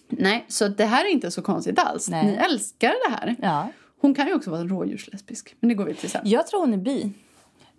Nej, 0.09 0.45
så 0.47 0.67
det 0.67 0.85
här 0.85 1.05
är 1.05 1.09
inte 1.09 1.31
så 1.31 1.41
konstigt 1.41 1.79
alls. 1.79 2.09
Nej. 2.09 2.25
Ni 2.25 2.33
älskar 2.33 2.93
det 3.09 3.15
här. 3.15 3.35
Ja. 3.41 3.67
Hon 4.01 4.13
kan 4.13 4.27
ju 4.27 4.33
också 4.33 4.49
vara 4.51 4.63
rådjurslesbisk. 4.63 5.55
Men 5.59 5.67
det 5.67 5.73
går 5.75 5.85
vi 5.85 5.93
till 5.93 6.09
sen. 6.09 6.21
Jag 6.25 6.47
tror 6.47 6.59
hon 6.59 6.73
är 6.73 6.77
bi. 6.77 7.11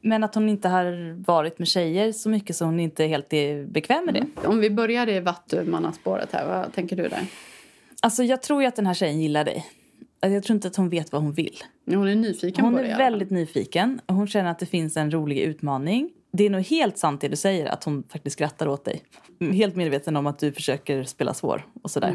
Men 0.01 0.25
att 0.25 0.35
hon 0.35 0.49
inte 0.49 0.69
har 0.69 1.17
varit 1.27 1.59
med 1.59 1.69
tjejer 1.69 2.13
så 2.13 2.29
mycket 2.29 2.57
så 2.57 2.65
hon 2.65 2.81
inte 2.81 3.05
helt 3.05 3.33
är 3.33 3.67
bekväm 3.67 4.05
med 4.05 4.15
det. 4.15 4.49
Om 4.49 4.61
vi 4.61 4.71
börjar 4.71 5.09
i 5.09 5.21
vattumannaspåret 5.21 6.33
här, 6.33 6.47
vad 6.47 6.73
tänker 6.73 6.97
du 6.97 7.09
där? 7.09 7.27
Alltså 8.03 8.23
jag 8.23 8.43
tror 8.43 8.63
ju 8.63 8.69
att 8.69 8.77
den 8.77 8.87
här 8.87 8.95
tjejen 8.95 9.21
gillar 9.21 9.45
dig. 9.45 9.67
Alltså, 10.23 10.35
Jag 10.35 10.43
tror 10.43 10.55
inte 10.55 10.69
att 10.69 10.77
hon 10.77 10.89
vet 10.89 11.13
vad 11.13 11.23
hon 11.23 11.33
vill. 11.33 11.57
Hon 11.87 12.09
är 12.09 12.15
nyfiken 12.15 12.65
Hon 12.65 12.75
på 12.75 12.81
det. 12.83 12.89
i 12.89 12.91
är 12.91 12.97
väldigt 12.99 13.31
nyfiken 13.31 14.01
och 14.07 14.15
hon 14.15 14.27
känner 14.27 14.51
att 14.51 14.59
det 14.59 14.67
finns 14.67 14.97
en 14.97 15.11
rolig 15.11 15.39
utmaning. 15.39 16.11
Det 16.33 16.45
är 16.45 16.51
nog 16.51 16.61
helt 16.63 16.99
sant 16.99 17.21
det 17.21 17.29
du 17.29 17.37
säger, 17.37 17.67
att 17.67 17.85
hon 17.85 18.03
faktiskt 18.09 18.35
skrattar 18.35 18.69
åt 18.69 18.85
dig. 18.85 19.03
Helt 19.53 19.77
medveten 19.77 20.17
om 20.17 20.27
att 20.27 20.39
du 20.39 20.53
försöker 20.53 21.05
spela 21.05 21.35
svår 21.35 21.67
och 21.83 21.91
sådär. 21.91 22.09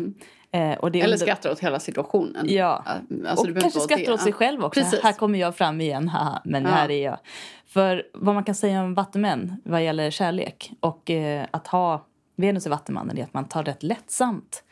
Eh, 0.51 0.71
och 0.77 0.87
Eller 0.87 1.03
under- 1.03 1.17
skrattar 1.17 1.51
åt 1.51 1.59
hela 1.59 1.79
situationen. 1.79 2.45
Ja. 2.49 2.83
Alltså, 3.27 3.49
och 3.51 3.61
kanske 3.61 3.79
skrattar 3.79 4.05
det. 4.05 4.13
åt 4.13 4.21
sig 4.21 4.33
själv 4.33 4.63
också. 4.63 4.81
Precis. 4.81 4.99
Här 5.03 5.13
kommer 5.13 5.39
jag 5.39 5.55
fram 5.55 5.81
igen, 5.81 6.07
haha, 6.07 6.41
men 6.45 6.63
Ja. 6.63 6.69
här 6.69 6.91
är 6.91 7.03
jag. 7.05 7.17
För 7.65 8.03
vad 8.13 8.35
man 8.35 8.43
kan 8.43 8.55
säga 8.55 8.83
om 8.83 8.93
vattumän 8.93 9.61
vad 9.65 9.83
gäller 9.83 10.11
kärlek 10.11 10.71
och 10.79 11.09
eh, 11.11 11.45
att 11.51 11.67
ha 11.67 12.05
Venus 12.35 12.65
i 12.65 12.69
Vattumannen 12.69 13.17
är 13.17 13.23
att 13.23 13.33
man 13.33 13.47
tar 13.47 13.63
rätt 13.63 13.83
lättsamt 13.83 14.63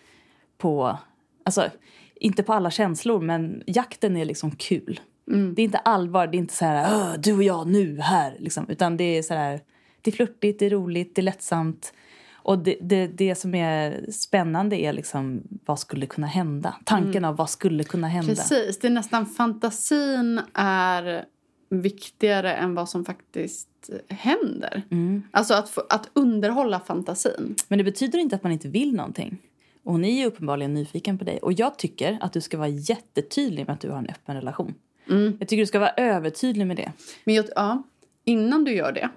på, 0.58 0.98
alltså 1.46 1.70
inte 2.16 2.44
på 2.44 2.54
alla 2.54 2.72
känslor 2.72 3.22
men 3.22 3.64
jakten 3.68 4.18
är 4.18 4.26
liksom 4.26 4.52
kul. 4.52 5.00
Mm. 5.32 5.56
Det 5.56 5.62
är 5.62 5.64
inte 5.64 5.78
allvar, 5.78 6.28
det 6.28 6.38
är 6.38 6.40
inte 6.40 6.54
så 6.54 6.66
här 6.66 6.96
"Åh, 6.96 7.14
du 7.20 7.34
och 7.34 7.44
jag 7.44 7.68
nu 7.68 8.00
här 8.00 8.36
liksom, 8.40 8.70
utan 8.70 8.98
det 8.98 9.04
är 9.04 9.22
så 9.22 9.34
här 9.34 9.60
det 10.02 10.12
är 10.12 10.16
flörtigt, 10.16 10.60
det 10.60 10.66
är 10.66 10.70
roligt, 10.70 11.16
det 11.16 11.22
är 11.22 11.24
lättsamt. 11.24 11.94
Och 12.34 12.60
det, 12.60 12.78
det, 12.82 13.08
det 13.08 13.36
som 13.36 13.56
är 13.56 14.12
spännande 14.12 14.82
är 14.82 14.94
liksom 14.94 15.44
vad 15.66 15.80
skulle 15.80 16.06
kunna 16.06 16.28
hända. 16.28 16.76
Tanken 16.84 17.26
av 17.26 17.36
vad 17.36 17.50
skulle 17.50 17.84
kunna 17.84 18.08
hända. 18.08 18.32
Mm. 18.32 18.36
Precis, 18.36 18.80
det 18.80 18.88
är 18.88 18.92
nästan 18.92 19.26
fantasin 19.26 20.42
är 20.54 21.26
viktigare 21.70 22.54
än 22.54 22.76
vad 22.76 22.90
som 22.90 23.06
faktiskt 23.06 23.90
händer. 24.10 24.84
Mm. 24.92 25.24
Alltså 25.32 25.54
att, 25.54 25.94
att 25.94 26.10
underhålla 26.14 26.80
fantasin. 26.80 27.56
Men 27.68 27.78
det 27.78 27.84
betyder 27.84 28.20
inte 28.20 28.36
att 28.36 28.44
man 28.44 28.52
inte 28.52 28.68
vill 28.68 28.96
någonting. 28.96 29.38
Och 29.86 29.92
hon 29.92 30.06
är 30.06 30.28
uppenbarligen 30.28 30.74
nyfiken 30.74 31.18
på 31.18 31.24
dig. 31.24 31.38
Och 31.38 31.54
jag 31.54 31.78
tycker 31.78 32.18
att 32.22 32.34
du 32.34 32.42
ska 32.42 32.58
vara 32.58 32.68
jättetydlig 32.68 33.66
med 33.66 33.74
att 33.74 33.82
du 33.82 33.90
har 33.90 33.98
en 33.98 34.10
öppen 34.10 34.36
relation. 34.36 34.74
Mm. 35.10 35.38
Jag 35.40 35.48
tycker 35.48 35.62
du 35.62 35.68
ska 35.68 35.80
vara 35.80 35.94
övertydlig 35.98 36.68
med 36.68 36.78
det. 36.78 36.92
Men 37.24 37.36
jag, 37.36 37.46
ja, 37.56 37.84
innan 38.24 38.64
du 38.64 38.72
gör 38.72 38.92
det 38.92 39.10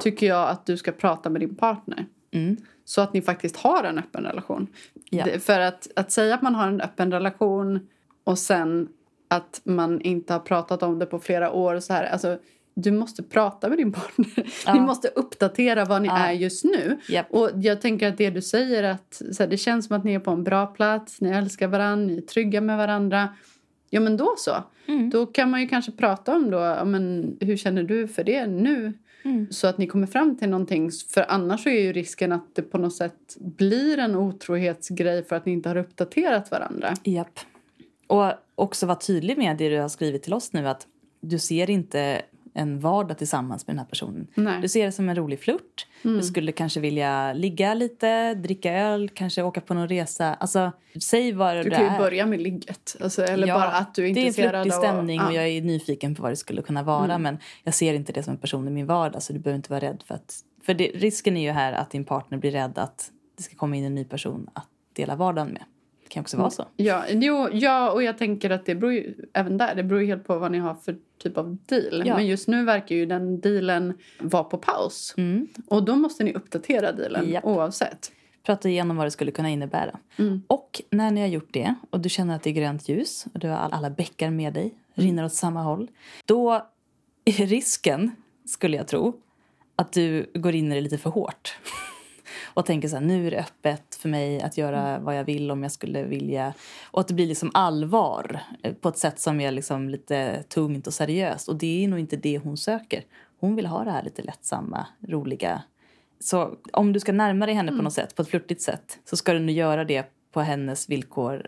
tycker 0.00 0.26
jag 0.26 0.48
att 0.48 0.66
du 0.66 0.76
ska 0.76 0.92
prata 0.92 1.30
med 1.30 1.40
din 1.40 1.54
partner. 1.54 2.06
Mm. 2.30 2.56
Så 2.84 3.00
att 3.00 3.12
ni 3.12 3.22
faktiskt 3.22 3.56
har 3.56 3.84
en 3.84 3.98
öppen 3.98 4.24
relation. 4.24 4.66
Ja. 5.10 5.24
Det, 5.24 5.40
för 5.40 5.60
att, 5.60 5.88
att 5.96 6.12
säga 6.12 6.34
att 6.34 6.42
man 6.42 6.54
har 6.54 6.68
en 6.68 6.80
öppen 6.80 7.12
relation 7.12 7.88
och 8.24 8.38
sen 8.38 8.88
att 9.28 9.60
man 9.64 10.00
inte 10.00 10.32
har 10.32 10.40
pratat 10.40 10.82
om 10.82 10.98
det 10.98 11.06
på 11.06 11.18
flera 11.18 11.52
år. 11.52 11.80
Så 11.80 11.92
här, 11.92 12.04
alltså, 12.04 12.38
du 12.76 12.90
måste 12.90 13.22
prata 13.22 13.68
med 13.68 13.78
din 13.78 13.92
partner. 13.92 14.52
Ja. 14.66 14.74
Ni 14.74 14.80
måste 14.80 15.08
uppdatera 15.08 15.84
vad 15.84 16.02
ni 16.02 16.08
Ja. 16.08 16.16
är 16.18 16.32
just 16.32 16.64
nu. 16.64 16.98
Japp. 17.08 17.26
Och 17.30 17.50
jag 17.54 17.80
tänker 17.80 18.08
att 18.08 18.18
det 18.18 18.30
du 18.30 18.42
säger 18.42 18.82
att 18.82 19.22
så 19.32 19.42
här, 19.42 19.50
det 19.50 19.56
känns 19.56 19.86
som 19.86 19.96
att 19.96 20.04
ni 20.04 20.14
är 20.14 20.18
på 20.20 20.30
en 20.30 20.44
bra 20.44 20.66
plats, 20.66 21.20
ni 21.20 21.28
älskar 21.30 21.68
varandra, 21.68 22.06
ni 22.06 22.16
är 22.16 22.20
trygga 22.20 22.60
med 22.60 22.76
varandra. 22.76 23.28
Ja 23.90 24.00
men 24.00 24.16
då 24.16 24.34
så. 24.38 24.64
Mm. 24.86 25.10
Då 25.10 25.26
kan 25.26 25.50
man 25.50 25.60
ju 25.60 25.68
kanske 25.68 25.92
prata 25.92 26.34
om 26.36 26.50
då, 26.50 26.58
ja, 26.58 26.84
men 26.84 27.36
hur 27.40 27.56
känner 27.56 27.82
du 27.82 28.08
för 28.08 28.24
det 28.24 28.46
nu? 28.46 28.92
Mm. 29.24 29.46
Så 29.50 29.66
att 29.66 29.78
ni 29.78 29.86
kommer 29.86 30.06
fram 30.06 30.36
till 30.36 30.48
någonting. 30.48 30.90
För 31.14 31.24
annars 31.28 31.66
är 31.66 31.70
ju 31.70 31.92
risken 31.92 32.32
att 32.32 32.54
det 32.54 32.62
på 32.62 32.78
något 32.78 32.94
sätt 32.94 33.36
blir 33.40 33.98
en 33.98 34.16
otrohetsgrej 34.16 35.24
för 35.24 35.36
att 35.36 35.46
ni 35.46 35.52
inte 35.52 35.68
har 35.68 35.76
uppdaterat 35.76 36.50
varandra. 36.50 36.94
Japp. 37.04 37.40
Och 38.06 38.32
också 38.54 38.86
vara 38.86 38.98
tydlig 38.98 39.38
med 39.38 39.56
det 39.56 39.68
du 39.68 39.78
har 39.80 39.88
skrivit 39.88 40.22
till 40.22 40.34
oss 40.34 40.52
nu. 40.52 40.68
Att 40.68 40.86
du 41.20 41.38
ser 41.38 41.70
inte 41.70 42.22
en 42.56 42.80
vardag 42.80 43.18
tillsammans 43.18 43.66
med 43.66 43.74
den 43.74 43.78
här 43.78 43.86
personen. 43.86 44.26
Nej. 44.34 44.60
Du 44.62 44.68
ser 44.68 44.86
det 44.86 44.92
som 44.92 45.08
en 45.08 45.16
rolig 45.16 45.40
flört. 45.40 45.86
Mm. 46.04 46.16
Du 46.16 46.22
skulle 46.22 46.52
kanske 46.52 46.80
vilja 46.80 47.32
ligga 47.32 47.74
lite, 47.74 48.34
dricka 48.34 48.72
öl, 48.72 49.08
kanske 49.08 49.42
åka 49.42 49.60
på 49.60 49.74
någon 49.74 49.88
resa. 49.88 50.34
Alltså, 50.34 50.72
säg 51.02 51.32
vad 51.32 51.56
Du 51.56 51.62
det 51.62 51.70
kan 51.70 51.84
ju 51.84 51.90
är. 51.90 51.98
börja 51.98 52.26
med 52.26 52.40
ligget. 52.42 52.96
Alltså, 53.00 53.22
eller 53.22 53.46
Ja, 53.46 53.54
bara 53.54 53.72
att 53.72 53.94
du 53.94 54.08
är 54.08 54.14
Det 54.14 54.20
är 54.20 54.22
en 54.22 54.26
intresserad 54.26 54.50
flörtig 54.50 54.72
stämning 54.72 55.16
ja. 55.16 55.26
och 55.26 55.34
jag 55.34 55.48
är 55.48 55.62
nyfiken 55.62 56.14
på 56.14 56.22
vad 56.22 56.32
det 56.32 56.36
skulle 56.36 56.62
kunna 56.62 56.82
vara. 56.82 57.04
Mm. 57.04 57.22
Men 57.22 57.38
jag 57.64 57.74
ser 57.74 57.94
inte 57.94 58.12
det 58.12 58.22
som 58.22 58.32
en 58.32 58.40
person 58.40 58.68
i 58.68 58.70
min 58.70 58.86
vardag 58.86 59.22
så 59.22 59.32
du 59.32 59.38
behöver 59.38 59.56
inte 59.56 59.70
vara 59.70 59.80
rädd 59.80 60.02
för 60.06 60.14
att... 60.14 60.34
För 60.62 60.74
det, 60.74 60.84
risken 60.94 61.36
är 61.36 61.42
ju 61.42 61.50
här 61.50 61.72
att 61.72 61.90
din 61.90 62.04
partner 62.04 62.38
blir 62.38 62.50
rädd 62.50 62.78
att 62.78 63.10
det 63.36 63.42
ska 63.42 63.56
komma 63.56 63.76
in 63.76 63.84
en 63.84 63.94
ny 63.94 64.04
person 64.04 64.50
att 64.52 64.68
dela 64.92 65.16
vardagen 65.16 65.48
med. 65.48 65.62
Det 66.06 66.10
kan 66.10 66.20
också 66.20 66.36
vara 66.36 66.50
så. 66.50 66.64
Ja, 66.76 67.04
jo, 67.10 67.48
ja, 67.52 67.90
och 67.90 68.02
jag 68.02 68.18
tänker 68.18 68.50
att 68.50 68.66
det 68.66 68.74
beror 68.74 68.92
ju, 68.92 69.14
även 69.32 69.58
där, 69.58 69.74
det 69.74 69.82
beror 69.82 70.00
ju 70.00 70.06
helt 70.06 70.24
på 70.26 70.38
vad 70.38 70.52
ni 70.52 70.58
har 70.58 70.74
för 70.74 70.96
typ 71.18 71.38
av 71.38 71.56
deal. 71.66 72.02
Ja. 72.06 72.16
Men 72.16 72.26
just 72.26 72.48
nu 72.48 72.64
verkar 72.64 72.94
ju 72.96 73.06
den 73.06 73.40
dealen 73.40 73.94
vara 74.18 74.44
på 74.44 74.58
paus. 74.58 75.14
Mm. 75.16 75.48
Och 75.68 75.84
då 75.84 75.96
måste 75.96 76.24
ni 76.24 76.32
uppdatera 76.34 76.92
dealen 76.92 77.30
Japp. 77.30 77.44
oavsett. 77.44 78.12
Prata 78.42 78.68
igenom 78.68 78.96
vad 78.96 79.06
det 79.06 79.10
skulle 79.10 79.30
kunna 79.30 79.50
innebära. 79.50 79.98
Mm. 80.16 80.42
Och 80.46 80.82
när 80.90 81.10
ni 81.10 81.20
har 81.20 81.28
gjort 81.28 81.52
det 81.52 81.74
och 81.90 82.00
du 82.00 82.08
känner 82.08 82.36
att 82.36 82.42
det 82.42 82.50
är 82.50 82.54
grönt 82.54 82.88
ljus 82.88 83.26
och 83.34 83.40
du 83.40 83.48
har 83.48 83.56
all- 83.56 83.72
alla 83.72 83.90
bäckar 83.90 84.30
med 84.30 84.52
dig, 84.52 84.74
rinner 84.94 85.24
åt 85.24 85.32
samma 85.34 85.62
håll. 85.62 85.90
Då 86.24 86.66
är 87.24 87.46
risken, 87.46 88.10
skulle 88.46 88.76
jag 88.76 88.88
tro, 88.88 89.20
att 89.76 89.92
du 89.92 90.30
går 90.34 90.54
in 90.54 90.72
i 90.72 90.74
det 90.74 90.80
lite 90.80 90.98
för 90.98 91.10
hårt. 91.10 91.56
Och 92.56 92.66
tänker 92.66 92.88
så 92.88 92.96
här, 92.96 93.02
nu 93.02 93.26
är 93.26 93.30
det 93.30 93.38
öppet 93.38 93.94
för 93.94 94.08
mig 94.08 94.42
att 94.42 94.58
göra 94.58 94.98
vad 94.98 95.18
jag 95.18 95.24
vill 95.24 95.50
om 95.50 95.62
jag 95.62 95.72
skulle 95.72 96.02
vilja. 96.02 96.54
Och 96.84 97.00
att 97.00 97.08
det 97.08 97.14
blir 97.14 97.26
liksom 97.26 97.50
allvar 97.54 98.40
eh, 98.62 98.74
på 98.74 98.88
ett 98.88 98.98
sätt 98.98 99.20
som 99.20 99.40
är 99.40 99.50
liksom 99.50 99.88
lite 99.88 100.42
tungt 100.42 100.86
och 100.86 100.94
seriöst. 100.94 101.48
Och 101.48 101.56
det 101.56 101.84
är 101.84 101.88
nog 101.88 101.98
inte 101.98 102.16
det 102.16 102.38
hon 102.38 102.56
söker. 102.56 103.04
Hon 103.40 103.56
vill 103.56 103.66
ha 103.66 103.84
det 103.84 103.90
här 103.90 104.02
lite 104.02 104.22
lättsamma, 104.22 104.86
roliga. 105.08 105.62
Så 106.20 106.54
om 106.72 106.92
du 106.92 107.00
ska 107.00 107.12
närma 107.12 107.46
dig 107.46 107.54
henne 107.54 107.72
på 107.72 107.82
något 107.82 107.92
sätt, 107.92 108.14
på 108.14 108.22
ett 108.22 108.28
flörtigt 108.28 108.62
sätt, 108.62 108.98
så 109.04 109.16
ska 109.16 109.32
du 109.32 109.38
nu 109.38 109.52
göra 109.52 109.84
det 109.84 110.06
på 110.32 110.40
hennes 110.40 110.88
villkor. 110.88 111.46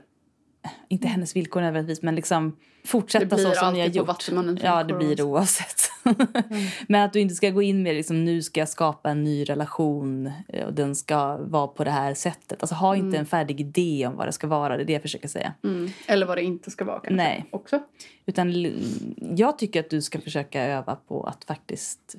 Inte 0.88 1.08
hennes 1.08 1.36
villkor 1.36 1.60
nödvändigtvis, 1.60 2.02
men 2.02 2.14
liksom 2.14 2.56
Det 2.82 2.88
fortsätta 2.88 3.36
blir 3.36 3.44
så 3.44 3.54
som 3.54 3.72
ni 3.72 3.78
har 3.78 3.86
alltid 3.86 3.92
på 3.92 3.98
gjort. 3.98 4.08
Vattumannens 4.08 4.60
Ja, 4.62 4.84
det 4.84 4.94
blir 4.94 5.16
det 5.16 5.22
oavsett. 5.22 5.88
Men 6.88 7.04
att 7.04 7.12
du 7.12 7.20
inte 7.20 7.34
ska 7.34 7.50
gå 7.50 7.62
in 7.62 7.82
med 7.82 7.94
liksom, 7.94 8.24
nu 8.24 8.42
ska 8.42 8.61
jag 8.61 8.68
skapa 8.68 9.11
en 9.11 9.24
ny 9.24 9.44
relation 9.44 10.32
eh, 10.48 10.66
och 10.66 10.72
den 10.72 10.94
ska 10.94 11.37
vara 11.37 11.66
på 11.66 11.84
det 11.84 11.90
här 11.90 12.14
sättet. 12.14 12.62
Alltså 12.62 12.74
ha 12.74 12.96
inte 12.96 13.18
en 13.18 13.26
färdig 13.26 13.61
idé 13.61 14.06
om 14.06 14.16
vad 14.16 14.28
det 14.28 14.32
ska 14.32 14.46
vara, 14.46 14.76
det 14.76 14.82
är 14.82 14.87
det 14.87 14.92
jag 14.92 15.02
försöker 15.02 15.28
säga. 15.28 15.54
Mm. 15.64 15.90
Eller 16.06 16.26
vad 16.26 16.38
det 16.38 16.42
inte 16.42 16.70
ska 16.70 16.84
vara 16.84 17.00
kanske. 17.00 17.14
Nej. 17.14 17.46
Också. 17.50 17.80
Utan 18.26 18.72
jag 19.37 19.58
tycker 19.58 19.80
att 19.80 19.90
du 19.90 20.02
ska 20.02 20.20
försöka 20.20 20.64
öva 20.64 20.96
på 20.96 21.22
att 21.22 21.44
faktiskt 21.44 22.16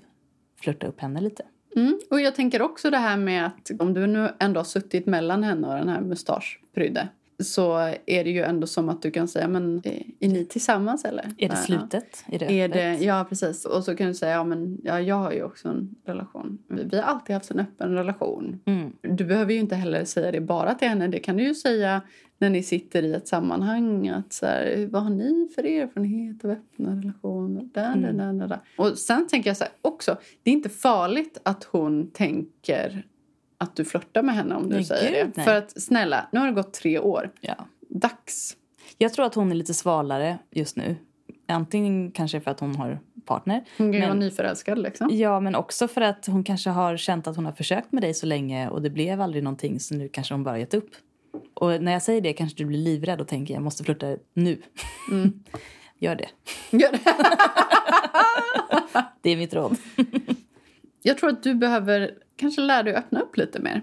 flirta 0.62 0.88
upp 0.88 1.02
henne 1.02 1.22
lite. 1.22 1.44
Mm. 1.76 2.00
Och 2.10 2.22
jag 2.22 2.36
tänker 2.36 2.62
också 2.62 2.89
det 2.89 2.98
här 2.98 3.18
med 3.18 3.46
att 3.46 3.72
om 3.80 3.94
du 3.94 4.08
nu 4.08 4.30
ändå 4.39 4.60
har 4.60 4.65
suttit 4.65 5.06
mellan 5.06 5.44
henne 5.44 5.68
och 5.68 5.76
den 5.76 5.89
här 5.89 6.02
mustaschprydde. 6.02 7.10
Så 7.39 7.78
är 8.06 8.23
det 8.23 8.30
ju 8.30 8.41
ändå 8.41 8.67
som 8.67 8.89
att 8.89 9.02
du 9.02 9.12
kan 9.12 9.28
säga 9.28 9.47
men 9.47 9.82
eh, 9.84 10.02
är 10.19 10.30
ni 10.30 10.45
tillsammans 10.45 11.06
eller? 11.06 11.32
Är 11.38 11.49
det 11.49 11.56
slutet? 11.56 12.25
Är 12.28 12.39
det 12.39 12.45
Ja. 12.45 12.52
Är 12.52 12.67
det, 12.67 12.97
ja, 12.97 13.25
precis. 13.30 13.65
Och 13.65 13.84
så 13.84 13.95
kan 13.95 14.08
du 14.08 14.13
säga 14.13 14.32
ja, 14.32 14.43
men 14.43 14.82
ja, 14.84 15.02
jag 15.02 15.15
har 15.15 15.32
ju 15.32 15.43
också 15.43 15.67
en 15.67 15.95
relation. 16.06 16.58
Vi, 16.67 16.97
har 16.97 17.04
alltid 17.04 17.34
haft 17.34 17.52
en 17.52 17.60
öppen 17.60 17.93
relation. 17.93 18.60
Mm. 18.65 18.91
Du 19.02 19.25
behöver 19.25 19.54
ju 19.54 19.60
inte 19.60 19.75
heller 19.75 20.06
säga 20.06 20.32
det 20.32 20.41
bara 20.41 20.75
till 20.75 20.88
henne. 20.88 21.08
Det 21.08 21.19
kan 21.19 21.38
du 21.38 21.43
ju 21.43 21.56
säga 21.56 22.02
när 22.38 22.49
ni 22.49 22.63
sitter 22.63 23.04
i 23.04 23.13
ett 23.13 23.28
sammanhang. 23.28 24.10
Att 24.10 24.34
så 24.34 24.45
här, 24.45 24.88
vad 24.91 25.04
har 25.04 25.10
ni 25.10 25.49
för 25.56 25.63
erfarenhet 25.63 26.45
av 26.45 26.52
öppna 26.52 26.95
relationer? 26.95 27.69
Där, 27.73 27.95
där, 27.95 28.13
där, 28.13 28.34
där, 28.34 28.47
där. 28.47 28.60
Och 28.78 28.97
sen 28.97 29.28
tänker 29.28 29.49
jag 29.49 29.58
så 29.58 29.63
här 29.63 29.73
också. 29.82 30.17
Det 30.43 30.49
är 30.52 30.54
inte 30.54 30.69
farligt 30.69 31.41
att 31.43 31.63
hon 31.63 32.12
tänker 32.12 33.06
att 33.62 33.76
du 33.76 33.86
flörtar 33.86 34.24
med 34.24 34.36
henne 34.36 34.56
om 34.56 34.69
du 34.69 34.76
Nej, 34.76 34.84
säger 34.84 35.26
gud, 35.26 35.34
det. 35.36 35.38
nej. 35.38 35.45
För 35.45 35.56
att 35.56 35.82
snälla, 35.82 36.28
nu 36.32 36.39
har 36.39 36.48
det 36.48 36.54
gått 36.54 36.74
tre 36.74 37.00
år. 37.00 37.32
Ja. 37.41 37.56
Dags. 37.89 38.58
Jag 38.98 39.13
tror 39.13 39.26
att 39.26 39.36
hon 39.36 39.52
är 39.52 39.56
lite 39.56 39.74
svalare 39.74 40.38
just 40.52 40.76
nu. 40.76 40.95
Antingen 41.48 42.12
kanske 42.12 42.41
för 42.41 42.52
att 42.52 42.60
hon 42.60 42.76
har 42.76 43.00
partner. 43.26 43.63
Hon 43.78 43.91
kan 43.91 44.02
ju 44.02 44.08
vara 44.08 44.13
nyförälskad 44.13 44.80
liksom. 44.80 45.10
Ja, 45.12 45.39
men 45.39 45.56
också 45.56 45.88
för 45.88 46.02
att 46.02 46.26
hon 46.26 46.43
kanske 46.43 46.69
har 46.69 46.98
känt 46.98 47.28
att 47.28 47.36
hon 47.36 47.45
har 47.45 47.52
försökt 47.52 47.91
med 47.91 48.04
dig 48.04 48.13
så 48.13 48.26
länge 48.26 48.69
och 48.69 48.82
det 48.82 48.89
blev 48.89 49.22
aldrig 49.22 49.43
någonting 49.43 49.80
så 49.80 49.95
nu 49.95 50.10
kanske 50.10 50.34
hon 50.34 50.43
bara 50.43 50.60
gett 50.60 50.74
upp. 50.74 50.89
Och 51.54 51.82
när 51.84 51.91
jag 51.91 52.02
säger 52.02 52.22
det 52.22 52.34
kanske 52.34 52.58
du 52.58 52.65
blir 52.65 52.78
livrädd 52.80 53.22
och 53.22 53.28
tänker 53.28 53.54
jag 53.54 53.63
måste 53.63 53.84
flirta 53.84 54.17
nu. 54.34 54.62
Mm. 55.12 55.43
Gör 56.00 56.15
det. 56.15 56.30
Gör 56.78 56.91
det. 56.91 57.00
Det 59.22 59.30
är 59.30 59.38
mitt 59.38 59.54
råd. 59.54 59.76
Jag 61.02 61.17
tror 61.17 61.30
att 61.30 61.43
du 61.43 61.56
behöver 61.56 62.12
kanske 62.39 62.62
lär 62.62 62.84
dig 62.84 62.93
att 62.93 63.06
öppna 63.06 63.21
upp 63.21 63.38
lite 63.38 63.60
mer. 63.60 63.82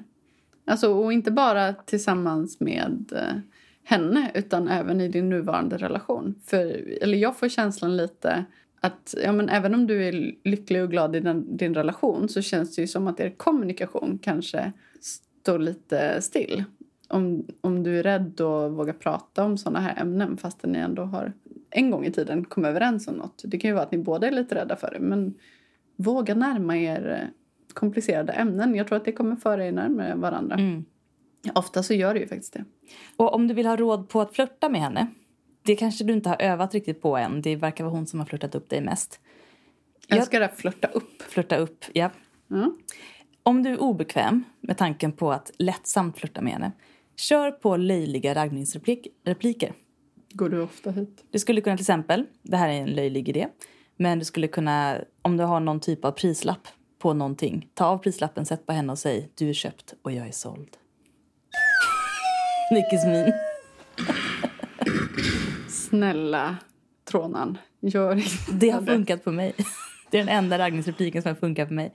Alltså, 0.65 0.93
och 0.93 1.13
inte 1.13 1.31
bara 1.31 1.73
tillsammans 1.73 2.61
med 2.61 3.13
eh, 3.13 3.39
henne 3.85 4.31
utan 4.35 4.69
även 4.69 5.01
i 5.01 5.09
din 5.09 5.29
nuvarande 5.29 5.77
relation. 5.77 6.35
För, 6.45 6.65
eller 7.03 7.19
jag 7.19 7.37
får 7.37 7.49
känslan 7.49 7.97
lite 7.97 8.45
att 8.81 9.15
ja, 9.25 9.33
men 9.33 9.49
även 9.49 9.75
om 9.75 9.87
du 9.87 10.05
är 10.05 10.35
lycklig 10.45 10.83
och 10.83 10.91
glad 10.91 11.17
i 11.17 11.21
den, 11.21 11.57
din 11.57 11.75
relation 11.75 12.29
så 12.29 12.43
känns 12.43 12.77
det 12.77 12.83
ju 12.83 12.89
som 12.89 13.07
att 13.07 13.21
er 13.21 13.31
kommunikation 13.31 14.19
kanske 14.23 14.73
står 15.01 15.59
lite 15.59 16.23
still. 16.23 16.65
Om, 17.09 17.47
om 17.61 17.83
du 17.83 17.99
är 17.99 18.03
rädd 18.03 18.41
att 18.41 18.73
våga 18.73 18.93
prata 18.93 19.45
om 19.45 19.59
såna 19.59 19.81
här 19.81 20.01
ämnen 20.01 20.37
fast 20.37 20.65
ni 20.65 20.79
ändå 20.79 21.03
har 21.03 21.33
en 21.71 21.91
gång 21.91 22.05
i 22.05 22.13
tiden 22.13 22.45
kommit 22.45 22.69
överens 22.69 23.09
om 23.09 23.15
något. 23.15 23.43
Det 23.45 23.59
kan 23.59 23.69
ju 23.69 23.75
vara 23.75 23.85
att 23.85 23.93
ni 23.93 23.99
båda 23.99 24.27
är 24.27 24.33
lite 24.33 24.55
rädda 24.55 24.77
för 24.77 24.91
det 24.91 25.01
men 25.01 25.35
våga 25.97 26.35
närma 26.35 26.77
er 26.77 27.21
eh, 27.23 27.29
komplicerade 27.77 28.33
ämnen. 28.33 28.75
Jag 28.75 28.87
tror 28.87 28.97
att 28.97 29.05
det 29.05 29.13
kommer 29.13 29.37
föra 29.37 29.67
er 29.67 29.73
närmare 29.73 30.15
varandra. 30.15 30.55
Mm. 30.57 30.85
Ofta 31.55 31.83
så 31.83 31.95
gör 31.95 32.15
det 32.15 32.21
ju 32.21 32.27
faktiskt 32.29 32.53
det. 32.53 32.65
Och 33.17 33.35
om 33.35 33.49
du 33.49 33.55
vill 33.55 33.67
ha 33.67 33.77
råd 33.77 34.09
på 34.09 34.21
att 34.21 34.35
flirta 34.35 34.69
med 34.69 34.81
henne. 34.81 35.07
Det 35.63 35.77
kanske 35.77 36.05
du 36.05 36.13
inte 36.13 36.29
har 36.29 36.43
övat 36.43 36.75
riktigt 36.75 37.03
på 37.03 37.17
än. 37.17 37.43
Det 37.43 37.57
verkar 37.57 37.85
vara 37.85 37.95
hon 37.95 38.07
som 38.07 38.19
har 38.21 38.27
flirtat 38.27 38.55
upp 38.55 38.69
dig 38.71 38.81
mest. 38.81 39.21
Jag 40.09 40.19
Jag- 40.19 40.27
ska 40.27 40.39
där 40.39 40.49
flörta 40.49 40.89
upp. 40.89 41.23
Flirta 41.23 41.57
upp, 41.57 41.85
ja. 41.93 42.11
Mm. 42.51 42.77
Om 43.43 43.63
du 43.63 43.71
är 43.71 43.81
obekväm 43.81 44.45
med 44.61 44.77
tanken 44.79 45.13
på 45.13 45.33
att 45.33 45.51
lättsamt 45.59 46.19
flirta 46.19 46.41
med 46.41 46.53
henne. 46.53 46.73
Kör 47.17 47.51
på 47.51 47.77
löjliga 47.77 48.35
raggningsrepliker. 48.35 49.73
Går 50.33 50.49
du 50.49 50.61
ofta 50.63 50.91
hit? 50.91 51.25
Du 51.31 51.39
skulle 51.39 51.61
kunna 51.61 51.77
till 51.77 51.83
exempel, 51.83 52.27
det 52.43 52.57
här 52.57 52.69
är 52.69 52.73
en 52.83 52.91
löjlig 52.91 53.29
idé, 53.29 53.49
men 53.97 54.19
du 54.19 54.25
skulle 54.25 54.49
kunna, 54.49 54.99
om 55.23 55.37
du 55.37 55.45
har 55.45 55.61
någon 55.61 55.81
typ 55.81 56.05
av 56.05 56.11
prislapp 56.13 56.69
på 56.99 57.15
någonting, 57.15 57.69
ta 57.75 57.87
av 57.87 57.99
prislappen, 57.99 58.47
sätt 58.47 58.67
på 58.67 58.73
henne 58.73 58.93
och 58.93 58.99
säg 58.99 59.31
du 59.35 59.49
är 59.49 59.55
köpt 59.55 59.95
och 60.03 60.13
jag 60.13 60.29
är 60.29 60.33
såld. 60.33 60.77
Nickis 62.71 63.05
min. 63.07 63.33
Snälla 65.69 66.57
Trånan, 67.11 67.59
gör 67.81 68.17
inte 68.17 68.53
Det 68.53 68.71
har 68.71 68.83
funkat 68.83 69.25
på 69.25 69.33
mig. 69.33 69.55
Det 70.11 70.19
är 70.19 70.25
den 70.25 70.37
enda 70.37 70.59
raggningsrepliken 70.59 71.23
som 71.23 71.29
har 71.29 71.37
funkat 71.37 71.69
på 71.69 71.75
mig. 71.75 71.95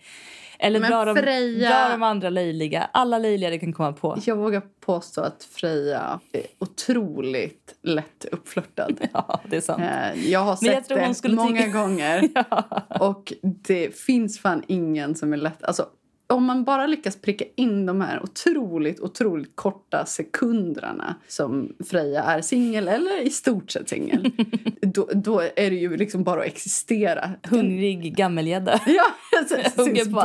Eller 0.62 0.80
Men 0.80 0.91
dra 0.91 1.06
de, 1.06 1.15
Freja- 1.17 1.69
dra 1.69 1.89
de 1.91 2.04
andra 2.04 2.30
löjliga. 2.30 2.89
Alla 2.93 3.17
löjliga 3.19 3.50
du 3.50 3.60
kan 3.60 3.74
komma 3.74 3.93
på. 3.93 4.17
Jag 4.26 4.36
vågar 4.36 4.62
påstå 4.86 5.21
att 5.21 5.43
Freja 5.43 6.19
är 6.32 6.43
otroligt 6.60 7.76
lätt 7.84 8.26
uppflörtad. 8.32 8.97
Ja, 9.13 9.39
det 9.50 9.58
är 9.58 9.62
sant. 9.62 9.82
Eh, 9.82 10.30
Jag 10.32 10.39
har 10.39 10.58
jag 10.62 10.84
sett 10.84 10.89
hon 11.00 11.13
det 11.21 11.30
många 11.36 11.67
gånger. 11.67 12.30
Och 13.00 13.34
det 13.41 13.95
finns 14.00 14.39
fan 14.39 14.63
ingen 14.67 15.15
som 15.15 15.34
är 15.34 15.38
lätt. 15.38 15.63
Alltså, 15.63 15.86
om 16.32 16.46
man 16.46 16.63
bara 16.63 16.88
lyckas 16.88 17.15
pricka 17.15 17.46
in 17.56 17.86
de 17.86 18.02
här 18.02 18.24
otroligt, 18.24 19.00
otroligt 19.00 19.56
korta 19.56 20.06
sekunderna 20.06 21.15
som 21.28 21.76
Freja 21.89 22.24
är 22.24 22.41
singel 22.41 22.88
eller 22.88 23.22
i 23.22 23.30
stort 23.30 23.72
sett 23.72 23.89
singel, 23.89 24.32
då, 24.82 25.10
då 25.13 25.39
är 25.39 25.70
det 25.70 25.76
ju 25.76 25.98
liksom 25.98 26.24
bara 26.24 26.39
att 26.39 26.48
existera. 26.48 27.30
Hungrig 27.50 28.15
gammelgädda. 28.15 28.80
Ja, 28.86 29.06
alltså, 29.39 29.82
Hugger 29.82 30.06
på 30.06 30.20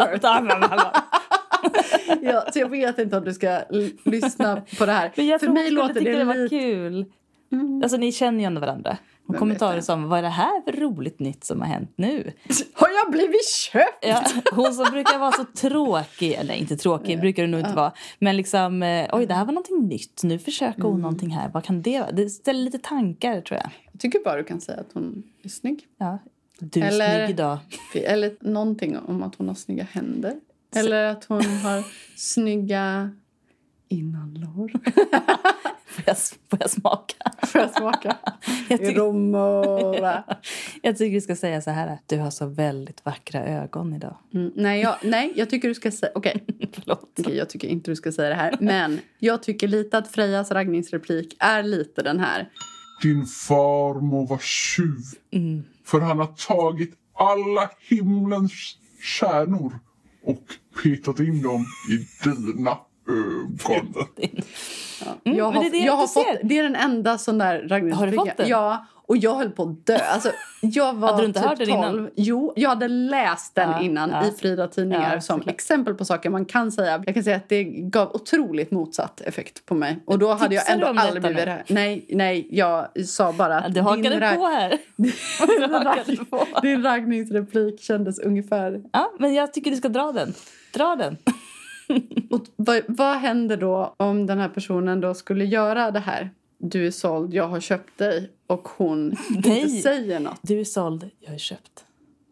ja, 2.22 2.44
så 2.52 2.58
jag 2.58 2.68
vet 2.68 2.98
inte 2.98 3.16
om 3.16 3.24
du 3.24 3.34
ska 3.34 3.60
lyssna 4.04 4.62
på 4.78 4.86
det 4.86 4.92
här. 4.92 5.12
Men 5.16 5.26
jag 5.26 5.40
För 5.40 5.48
mig 5.48 5.70
låter 5.70 6.00
det 6.00 6.18
det 6.18 6.24
var 6.24 6.34
lite... 6.34 6.56
kul. 6.56 7.04
Alltså 7.82 7.96
ni 7.96 8.12
känner 8.12 8.40
ju 8.40 8.44
ändå 8.44 8.60
varandra. 8.60 8.96
Det? 9.26 9.74
det 9.76 9.82
som, 9.82 10.08
vad 10.08 10.18
är 10.18 10.22
det 10.22 10.28
här 10.28 10.62
för 10.64 10.72
roligt 10.72 11.20
nytt 11.20 11.44
som 11.44 11.60
har 11.60 11.68
hänt 11.68 11.92
nu? 11.96 12.32
Har 12.72 12.88
jag 12.88 13.12
blivit 13.12 13.48
köpt? 13.72 13.98
Ja, 14.06 14.24
hon 14.52 14.74
som 14.74 14.90
brukar 14.90 15.18
vara 15.18 15.32
så 15.32 15.44
tråkig, 15.44 16.32
eller 16.32 16.54
inte 16.54 16.76
tråkig 16.76 17.20
brukar 17.20 17.42
det 17.42 17.48
nog 17.48 17.60
inte 17.60 17.74
vara. 17.74 17.92
Men 18.18 18.36
liksom, 18.36 18.82
eh, 18.82 19.08
oj 19.12 19.26
det 19.26 19.34
här 19.34 19.44
var 19.44 19.52
någonting 19.52 19.88
nytt, 19.88 20.22
nu 20.22 20.38
försöker 20.38 20.80
Mm. 20.80 20.92
hon 20.92 21.00
någonting 21.00 21.30
här. 21.30 21.50
Vad 21.54 21.64
kan 21.64 21.82
det 21.82 22.00
vara? 22.00 22.12
Det 22.12 22.30
ställer 22.30 22.60
lite 22.60 22.78
tankar 22.78 23.40
tror 23.40 23.60
jag. 23.60 23.70
Jag 23.92 24.00
tycker 24.00 24.18
bara 24.24 24.36
du 24.36 24.44
kan 24.44 24.60
säga 24.60 24.80
att 24.80 24.92
hon 24.94 25.22
är 25.42 25.48
snygg. 25.48 25.86
Ja. 25.98 26.18
Du 26.58 26.80
är 26.80 26.86
Eller- 26.88 27.16
snygg 27.26 27.30
idag. 27.30 27.58
Eller 27.94 28.36
någonting 28.40 28.98
om 28.98 29.22
att 29.22 29.34
hon 29.34 29.48
har 29.48 29.54
snygga 29.54 29.86
händer. 29.92 30.34
Eller 30.76 31.04
att 31.04 31.24
hon 31.24 31.44
har 31.44 31.84
snygga 32.16 33.10
innanlår. 33.88 34.72
Får 35.96 36.04
jag, 36.06 36.16
får 36.50 36.58
jag 36.60 36.70
smaka? 36.70 37.32
Får 37.46 37.60
jag 37.60 37.70
smaka? 37.70 38.16
Jag 38.68 38.78
tycker, 38.78 39.00
Romora. 39.00 40.24
jag 40.82 40.96
tycker 40.96 41.10
vi 41.10 41.20
ska 41.20 41.36
säga 41.36 41.60
så 41.60 41.70
här. 41.70 41.98
Du 42.06 42.18
har 42.18 42.30
så 42.30 42.46
väldigt 42.46 43.04
vackra 43.04 43.46
ögon 43.46 43.94
idag. 43.94 44.16
Mm, 44.34 44.52
nej, 44.56 44.80
jag, 44.80 44.96
nej, 45.02 45.32
jag 45.36 45.50
tycker 45.50 45.68
du 45.68 45.74
ska 45.74 45.90
säga... 45.90 46.12
Okej, 46.14 46.44
Förlåt. 46.72 47.18
Okej, 47.18 47.36
jag 47.36 47.48
tycker 47.48 47.68
inte 47.68 47.90
du 47.90 47.96
ska 47.96 48.12
säga 48.12 48.28
det 48.28 48.34
här. 48.34 48.56
Men 48.60 49.00
jag 49.18 49.42
tycker 49.42 49.68
lite 49.68 49.98
att 49.98 50.08
Frejas 50.08 50.50
raggningsreplik 50.50 51.36
är 51.38 51.62
lite 51.62 52.02
den 52.02 52.20
här. 52.20 52.48
Din 53.02 53.26
far 53.26 54.00
må 54.00 54.26
vara 54.26 54.40
tjuv. 54.40 55.02
Mm. 55.30 55.64
För 55.84 56.00
han 56.00 56.18
har 56.18 56.26
tagit 56.26 56.94
alla 57.14 57.70
himlens 57.88 58.52
stjärnor 59.00 59.78
och 60.24 60.42
petat 60.82 61.20
in 61.20 61.42
dem 61.42 61.66
i 61.90 62.24
dina 62.24 62.78
jag 65.22 65.44
har, 65.44 65.52
men 65.52 65.62
det 65.62 65.68
är 65.68 65.70
det 65.70 65.76
jag 65.78 65.86
jag 65.86 65.92
har 65.96 66.02
inte 66.02 66.14
fått, 66.14 66.24
ser. 66.26 66.40
det 66.42 66.58
är 66.58 66.62
den 66.62 66.76
enda 66.76 67.18
sån 67.18 67.38
där. 67.38 67.68
Har 67.94 68.06
du 68.06 68.12
fått 68.12 68.36
den? 68.36 68.48
Ja, 68.48 68.86
och 69.08 69.16
jag 69.16 69.34
höll 69.34 69.50
på 69.50 69.62
att 69.62 69.86
dö. 69.86 69.98
Alltså, 69.98 70.30
jag 70.60 70.94
var 70.98 71.08
Hade 71.08 71.22
du 71.22 71.26
inte 71.26 71.40
typ 71.40 71.48
hört 71.48 71.58
den 71.58 71.66
12. 71.68 71.78
innan? 71.78 72.10
Jo, 72.16 72.52
jag 72.56 72.68
hade 72.68 72.88
läst 72.88 73.54
den 73.54 73.70
Ja, 73.70 73.80
innan 73.80 74.10
ja. 74.10 74.28
i 74.28 74.30
Frida 74.30 74.68
Tidningar 74.68 75.14
Ja, 75.14 75.20
som 75.20 75.42
exempel 75.46 75.94
på 75.94 76.04
saker 76.04 76.30
man 76.30 76.44
kan 76.44 76.72
säga. 76.72 77.02
Jag 77.06 77.14
kan 77.14 77.24
säga 77.24 77.36
att 77.36 77.48
det 77.48 77.64
gav 77.64 78.10
otroligt 78.14 78.70
motsatt 78.70 79.20
effekt 79.20 79.66
på 79.66 79.74
mig. 79.74 79.98
Och 80.06 80.18
då 80.18 80.32
hade 80.34 80.54
jag 80.54 80.70
ändå 80.70 80.84
du 80.86 80.90
om 80.90 80.98
aldrig 80.98 81.22
detta 81.22 81.28
blivit 81.34 81.38
nu? 81.38 81.44
det 81.44 81.50
här. 81.50 81.64
Nej, 81.68 82.04
nej, 82.08 82.48
jag 82.50 82.86
sa 83.06 83.32
bara 83.32 83.60
att 83.60 83.74
Du 83.74 83.80
hakade 83.80 84.20
rag- 84.20 84.36
på 84.36 84.46
här. 84.46 84.78
din, 84.96 85.12
hakade 85.72 86.16
på. 86.30 86.46
din 86.62 86.82
raggningsreplik 86.82 87.80
kändes 87.80 88.18
ungefär 88.18 88.80
Ja, 88.92 89.12
men 89.18 89.34
jag 89.34 89.52
tycker 89.52 89.70
du 89.70 89.76
ska 89.76 89.88
dra 89.88 90.12
den. 90.12 90.34
Dra 90.74 90.96
den. 90.96 91.16
Och 92.30 92.44
vad, 92.56 92.82
vad 92.88 93.16
händer 93.16 93.56
då 93.56 93.94
om 93.96 94.26
den 94.26 94.38
här 94.38 94.48
personen 94.48 95.00
då 95.00 95.14
skulle 95.14 95.44
göra 95.44 95.90
det 95.90 96.00
här? 96.00 96.30
Du 96.58 96.86
är 96.86 96.90
såld, 96.90 97.34
jag 97.34 97.48
har 97.48 97.60
köpt 97.60 97.98
dig 97.98 98.30
och 98.46 98.68
hon 98.68 99.16
inte 99.36 99.48
Nej. 99.48 99.68
säger 99.82 100.20
något. 100.20 100.38
Du 100.42 100.60
är 100.60 100.64
såld, 100.64 101.10
jag 101.20 101.34
är 101.34 101.38
köpt. 101.38 101.84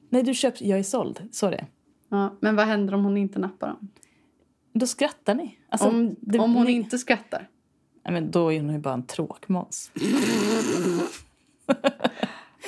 Nej, 0.09 0.23
du 0.23 0.35
köpt, 0.35 0.61
jag 0.61 0.79
är 0.79 0.83
såld. 0.83 1.29
Så 1.33 1.51
det. 1.51 1.67
Ja, 2.09 2.37
men 2.41 2.57
vad 2.57 2.67
händer 2.67 2.95
om 2.95 3.05
hon 3.05 3.17
inte 3.17 3.39
nappar 3.39 3.67
dem? 3.69 3.89
Då 4.73 4.87
skrattar 4.87 5.35
ni. 5.35 5.59
Alltså, 5.69 5.89
Om, 5.89 6.17
det- 6.21 6.39
om 6.39 6.55
hon 6.55 6.67
ni- 6.67 6.73
inte 6.73 6.99
skrattar? 6.99 7.49
Nej, 8.05 8.13
men 8.15 8.31
då 8.31 8.53
är 8.53 8.61
hon 8.61 8.73
ju 8.73 8.79
bara 8.79 8.95
en 8.95 9.07
tråkmåns. 9.07 9.91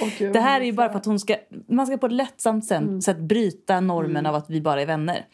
Och 0.01 0.09
Det 0.33 0.41
här 0.41 0.61
är 0.61 0.65
ju 0.65 0.73
bara 0.73 0.89
för 0.91 0.99
att 0.99 1.07
hon 1.07 1.21
ska, 1.21 1.37
man 1.69 1.87
ska 1.87 1.97
på 1.99 2.07
ett 2.07 2.13
lättsamt 2.13 2.65
sätt 3.05 3.19
bryta 3.19 3.81
normen 3.81 4.27
av 4.27 4.35
att 4.35 4.51
vi 4.51 4.61
bara 4.61 4.83
är 4.83 4.87
vänner. 4.87 5.27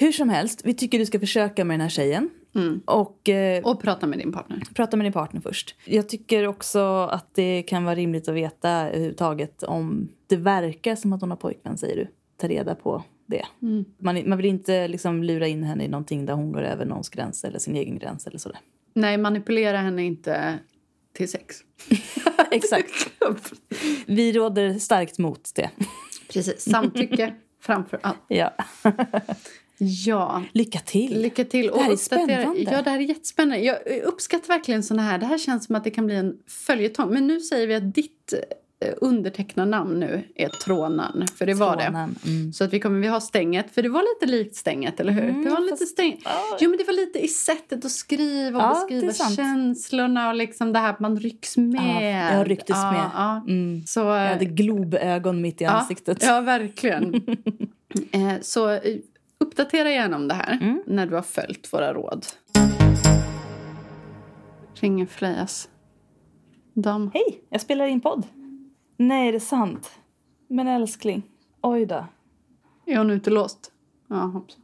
Hur 0.00 0.12
som 0.12 0.28
helst, 0.28 0.60
vi 0.64 0.74
tycker 0.74 0.98
du 0.98 1.06
ska 1.06 1.20
försöka 1.20 1.64
med 1.64 1.74
den 1.74 1.80
här 1.80 1.88
tjejen. 1.88 2.30
Mm. 2.54 2.80
Och 2.84 3.28
eh, 3.28 3.62
Och 3.64 3.82
prata 3.82 4.06
med 4.06 4.18
din 4.18 4.32
partner. 4.32 4.62
prata 4.74 4.96
med 4.96 5.06
din 5.06 5.12
partner 5.12 5.40
först. 5.40 5.74
Jag 5.84 6.08
tycker 6.08 6.46
också 6.46 6.80
att 7.10 7.34
det 7.34 7.62
kan 7.62 7.84
vara 7.84 7.94
rimligt 7.94 8.28
att 8.28 8.34
veta 8.34 8.70
överhuvudtaget 8.70 9.62
om 9.62 10.08
det 10.26 10.36
verkar 10.36 10.96
som 10.96 11.12
att 11.12 11.20
hon 11.20 11.30
har 11.30 11.36
pojkvän, 11.36 11.78
säger 11.78 11.96
du. 11.96 12.08
Ta 12.36 12.48
reda 12.48 12.74
på 12.74 13.04
det. 13.26 13.44
Man, 13.98 14.28
man 14.28 14.38
vill 14.38 14.46
inte 14.46 14.88
liksom 14.88 15.22
lura 15.22 15.46
in 15.46 15.62
henne 15.62 15.84
i 15.84 15.88
någonting 15.88 16.26
där 16.26 16.34
hon 16.34 16.52
går 16.52 16.62
över 16.62 16.84
någons 16.84 17.08
gräns 17.08 17.44
eller 17.44 17.58
sin 17.58 17.76
egen 17.76 17.98
gräns 17.98 18.26
eller 18.26 18.38
sådär. 18.38 18.58
Nej, 18.94 19.18
manipulera 19.18 19.76
henne 19.78 20.04
inte 20.04 20.58
till 21.12 21.30
sex. 21.30 21.56
Exakt. 22.50 23.10
Vi 24.06 24.32
råder 24.32 24.78
starkt 24.78 25.18
mot 25.18 25.50
det. 25.54 25.70
Precis. 26.32 26.70
Samtycke 26.70 27.34
framför 27.60 27.98
allt. 28.02 28.18
Ja. 28.28 28.52
Ja. 29.80 30.42
Lycka 30.52 30.78
till. 30.78 31.22
Lycka 31.22 31.44
till. 31.44 31.66
Det 31.66 31.80
här 31.80 31.92
är 31.92 31.96
spännande. 31.96 32.54
Ja, 32.56 32.82
det 32.82 32.90
här 32.90 32.98
är 32.98 33.02
jättespännande. 33.02 33.64
Jag 33.64 33.78
uppskattar 34.04 34.48
verkligen 34.48 34.82
såna 34.82 35.02
här. 35.02 35.18
Det 35.18 35.26
här 35.26 35.38
känns 35.38 35.66
som 35.66 35.76
att 35.76 35.84
det 35.84 35.90
kan 35.90 36.06
bli 36.06 36.16
en 36.16 36.38
följetong. 36.66 37.10
Men 37.12 37.26
nu 37.26 37.40
säger 37.40 37.66
vi 37.66 37.74
att 37.74 37.94
ditt 37.94 38.32
eh, 38.32 38.94
undertecknarnamn 39.00 40.00
nu 40.00 40.22
är 40.34 40.48
Trånan. 40.48 41.26
För 41.36 41.46
det 41.46 41.54
var 41.54 41.76
det. 41.76 41.82
Trånan, 41.82 42.14
mm. 42.26 42.52
Så 42.52 42.64
att 42.64 42.72
vi 42.72 42.80
kommer 42.80 43.00
vi 43.00 43.08
ha 43.08 43.20
stänget. 43.20 43.74
För 43.74 43.82
det 43.82 43.88
var 43.88 44.02
lite 44.02 44.36
likt 44.36 44.56
stänget, 44.56 45.00
eller 45.00 45.12
hur? 45.12 45.28
Mm, 45.28 45.44
det 45.44 45.50
var 45.50 45.60
lite 45.60 45.76
fast- 45.76 45.92
stäng... 45.92 46.22
Jo, 46.60 46.70
men 46.70 46.78
det 46.78 46.84
var 46.84 46.92
lite 46.92 47.18
i 47.18 47.28
sättet 47.28 47.84
att 47.84 47.90
skriva 47.90 48.58
och 48.58 48.64
Ja, 48.64 48.86
beskriva 48.88 49.06
det 49.06 49.36
känslorna 49.36 50.28
och 50.28 50.34
liksom 50.34 50.72
det 50.72 50.78
här 50.78 50.90
att 50.90 51.00
man 51.00 51.20
rycks 51.20 51.56
med. 51.56 52.32
Ja, 52.32 52.38
jag 52.38 52.50
rycktes 52.50 52.76
ja, 52.76 52.92
med. 52.92 53.10
Ja. 53.14 53.44
Mm. 53.48 53.86
Så, 53.86 54.00
Jag 54.00 54.28
hade 54.28 54.44
globögon 54.44 55.40
mitt 55.40 55.60
i 55.60 55.64
ansiktet. 55.64 56.18
Ja, 56.22 56.34
ja 56.34 56.40
verkligen. 56.40 57.14
eh, 58.12 58.34
så 58.40 58.70
eh, 58.70 58.80
uppdatera 59.50 59.90
gärna 59.90 60.16
om 60.16 60.28
det 60.28 60.34
här 60.34 60.58
Mm. 60.60 60.82
när 60.86 61.06
du 61.06 61.14
har 61.14 61.22
följt 61.22 61.72
våra 61.72 61.94
råd. 61.94 62.26
Ringer 64.74 65.06
Frejas 65.06 65.68
dam. 66.74 67.10
Hej, 67.14 67.42
jag 67.48 67.60
spelar 67.60 67.86
in 67.86 68.00
podd. 68.00 68.26
Nej, 68.96 69.28
är 69.28 69.32
det 69.32 69.40
sant? 69.40 69.90
Men 70.48 70.68
älskling, 70.68 71.22
oj 71.62 71.86
då. 71.86 72.06
Är 72.86 72.98
hon 72.98 73.10
utelåst? 73.10 73.72
Ja, 74.08 74.16
hoppsan. 74.16 74.60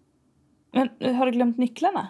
Men 0.73 0.89
eh, 1.01 1.15
har 1.15 1.27
du 1.27 1.33
glömt 1.33 1.59
nycklarna? 1.59 2.09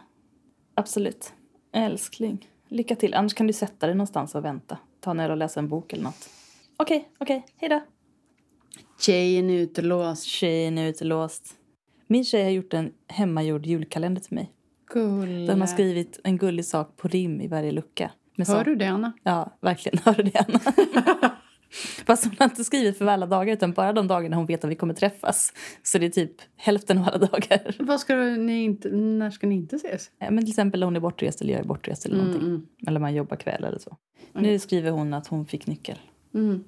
Absolut. 0.74 1.32
Älskling, 1.72 2.48
lycka 2.68 2.96
till. 2.96 3.14
Annars 3.14 3.34
kan 3.34 3.46
du 3.46 3.52
sätta 3.52 3.86
dig 3.86 3.94
någonstans 3.94 4.34
och 4.34 4.44
vänta. 4.44 4.78
Ta 5.00 5.12
ner 5.12 5.30
och 5.30 5.36
läsa 5.36 5.60
en 5.60 5.68
bok 5.68 5.92
eller 5.92 6.02
något. 6.04 6.28
Okej, 6.76 7.08
okej. 7.18 7.46
Hej 7.56 7.68
då. 7.68 7.80
Tjejen 9.00 9.50
är 9.50 9.54
utelåst. 9.58 10.24
Tjejen 10.24 10.78
är 10.78 10.88
utelåst. 10.88 11.54
Min 12.06 12.24
tjej 12.24 12.42
har 12.44 12.50
gjort 12.50 12.74
en 12.74 12.92
hemmagjord 13.08 13.66
julkalender 13.66 14.20
till 14.20 14.34
mig. 14.34 14.52
Gulle. 14.92 15.46
De 15.46 15.60
har 15.60 15.66
skrivit 15.68 16.20
en 16.24 16.36
gullig 16.38 16.64
sak 16.64 16.96
på 16.96 17.08
rim 17.08 17.40
i 17.40 17.48
varje 17.48 17.72
lucka. 17.72 18.10
Med 18.36 18.46
Hör 18.48 18.58
så- 18.58 18.64
du 18.64 18.76
det, 18.76 18.86
Anna? 18.86 19.12
Ja, 19.22 19.56
verkligen. 19.60 19.98
Hör 20.04 20.14
du 20.14 20.22
det, 20.22 20.44
Anna? 20.48 20.60
Fast 22.06 22.24
hon 22.24 22.34
har 22.38 22.44
inte 22.44 22.64
skrivit 22.64 22.98
för 22.98 23.06
alla 23.06 23.26
dagar 23.26 23.52
utan 23.52 23.72
bara 23.72 23.92
de 23.92 24.08
dagarna 24.08 24.36
hon 24.36 24.46
vet 24.46 24.64
att 24.64 24.70
vi 24.70 24.74
kommer 24.74 24.94
träffas. 24.94 25.52
Så 25.82 25.98
det 25.98 26.06
är 26.06 26.10
typ 26.10 26.32
hälften 26.56 26.98
av 26.98 27.04
alla 27.08 27.18
dagar. 27.26 27.76
Vad 27.78 28.00
ska 28.00 28.16
ni 28.16 28.62
inte, 28.64 28.88
när 28.90 29.30
ska 29.30 29.46
ni 29.46 29.54
inte 29.54 29.76
ses? 29.76 30.10
Ja, 30.18 30.30
Men 30.30 30.44
till 30.44 30.50
exempel 30.52 30.80
när 30.80 30.84
hon 30.86 30.96
är 30.96 31.00
bortrest 31.00 31.40
eller 31.40 31.52
jag 31.52 31.60
är 31.60 31.64
bortrest 31.68 32.06
eller 32.06 32.16
någonting. 32.16 32.42
Mm, 32.42 32.66
Eller 32.86 33.00
man 33.00 33.14
jobbar 33.14 33.36
kväll 33.36 33.64
eller 33.64 33.78
så. 33.78 33.96
Nu 34.32 34.58
skriver 34.58 34.90
hon 34.90 35.14
att 35.14 35.26
hon 35.26 35.46
fick 35.46 35.66
nyckel. 35.66 35.98
mm, 36.34 36.64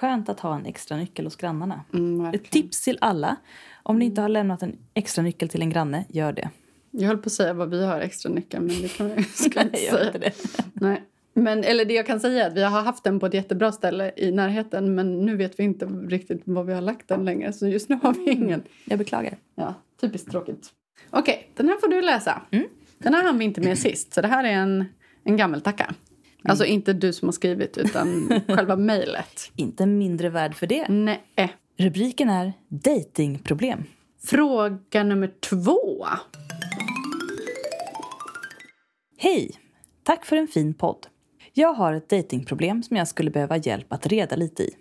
Skönt 0.00 0.28
att 0.28 0.40
ha 0.40 0.54
en 0.54 0.66
extra 0.66 0.96
nyckel 0.96 1.24
hos 1.26 1.36
grannarna. 1.36 1.84
mm, 1.92 2.26
Ett 2.34 2.50
tips 2.50 2.80
till 2.84 2.98
alla. 3.00 3.36
Om 3.82 3.98
ni 3.98 4.04
inte 4.04 4.20
har 4.20 4.28
lämnat 4.28 4.62
en 4.62 4.76
extra 4.94 5.22
nyckel 5.22 5.48
till 5.48 5.62
en 5.62 5.70
granne, 5.70 6.04
gör 6.08 6.32
det. 6.32 6.50
Jag 6.90 7.08
höll 7.08 7.18
på 7.18 7.26
att 7.26 7.32
säga 7.32 7.52
vad 7.52 7.70
vi 7.70 7.84
har 7.86 8.00
extra 8.00 8.32
nyckel, 8.32 8.60
men 8.60 8.82
det 8.82 8.88
kan 8.88 9.14
vi 9.14 9.22
ska 9.34 9.62
inte 9.62 9.78
säga. 9.78 10.06
inte 10.06 10.18
det. 10.18 10.32
Nej. 10.72 11.02
Men, 11.34 11.64
eller 11.64 11.84
det 11.84 11.94
jag 11.94 12.06
kan 12.06 12.20
säga 12.20 12.44
är 12.44 12.48
att 12.48 12.56
vi 12.56 12.62
har 12.62 12.82
haft 12.82 13.04
den 13.04 13.20
på 13.20 13.26
ett 13.26 13.34
jättebra 13.34 13.72
ställe 13.72 14.12
i 14.16 14.32
närheten 14.32 14.94
men 14.94 15.26
nu 15.26 15.36
vet 15.36 15.58
vi 15.58 15.62
inte 15.64 15.86
riktigt 15.86 16.42
var 16.44 16.64
vi 16.64 16.72
har 16.72 16.80
lagt 16.80 17.08
den 17.08 17.24
längre 17.24 17.52
så 17.52 17.66
just 17.68 17.88
nu 17.88 17.98
har 18.02 18.12
vi 18.12 18.30
ingen. 18.30 18.62
Jag 18.84 18.98
beklagar. 18.98 19.36
Ja, 19.54 19.74
typiskt 20.00 20.30
tråkigt. 20.30 20.68
Okej, 21.10 21.50
den 21.56 21.68
här 21.68 21.76
får 21.76 21.88
du 21.88 22.02
läsa. 22.02 22.42
Mm. 22.50 22.66
Den 22.98 23.14
här 23.14 23.22
hann 23.22 23.38
vi 23.38 23.44
inte 23.44 23.60
med 23.60 23.78
sist 23.78 24.14
så 24.14 24.20
det 24.20 24.28
här 24.28 24.44
är 24.44 24.52
en, 24.52 24.84
en 25.24 25.36
gammeltacka. 25.36 25.94
Alltså 26.44 26.64
inte 26.64 26.92
du 26.92 27.12
som 27.12 27.28
har 27.28 27.32
skrivit 27.32 27.78
utan 27.78 28.40
själva 28.48 28.76
mejlet. 28.76 29.52
Inte 29.56 29.86
mindre 29.86 30.28
värd 30.28 30.54
för 30.54 30.66
det. 30.66 30.88
Nej. 30.88 31.22
Rubriken 31.78 32.30
är 32.30 32.52
Datingproblem. 32.68 33.84
Fråga 34.24 35.02
nummer 35.04 35.30
två. 35.40 36.06
Hej! 39.18 39.50
Tack 40.02 40.24
för 40.24 40.36
en 40.36 40.48
fin 40.48 40.74
podd. 40.74 41.06
Jag 41.52 41.72
har 41.74 41.92
ett 41.92 42.08
datingproblem 42.08 42.82
som 42.82 42.96
jag 42.96 43.08
skulle 43.08 43.30
behöva 43.30 43.56
hjälp 43.56 43.92
att 43.92 44.06
reda 44.06 44.36
lite 44.36 44.62
i. 44.62 44.74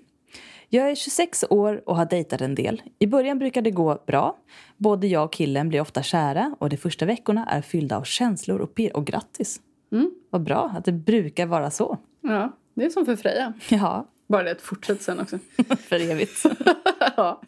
Jag 0.69 0.91
är 0.91 0.95
26 0.95 1.45
år 1.49 1.81
och 1.85 1.95
har 1.95 2.05
dejtat 2.05 2.41
en 2.41 2.55
del. 2.55 2.81
I 2.99 3.07
början 3.07 3.39
brukar 3.39 3.61
det 3.61 3.71
gå 3.71 4.03
bra. 4.07 4.37
Både 4.77 5.07
jag 5.07 5.25
och 5.25 5.33
killen 5.33 5.69
blir 5.69 5.81
ofta 5.81 6.03
kära 6.03 6.55
och 6.59 6.69
de 6.69 6.77
första 6.77 7.05
veckorna 7.05 7.45
är 7.45 7.61
fyllda 7.61 7.97
av 7.97 8.03
känslor 8.03 8.59
och 8.59 8.75
pirr. 8.75 8.95
Och 8.95 9.05
grattis! 9.05 9.61
Mm. 9.91 10.11
Vad 10.29 10.43
bra 10.43 10.73
att 10.75 10.85
det 10.85 10.91
brukar 10.91 11.45
vara 11.45 11.71
så. 11.71 11.97
Ja, 12.21 12.57
det 12.73 12.85
är 12.85 12.89
som 12.89 13.05
för 13.05 13.15
Freja. 13.15 13.53
Ja, 13.69 14.07
Bara 14.27 14.43
det 14.43 14.51
att 14.51 14.61
fortsätta 14.61 15.03
sen 15.03 15.19
också. 15.19 15.39
för 15.79 16.11
evigt. 16.11 16.45
ja. 17.17 17.41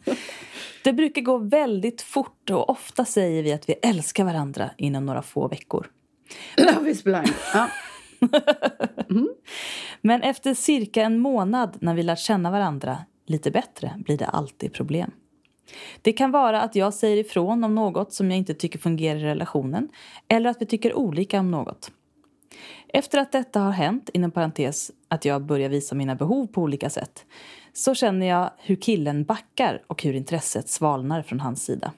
Det 0.84 0.92
brukar 0.92 1.22
gå 1.22 1.38
väldigt 1.38 2.02
fort 2.02 2.50
och 2.50 2.70
ofta 2.70 3.04
säger 3.04 3.42
vi 3.42 3.52
att 3.52 3.68
vi 3.68 3.72
älskar 3.72 4.24
varandra 4.24 4.70
inom 4.78 5.06
några 5.06 5.22
få 5.22 5.48
veckor. 5.48 5.86
Love 6.56 6.90
is 6.90 7.04
blind. 7.04 7.32
Ja. 7.54 7.68
Men 10.00 10.22
efter 10.22 10.54
cirka 10.54 11.02
en 11.02 11.18
månad 11.18 11.76
när 11.80 11.94
vi 11.94 12.02
lärt 12.02 12.18
känna 12.18 12.50
varandra 12.50 12.98
lite 13.26 13.50
bättre 13.50 13.94
blir 13.96 14.18
det 14.18 14.26
alltid 14.26 14.72
problem. 14.72 15.10
Det 16.02 16.12
kan 16.12 16.30
vara 16.30 16.60
att 16.60 16.74
jag 16.74 16.94
säger 16.94 17.16
ifrån 17.16 17.64
om 17.64 17.74
något 17.74 18.12
som 18.12 18.30
jag 18.30 18.38
inte 18.38 18.54
tycker 18.54 18.78
fungerar 18.78 19.18
i 19.18 19.24
relationen 19.24 19.88
eller 20.28 20.50
att 20.50 20.62
vi 20.62 20.66
tycker 20.66 20.94
olika 20.94 21.40
om 21.40 21.50
något. 21.50 21.90
Efter 22.94 23.18
att 23.18 23.32
detta 23.32 23.60
har 23.60 23.72
hänt, 23.72 24.10
inom 24.12 24.30
parentes 24.30 24.90
att 25.08 25.24
jag 25.24 25.42
börjar 25.42 25.68
visa 25.68 25.94
mina 25.94 26.14
behov 26.14 26.46
på 26.46 26.62
olika 26.62 26.90
sätt, 26.90 27.24
så 27.72 27.94
känner 27.94 28.26
jag 28.26 28.50
hur 28.58 28.76
killen 28.76 29.24
backar 29.24 29.82
och 29.86 30.02
hur 30.02 30.14
intresset 30.14 30.68
svalnar 30.68 31.22
från 31.22 31.40
hans 31.40 31.64
sida. 31.64 31.92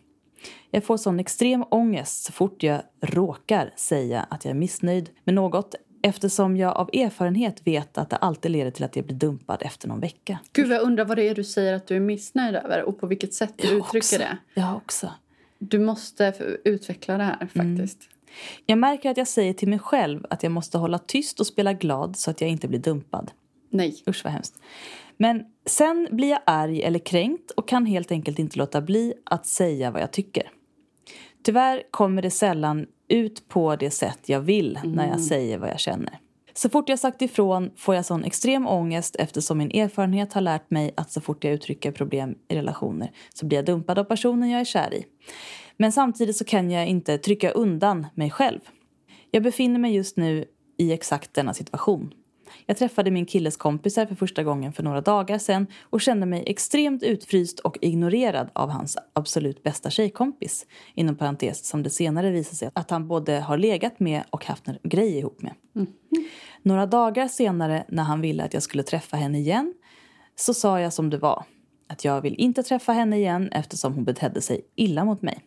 Jag 0.71 0.85
får 0.85 0.97
sån 0.97 1.21
extrem 1.21 1.65
ångest 1.71 2.25
så 2.25 2.33
fort 2.33 2.63
jag 2.63 2.81
råkar 3.01 3.73
säga 3.77 4.27
att 4.31 4.45
jag 4.45 4.51
är 4.51 4.55
missnöjd 4.55 5.11
med 5.25 5.35
något 5.35 5.75
eftersom 6.03 6.57
jag 6.57 6.77
av 6.77 6.91
erfarenhet 6.93 7.67
vet 7.67 7.99
att 7.99 8.11
det 8.11 8.17
alltid 8.17 8.51
leder 8.51 8.71
till 8.71 8.85
att 8.85 8.97
jag 8.97 9.05
blir 9.05 9.17
dumpad 9.17 9.63
efter 9.63 9.89
någon 9.89 10.01
vecka. 10.01 10.39
Gud, 10.53 10.73
jag 10.73 10.83
undrar 10.83 11.05
vad 11.05 11.19
det 11.19 11.29
är 11.29 11.35
du 11.35 11.45
säger 11.45 11.73
att 11.75 11.87
du 11.87 11.97
är 11.97 12.01
missnöjd 12.01 12.55
över 12.57 12.83
och 12.83 13.01
på 13.01 13.07
vilket 13.07 13.35
sätt 13.35 13.53
du 13.57 13.69
Jag 13.69 13.77
uttrycker 13.77 13.99
också. 13.99 14.19
det. 14.19 14.39
Jag 14.55 14.77
också. 14.77 15.11
Du 15.59 15.79
måste 15.79 16.35
utveckla 16.65 17.19
det 17.19 17.25
här 17.25 17.49
faktiskt. 17.55 17.99
Jag 18.67 18.79
märker 18.79 19.11
att 19.11 19.17
jag 19.17 19.29
säger 19.29 19.53
till 19.53 19.69
mig 19.69 19.79
själv 19.79 20.27
att 20.31 20.43
jag 20.43 20.53
måste 20.53 20.79
hålla 20.79 20.99
tyst 20.99 21.41
och 21.41 21.47
spela 21.47 21.73
glad 21.73 22.17
så 22.17 22.31
att 22.31 22.41
jag 22.41 22.51
inte 22.51 22.69
blir 22.69 22.79
dumpad. 22.79 23.31
Nej. 23.71 24.03
Usch 24.09 24.25
vad 24.25 24.33
hemskt. 24.33 24.63
Men 25.17 25.45
sen 25.67 26.09
blir 26.11 26.31
jag 26.31 26.41
arg 26.47 26.83
eller 26.83 26.99
kränkt 26.99 27.51
och 27.51 27.69
kan 27.69 27.87
helt 27.87 28.11
enkelt 28.11 28.39
inte 28.39 28.59
låta 28.59 28.81
bli 28.81 29.15
att 29.25 29.47
säga 29.47 29.91
vad 29.91 30.03
jag 30.03 30.13
tycker. 30.13 30.51
Tyvärr 31.45 31.83
kommer 31.91 32.23
det 32.23 32.31
sällan 32.31 32.87
ut 33.09 33.49
på 33.49 33.77
det 33.77 33.91
sätt 33.91 34.19
jag 34.27 34.41
vill 34.41 34.79
när 34.85 35.09
jag 35.09 35.21
säger 35.21 35.59
vad 35.59 35.71
jag 35.71 35.81
känner. 35.81 36.19
Så 36.57 36.69
fort 36.69 36.89
jag 36.89 36.99
sagt 36.99 37.23
ifrån 37.23 37.71
får 37.77 37.95
jag 37.95 38.05
sån 38.05 38.25
extrem 38.25 38.67
ångest 38.67 39.17
eftersom 39.17 39.59
min 39.59 39.71
erfarenhet 39.71 40.33
har 40.33 40.41
lärt 40.41 40.71
mig 40.71 40.95
att 40.97 41.11
så 41.11 41.21
fort 41.21 41.45
jag 41.45 41.53
uttrycker 41.53 41.93
problem 41.93 42.35
i 42.49 42.57
relationer 42.57 43.11
så 43.35 43.47
blir 43.47 43.59
jag 43.59 43.65
dumpad 43.65 43.99
av 43.99 44.05
personen 44.05 44.51
jag 44.51 44.61
är 44.61 44.65
kär 44.65 44.95
i. 44.95 45.05
Men 45.77 45.93
samtidigt 45.93 46.37
så 46.37 46.45
kan 46.45 46.71
jag 46.71 46.87
inte 46.87 47.19
trycka 47.19 47.51
undan 47.51 48.07
mig 48.15 48.31
själv. 48.31 48.61
Jag 49.31 49.43
befinner 49.43 49.79
mig 49.79 49.95
just 49.95 50.17
nu 50.17 50.45
i 50.77 50.93
exakt 50.93 51.35
denna 51.35 51.55
situation. 51.55 52.15
Jag 52.67 52.77
träffade 52.77 53.11
min 53.11 53.27
killes 53.27 53.57
kompisar 53.57 54.07
för 54.07 54.15
första 54.15 54.43
gången 54.43 54.73
för 54.73 54.83
några 54.83 55.01
dagar 55.01 55.39
sedan 55.39 55.67
och 55.83 56.01
kände 56.01 56.27
mig 56.27 56.43
extremt 56.47 57.03
utfryst 57.03 57.61
och 57.61 57.79
ignorerad 57.81 58.51
av 58.53 58.71
hans 58.71 58.97
absolut 59.13 59.63
bästa 59.63 59.91
tjejkompis. 59.91 60.67
Inom 60.95 61.17
parentes 61.17 61.67
som 61.67 61.83
det 61.83 61.91
senare 61.91 62.31
visade 62.31 62.57
sig 62.57 62.71
att 62.73 62.91
han 62.91 63.09
både 63.09 63.41
har 63.41 63.59
legat 63.59 64.01
med 64.01 64.23
och 64.31 64.45
haft 64.45 64.69
en 64.69 64.79
grej 64.83 65.19
ihop 65.19 65.43
med. 65.43 65.53
Några 66.63 66.87
dagar 66.87 67.29
senare 67.29 67.85
när 67.89 68.03
han 68.03 68.21
ville 68.21 68.45
att 68.45 68.55
jag 68.55 68.63
skulle 68.63 68.83
träffa 68.83 69.17
henne 69.17 69.39
igen 69.39 69.75
så 70.37 70.55
sa 70.55 70.81
jag 70.81 70.93
som 70.93 71.11
det 71.11 71.19
var. 71.19 71.45
Att 71.89 72.05
jag 72.05 72.21
vill 72.21 72.35
inte 72.35 72.63
träffa 72.63 72.93
henne 72.93 73.17
igen 73.17 73.49
eftersom 73.53 73.95
hon 73.95 74.05
betedde 74.05 74.41
sig 74.41 74.61
illa 74.75 75.05
mot 75.05 75.23
mig. 75.23 75.45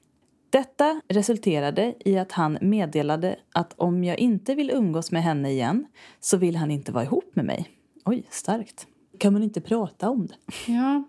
Detta 0.49 1.01
resulterade 1.07 1.95
i 1.99 2.17
att 2.17 2.31
han 2.31 2.57
meddelade 2.61 3.39
att 3.53 3.73
om 3.77 4.03
jag 4.03 4.19
inte 4.19 4.55
vill 4.55 4.71
umgås 4.71 5.11
med 5.11 5.23
henne 5.23 5.51
igen 5.51 5.85
så 6.19 6.37
vill 6.37 6.55
han 6.55 6.71
inte 6.71 6.91
vara 6.91 7.03
ihop 7.03 7.35
med 7.35 7.45
mig. 7.45 7.69
Oj, 8.05 8.23
starkt. 8.29 8.87
Kan 9.19 9.33
man 9.33 9.43
inte 9.43 9.61
prata 9.61 10.09
om 10.09 10.27
det? 10.27 10.35
Ja. 10.71 11.03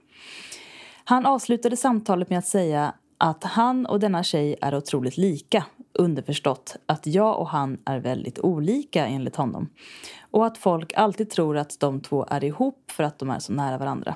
Han 1.04 1.26
avslutade 1.26 1.76
samtalet 1.76 2.30
med 2.30 2.38
att 2.38 2.46
säga 2.46 2.94
att 3.18 3.44
han 3.44 3.86
och 3.86 4.00
denna 4.00 4.22
tjej 4.22 4.56
är 4.60 4.74
otroligt 4.74 5.16
lika. 5.16 5.64
Underförstått 5.92 6.76
att 6.86 7.06
jag 7.06 7.38
och 7.38 7.48
han 7.48 7.78
är 7.84 7.98
väldigt 7.98 8.38
olika 8.38 9.06
enligt 9.06 9.36
honom. 9.36 9.68
Och 10.30 10.46
att 10.46 10.58
folk 10.58 10.92
alltid 10.92 11.30
tror 11.30 11.56
att 11.56 11.80
de 11.80 12.00
två 12.00 12.26
är 12.30 12.44
ihop 12.44 12.90
för 12.90 13.04
att 13.04 13.18
de 13.18 13.30
är 13.30 13.38
så 13.38 13.52
nära 13.52 13.78
varandra. 13.78 14.14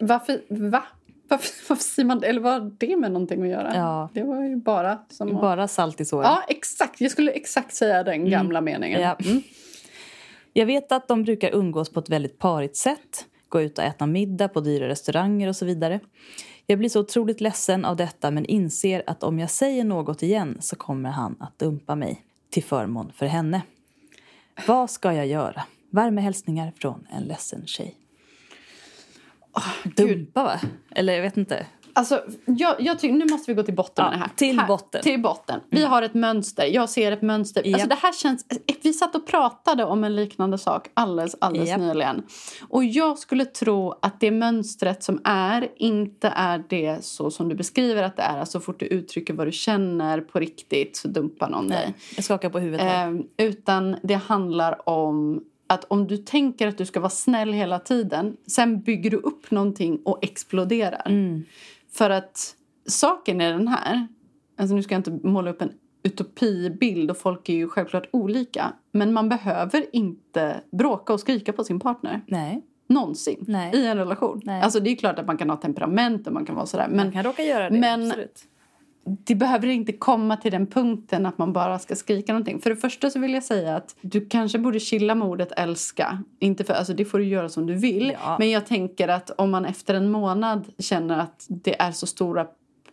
Varför? 0.00 0.40
Va? 0.70 0.82
Varför, 1.30 1.50
varför 1.68 1.84
säger 1.84 2.06
man 2.06 2.18
det? 2.18 2.26
Eller 2.26 2.40
vad 2.40 2.52
har 2.52 2.72
det 2.78 2.96
med 2.96 3.12
någonting 3.12 3.42
att 3.42 3.48
göra? 3.48 3.76
Ja. 3.76 4.08
Det 4.12 4.22
var 4.22 4.44
ju 4.44 4.56
bara 4.56 4.98
som. 5.08 5.32
Bara 5.34 5.68
salt 5.68 6.00
i 6.00 6.04
såren. 6.04 6.24
Ja, 6.24 6.42
exakt. 6.48 7.00
Jag 7.00 7.10
skulle 7.10 7.32
exakt 7.32 7.74
säga 7.74 8.02
den 8.02 8.30
gamla 8.30 8.60
meningen. 8.60 9.00
Ja. 9.00 9.16
Mm. 9.24 9.42
Jag 10.52 10.66
vet 10.66 10.92
att 10.92 11.08
de 11.08 11.22
brukar 11.22 11.54
umgås 11.54 11.88
på 11.88 12.00
ett 12.00 12.08
väldigt 12.08 12.38
parigt 12.38 12.76
sätt. 12.76 13.26
Gå 13.48 13.60
ut 13.60 13.78
och 13.78 13.84
äta 13.84 14.06
middag 14.06 14.48
på 14.48 14.60
dyra 14.60 14.88
restauranger 14.88 15.48
och 15.48 15.56
så 15.56 15.64
vidare. 15.64 16.00
Jag 16.66 16.78
blir 16.78 16.88
så 16.88 17.00
otroligt 17.00 17.40
ledsen 17.40 17.84
av 17.84 17.96
detta 17.96 18.30
men 18.30 18.46
inser 18.46 19.02
att 19.06 19.22
om 19.22 19.38
jag 19.38 19.50
säger 19.50 19.84
något 19.84 20.22
igen 20.22 20.58
så 20.60 20.76
kommer 20.76 21.10
han 21.10 21.36
att 21.40 21.58
dumpa 21.58 21.94
mig 21.94 22.24
till 22.50 22.64
förmån 22.64 23.12
för 23.14 23.26
henne. 23.26 23.62
Vad 24.66 24.90
ska 24.90 25.12
jag 25.12 25.26
göra? 25.26 25.62
Varma 25.90 26.20
hälsningar 26.20 26.72
från 26.76 27.06
en 27.10 27.22
ledsen 27.22 27.66
tjej. 27.66 27.94
Dumpa, 29.96 30.44
va? 30.44 30.60
Eller 30.90 31.12
jag 31.12 31.22
vet 31.22 31.36
inte. 31.36 31.66
Alltså, 31.92 32.22
jag, 32.44 32.76
jag 32.78 32.98
tycker, 32.98 33.14
nu 33.14 33.24
måste 33.30 33.50
vi 33.50 33.54
gå 33.54 33.62
till 33.62 33.74
botten 33.74 34.04
Ja, 34.04 34.10
med 34.10 34.18
det 34.18 34.22
här. 34.22 34.30
till 34.36 34.58
här, 34.60 34.66
botten. 34.66 35.02
Till 35.02 35.22
botten. 35.22 35.60
Vi 35.70 35.84
har 35.84 36.02
ett 36.02 36.14
mönster. 36.14 36.64
Jag 36.64 36.90
ser 36.90 37.12
ett 37.12 37.22
mönster. 37.22 37.62
Ja. 37.64 37.74
Alltså, 37.74 37.88
det 37.88 37.94
här 37.94 38.12
känns, 38.12 38.46
vi 38.82 38.92
satt 38.92 39.14
och 39.14 39.26
pratade 39.26 39.84
om 39.84 40.04
en 40.04 40.16
liknande 40.16 40.58
sak 40.58 40.88
alldeles, 40.94 41.36
alldeles 41.40 41.68
Ja. 41.68 41.76
nyligen. 41.76 42.22
Och 42.68 42.84
jag 42.84 43.18
skulle 43.18 43.44
tro 43.44 43.94
att 44.02 44.20
det 44.20 44.30
mönstret 44.30 45.02
som 45.02 45.20
är 45.24 45.68
inte 45.76 46.28
är 46.36 46.64
det 46.68 47.04
så 47.04 47.30
som 47.30 47.48
du 47.48 47.54
beskriver 47.54 48.02
att 48.02 48.16
det 48.16 48.22
är. 48.22 48.38
Alltså, 48.38 48.60
så 48.60 48.64
fort 48.64 48.80
du 48.80 48.86
uttrycker 48.86 49.34
vad 49.34 49.46
du 49.46 49.52
känner 49.52 50.20
på 50.20 50.38
riktigt 50.40 50.96
så 50.96 51.08
dumpar 51.08 51.50
någon 51.50 51.68
dig. 51.68 51.78
Nej, 51.86 51.94
jag 52.16 52.24
skakar 52.24 52.50
på 52.50 52.58
huvudet. 52.58 52.86
Eh, 52.86 53.46
utan 53.46 53.96
det 54.02 54.14
handlar 54.14 54.88
om 54.88 55.44
att 55.70 55.84
om 55.84 56.06
du 56.06 56.16
tänker 56.16 56.68
att 56.68 56.78
du 56.78 56.86
ska 56.86 57.00
vara 57.00 57.10
snäll 57.10 57.52
hela 57.52 57.78
tiden 57.78 58.36
sen 58.46 58.80
bygger 58.80 59.10
du 59.10 59.16
upp 59.16 59.50
någonting 59.50 60.00
och 60.04 60.24
exploderar. 60.24 61.06
Mm. 61.06 61.44
För 61.92 62.10
att 62.10 62.56
saken 62.86 63.40
är 63.40 63.52
den 63.52 63.68
här. 63.68 64.06
Alltså 64.58 64.74
nu 64.74 64.82
ska 64.82 64.94
jag 64.94 64.98
inte 64.98 65.28
måla 65.28 65.50
upp 65.50 65.62
en 65.62 65.72
utopibild 66.02 67.10
och 67.10 67.16
folk 67.16 67.48
är 67.48 67.54
ju 67.54 67.68
självklart 67.68 68.08
olika. 68.10 68.72
Men 68.92 69.12
man 69.12 69.28
behöver 69.28 69.96
inte 69.96 70.60
bråka 70.72 71.12
och 71.12 71.20
skrika 71.20 71.52
på 71.52 71.64
sin 71.64 71.80
partner. 71.80 72.20
Nej, 72.26 72.62
Någonsin. 72.86 73.44
Nej. 73.48 73.76
I 73.76 73.86
en 73.86 73.96
relation. 73.96 74.40
Nej. 74.44 74.62
Alltså 74.62 74.80
det 74.80 74.90
är 74.90 74.96
klart 74.96 75.18
att 75.18 75.26
man 75.26 75.36
kan 75.36 75.50
ha 75.50 75.56
temperament 75.56 76.26
och 76.26 76.32
man 76.32 76.44
kan 76.44 76.54
vara 76.54 76.66
sådär. 76.66 76.88
Men 76.88 76.96
man 76.96 77.12
kan 77.12 77.22
råka 77.22 77.42
göra 77.42 77.70
det. 77.70 77.78
men- 77.78 78.06
absolut. 78.06 78.44
Det 79.04 79.34
behöver 79.34 79.66
inte 79.66 79.92
komma 79.92 80.36
till 80.36 80.52
den 80.52 80.66
punkten 80.66 81.26
att 81.26 81.38
man 81.38 81.52
bara 81.52 81.78
ska 81.78 81.96
skrika 81.96 82.32
någonting. 82.32 82.58
För 82.60 82.70
det 82.70 82.76
första 82.76 83.10
så 83.10 83.18
vill 83.18 83.34
jag 83.34 83.42
säga 83.44 83.76
att 83.76 83.96
du 84.00 84.26
kanske 84.26 84.58
borde 84.58 84.80
chilla 84.80 85.14
med 85.14 85.28
ordet 85.28 85.52
älska. 85.56 86.22
Inte 86.38 86.64
för, 86.64 86.74
alltså 86.74 86.94
det 86.94 87.04
får 87.04 87.18
du 87.18 87.24
göra 87.24 87.48
som 87.48 87.66
du 87.66 87.74
vill. 87.74 88.12
Ja. 88.24 88.36
Men 88.38 88.50
jag 88.50 88.66
tänker 88.66 89.08
att 89.08 89.30
om 89.30 89.50
man 89.50 89.64
efter 89.64 89.94
en 89.94 90.10
månad 90.10 90.64
känner 90.78 91.18
att 91.18 91.46
det 91.48 91.80
är 91.80 91.92
så 91.92 92.06
stora 92.06 92.46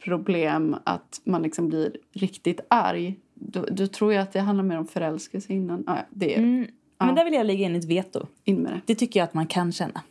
problem 0.04 0.76
att 0.84 1.22
man 1.24 1.41
liksom 1.41 1.70
blir 1.70 1.98
riktigt 2.13 2.60
arg. 2.67 3.15
Då, 3.34 3.65
då 3.72 3.88
tror 3.88 4.13
jag 4.13 4.22
att 4.24 4.34
det 4.34 4.39
handlar 4.39 4.63
mer 4.63 4.78
om 4.78 4.88
förälskelse 4.88 5.54
innan. 5.54 5.84
Ja, 5.88 5.96
ja, 5.96 6.06
det 6.10 6.36
är 6.36 6.39
Mm. 6.39 6.67
Men 7.00 7.15
där 7.15 7.26
vill 7.26 7.34
jag 7.34 7.46
lägga 7.46 7.65
in 7.65 7.76
ett 7.76 7.86
veto. 7.86 8.26
in 8.43 8.56
med 8.62 8.72
det. 8.72 8.82
Det 8.86 8.96
tycker 8.96 9.20
jag 9.20 9.24
att 9.24 9.34
man 9.34 9.48
kan 9.48 9.72
känna. 9.72 10.02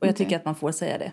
Och 0.00 0.06
jag 0.06 0.10
Okej. 0.12 0.26
tycker 0.26 0.36
att 0.36 0.44
man 0.44 0.54
får 0.54 0.72
säga 0.72 0.98
det. 0.98 1.12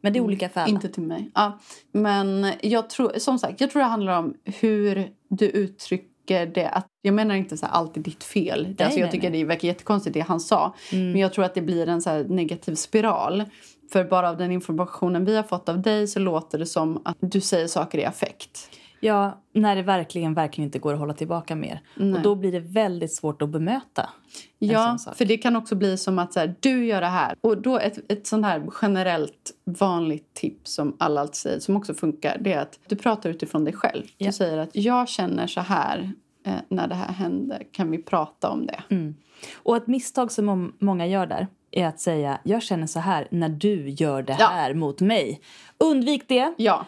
Men 0.00 0.12
det 0.12 0.18
är 0.18 0.20
olika 0.20 0.48
för 0.48 0.60
alla. 0.60 0.70
Inte 0.70 0.88
till 0.88 1.02
mig. 1.02 1.30
Ja. 1.34 1.58
Men 1.92 2.52
jag 2.62 2.90
tror, 2.90 3.12
som 3.18 3.38
sagt, 3.38 3.60
jag 3.60 3.70
tror 3.70 3.82
det 3.82 3.88
handlar 3.88 4.18
om 4.18 4.34
hur 4.44 5.10
du 5.28 5.46
uttrycker 5.46 6.46
det. 6.46 6.68
Att, 6.68 6.86
jag 7.02 7.14
menar 7.14 7.34
inte 7.34 7.56
så 7.56 7.66
här, 7.66 7.72
alltid 7.72 8.02
ditt 8.02 8.24
fel. 8.24 8.62
Nej, 8.62 8.86
alltså, 8.86 9.00
jag 9.00 9.06
nej, 9.06 9.12
tycker 9.12 9.30
nej. 9.30 9.40
det 9.40 9.46
verkar 9.46 9.68
jättekonstigt 9.68 10.14
det 10.14 10.20
han 10.20 10.40
sa. 10.40 10.74
Men 10.92 11.16
jag 11.16 11.32
tror 11.32 11.44
att 11.44 11.54
det 11.54 11.62
blir 11.62 11.88
en 11.88 12.02
så 12.02 12.10
här 12.10 12.24
negativ 12.24 12.74
spiral. 12.74 13.44
För 13.92 14.04
bara 14.04 14.30
av 14.30 14.36
den 14.36 14.52
informationen 14.52 15.24
vi 15.24 15.36
har 15.36 15.42
fått 15.42 15.68
av 15.68 15.82
dig 15.82 16.06
så 16.06 16.18
låter 16.20 16.58
det 16.58 16.66
som 16.66 17.02
att 17.04 17.16
du 17.20 17.40
säger 17.40 17.66
saker 17.66 17.98
i 17.98 18.04
affekt. 18.04 18.70
Ja, 19.00 19.42
när 19.52 19.76
det 19.76 19.82
verkligen, 19.82 20.34
verkligen 20.34 20.68
inte 20.68 20.78
går 20.78 20.92
att 20.92 20.98
hålla 20.98 21.14
tillbaka 21.14 21.56
mer. 21.56 21.80
Och 21.96 22.20
då 22.22 22.34
blir 22.34 22.52
det 22.52 22.60
väldigt 22.60 23.14
svårt 23.14 23.42
att 23.42 23.48
bemöta. 23.48 24.08
Ja, 24.58 24.98
för 25.14 25.24
det 25.24 25.36
kan 25.36 25.56
också 25.56 25.74
bli 25.74 25.96
som 25.96 26.18
att 26.18 26.32
så 26.32 26.40
här, 26.40 26.54
du 26.60 26.86
gör 26.86 27.00
det 27.00 27.06
här. 27.06 27.34
Och 27.40 27.62
då 27.62 27.78
ett, 27.78 28.12
ett 28.12 28.26
sånt 28.26 28.46
här 28.46 28.62
generellt 28.82 29.50
vanligt 29.64 30.34
tips 30.34 30.74
som 30.74 30.96
alla 30.98 31.20
alltid 31.20 31.34
säger, 31.36 31.60
som 31.60 31.76
också 31.76 31.94
funkar, 31.94 32.38
det 32.40 32.52
är 32.52 32.60
att 32.60 32.78
du 32.88 32.96
pratar 32.96 33.30
utifrån 33.30 33.64
dig 33.64 33.74
själv. 33.74 34.04
Ja. 34.18 34.26
Du 34.26 34.32
säger 34.32 34.58
att 34.58 34.70
jag 34.76 35.08
känner 35.08 35.46
så 35.46 35.60
här 35.60 36.12
eh, 36.46 36.52
när 36.68 36.88
det 36.88 36.94
här 36.94 37.12
händer. 37.12 37.62
Kan 37.72 37.90
vi 37.90 37.98
prata 38.02 38.50
om 38.50 38.66
det? 38.66 38.82
Mm. 38.90 39.14
Och 39.56 39.76
ett 39.76 39.86
misstag 39.86 40.32
som 40.32 40.44
må- 40.46 40.70
många 40.78 41.06
gör 41.06 41.26
där 41.26 41.46
är 41.70 41.86
att 41.86 42.00
säga 42.00 42.38
jag 42.42 42.62
känner 42.62 42.86
så 42.86 43.00
här 43.00 43.28
när 43.30 43.48
du 43.48 43.88
gör 43.90 44.22
det 44.22 44.36
Ja. 44.38 44.46
här 44.46 44.74
mot 44.74 45.00
mig. 45.00 45.40
Undvik 45.78 46.28
det. 46.28 46.54
Ja, 46.56 46.86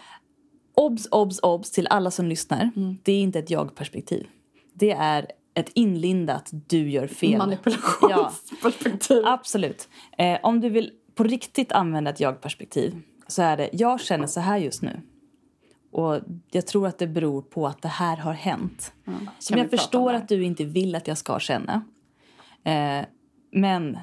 Obs, 0.80 1.08
obs, 1.10 1.38
obs 1.42 1.70
till 1.70 1.86
alla 1.90 2.10
som 2.10 2.26
lyssnar. 2.26 2.70
Mm. 2.76 2.98
Det 3.02 3.12
är 3.12 3.20
inte 3.22 3.38
ett 3.38 3.50
jag-perspektiv. 3.50 4.26
Det 4.72 4.90
är 4.90 5.26
ett 5.54 5.70
inlindat 5.74 6.50
du 6.52 6.90
gör 6.90 7.06
fel. 7.06 7.38
manipulationsperspektiv. 7.38 9.22
Absolut. 9.26 9.88
Eh, 10.18 10.38
om 10.42 10.60
du 10.60 10.68
vill 10.68 10.92
på 11.14 11.24
riktigt 11.24 11.72
använda 11.72 12.10
ett 12.10 12.20
jag-perspektiv 12.20 13.02
så 13.26 13.42
är 13.42 13.56
det 13.56 13.70
jag 13.72 14.00
känner 14.00 14.26
så 14.26 14.40
här 14.40 14.58
just 14.58 14.82
nu. 14.82 15.00
Och 15.92 16.20
jag 16.50 16.66
tror 16.66 16.86
att 16.86 16.98
det 16.98 17.06
beror 17.06 17.42
på 17.42 17.66
att 17.66 17.82
det 17.82 17.88
här 17.88 18.16
har 18.16 18.32
hänt. 18.32 18.92
Som 19.04 19.54
Kan 19.54 19.56
vi 19.56 19.60
jag 19.60 19.70
förstår 19.70 20.12
att 20.12 20.28
du 20.28 20.44
inte 20.44 20.64
vill 20.64 20.94
att 20.94 21.08
jag 21.08 21.18
ska 21.18 21.38
känna. 21.38 21.84
Eh, 22.64 23.04
men 23.52 23.98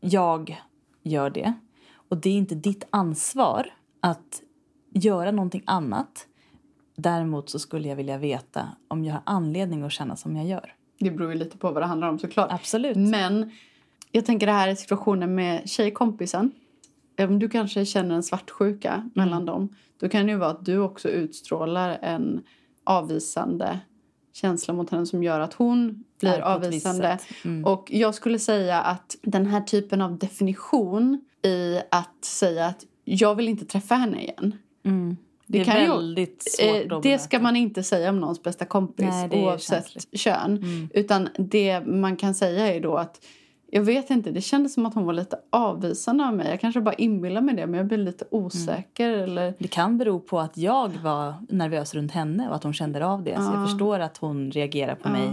jag 0.00 0.62
gör 1.02 1.30
det. 1.30 1.52
Och 1.94 2.16
det 2.16 2.30
är 2.30 2.34
inte 2.34 2.54
ditt 2.54 2.86
ansvar 2.90 3.66
att 4.00 4.42
göra 4.92 5.30
någonting 5.30 5.62
annat. 5.66 6.26
Däremot 6.96 7.50
så 7.50 7.58
skulle 7.58 7.88
jag 7.88 7.96
vilja 7.96 8.18
veta 8.18 8.68
om 8.88 9.04
jag 9.04 9.12
har 9.12 9.22
anledning 9.26 9.82
att 9.82 9.92
känna 9.92 10.16
som 10.16 10.36
jag 10.36 10.46
gör. 10.46 10.74
Det 10.98 11.10
beror 11.10 11.32
ju 11.32 11.38
lite 11.38 11.58
på 11.58 11.70
vad 11.70 11.82
det 11.82 11.86
handlar 11.86 12.08
om 12.08 12.18
såklart. 12.18 12.52
Absolut. 12.52 12.96
Men 12.96 13.50
jag 14.10 14.26
tänker 14.26 14.46
det 14.46 14.52
här 14.52 14.68
är 14.68 14.74
situationen 14.74 15.34
med 15.34 15.68
tjejkompisen. 15.68 16.52
Om 17.18 17.38
du 17.38 17.48
kanske 17.48 17.84
känner 17.86 18.14
en 18.14 18.22
svartsjuka 18.22 18.92
Mm. 18.92 19.10
mellan 19.14 19.46
dem. 19.46 19.68
Då 20.00 20.08
kan 20.08 20.26
det 20.26 20.32
ju 20.32 20.38
vara 20.38 20.50
att 20.50 20.64
du 20.64 20.78
också 20.78 21.08
utstrålar 21.08 21.98
en 22.02 22.42
avvisande 22.84 23.80
känsla 24.32 24.74
mot 24.74 24.90
henne 24.90 25.06
som 25.06 25.22
gör 25.22 25.40
att 25.40 25.54
hon 25.54 26.04
blir 26.20 26.40
avvisande. 26.40 27.18
Mm. 27.44 27.64
Och 27.64 27.88
jag 27.92 28.14
skulle 28.14 28.38
säga 28.38 28.80
att 28.80 29.16
den 29.22 29.46
här 29.46 29.60
typen 29.60 30.00
av 30.00 30.18
definition 30.18 31.24
i 31.42 31.80
att 31.90 32.24
säga 32.24 32.66
att 32.66 32.84
jag 33.04 33.34
vill 33.34 33.48
inte 33.48 33.64
träffa 33.64 33.94
henne 33.94 34.22
igen. 34.22 34.58
Mm. 34.84 35.16
Det, 35.46 35.58
Det 35.58 35.60
är 35.60 35.64
kan 35.64 35.80
ju- 35.82 35.88
väldigt 35.88 36.42
svårt 36.52 36.92
Eh, 36.92 37.00
det 37.00 37.18
ska 37.18 37.38
man 37.38 37.56
inte 37.56 37.82
säga 37.82 38.10
om 38.10 38.20
någons 38.20 38.42
bästa 38.42 38.64
kompis 38.64 39.06
Nej, 39.10 39.28
är 39.32 39.44
oavsett 39.44 39.90
känsligt. 39.90 40.18
kön. 40.20 40.56
Mm. 40.56 40.88
Utan 40.94 41.28
det 41.38 41.80
man 41.86 42.16
kan 42.16 42.34
säga 42.34 42.74
är 42.74 42.80
då 42.80 42.96
att 42.96 43.24
jag 43.74 43.82
vet 43.82 44.10
inte, 44.10 44.30
det 44.30 44.40
kändes 44.40 44.74
som 44.74 44.86
att 44.86 44.94
hon 44.94 45.04
var 45.06 45.12
lite 45.12 45.36
avvisande 45.50 46.26
av 46.26 46.34
mig. 46.36 46.50
Jag 46.50 46.60
kanske 46.60 46.80
bara 46.80 46.94
inbillar 46.94 47.40
mig 47.40 47.54
det 47.54 47.66
men 47.66 47.74
jag 47.78 47.86
blir 47.86 47.98
lite 47.98 48.24
osäker 48.30 49.10
eller 49.10 49.54
Det 49.58 49.68
kan 49.68 49.98
bero 49.98 50.20
på 50.20 50.40
att 50.40 50.56
jag 50.56 50.88
var 51.02 51.34
nervös 51.48 51.94
runt 51.94 52.12
henne 52.12 52.48
och 52.48 52.54
att 52.54 52.62
hon 52.64 52.72
kände 52.72 53.06
av 53.06 53.22
det. 53.24 53.36
Så 53.36 53.42
Ja. 53.42 53.54
jag 53.54 53.68
förstår 53.68 53.98
att 54.00 54.16
hon 54.16 54.50
reagerar 54.50 54.94
på 54.94 55.08
Ja. 55.08 55.12
mig. 55.12 55.30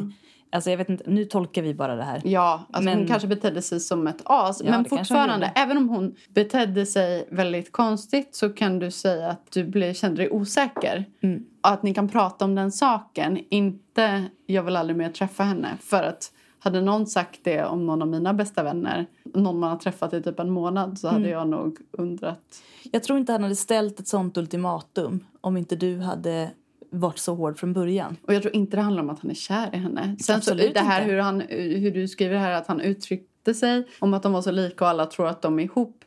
Alltså 0.51 0.69
jag 0.69 0.77
vet 0.77 0.89
inte, 0.89 1.03
nu 1.09 1.25
tolkar 1.25 1.61
vi 1.61 1.73
bara 1.73 1.95
det 1.95 2.03
här. 2.03 2.21
Ja, 2.23 2.65
alltså 2.71 2.89
hon 2.89 2.99
Men- 2.99 3.07
kanske 3.07 3.27
betedde 3.27 3.61
sig 3.61 3.79
som 3.79 4.07
ett 4.07 4.21
as. 4.25 4.59
Ja, 4.59 4.65
men 4.65 4.73
hon 4.73 4.85
fortfarande, 4.85 5.51
även 5.55 5.77
om 5.77 5.89
hon 5.89 6.15
betedde 6.33 6.85
sig 6.85 7.27
väldigt 7.31 7.71
konstigt 7.71 8.35
så 8.35 8.49
kan 8.49 8.79
du 8.79 8.91
säga 8.91 9.27
att 9.29 9.51
du 9.51 9.63
blev, 9.63 9.93
kände 9.93 10.21
dig 10.21 10.29
osäker. 10.31 11.05
Mm. 11.21 11.45
Att 11.61 11.83
ni 11.83 11.93
kan 11.93 12.09
prata 12.09 12.45
om 12.45 12.55
den 12.55 12.71
saken. 12.71 13.39
Inte 13.49 14.23
jag 14.45 14.63
vill 14.63 14.75
aldrig 14.75 14.97
mer 14.97 15.09
träffa 15.09 15.43
henne. 15.43 15.77
För 15.81 16.03
att 16.03 16.31
hade 16.59 16.81
någon 16.81 17.07
sagt 17.07 17.39
det 17.43 17.63
om 17.65 17.85
någon 17.85 18.01
av 18.01 18.07
mina 18.07 18.33
bästa 18.33 18.63
vänner, 18.63 19.05
någon 19.33 19.59
man 19.59 19.69
har 19.69 19.77
träffat 19.77 20.13
i 20.13 20.21
typ 20.23 20.39
en 20.39 20.49
månad 20.49 20.99
så 20.99 21.07
hade 21.07 21.19
Mm. 21.19 21.31
jag 21.31 21.47
nog 21.49 21.77
undrat. 21.91 22.61
Jag 22.91 23.03
tror 23.03 23.19
inte 23.19 23.31
han 23.31 23.43
hade 23.43 23.55
ställt 23.55 23.99
ett 23.99 24.07
sånt 24.07 24.37
ultimatum 24.37 25.25
om 25.41 25.57
inte 25.57 25.75
du 25.75 25.99
hade 25.99 26.51
varit 26.89 27.17
så 27.19 27.35
hård 27.35 27.59
från 27.59 27.73
början. 27.73 28.17
Och 28.27 28.33
jag 28.33 28.41
tror 28.41 28.55
inte 28.55 28.77
det 28.77 28.81
handlar 28.81 29.03
om 29.03 29.09
att 29.09 29.19
han 29.19 29.31
är 29.31 29.35
kär 29.35 29.69
i 29.73 29.77
henne. 29.77 30.15
Sen 30.19 30.41
så, 30.41 30.53
det 30.53 30.79
här 30.79 31.01
inte. 31.01 31.11
hur, 31.13 31.19
han, 31.19 31.41
hur 31.49 31.91
du 31.91 32.07
skriver 32.07 32.37
här 32.37 32.51
att 32.51 32.67
han 32.67 32.81
uttryckte 32.81 33.53
sig 33.53 33.87
om 33.99 34.13
att 34.13 34.23
de 34.23 34.33
var 34.33 34.41
så 34.41 34.51
lika 34.51 34.83
och 34.83 34.89
alla 34.89 35.05
tror 35.05 35.27
att 35.27 35.41
de 35.41 35.59
är 35.59 35.63
ihop. 35.63 36.03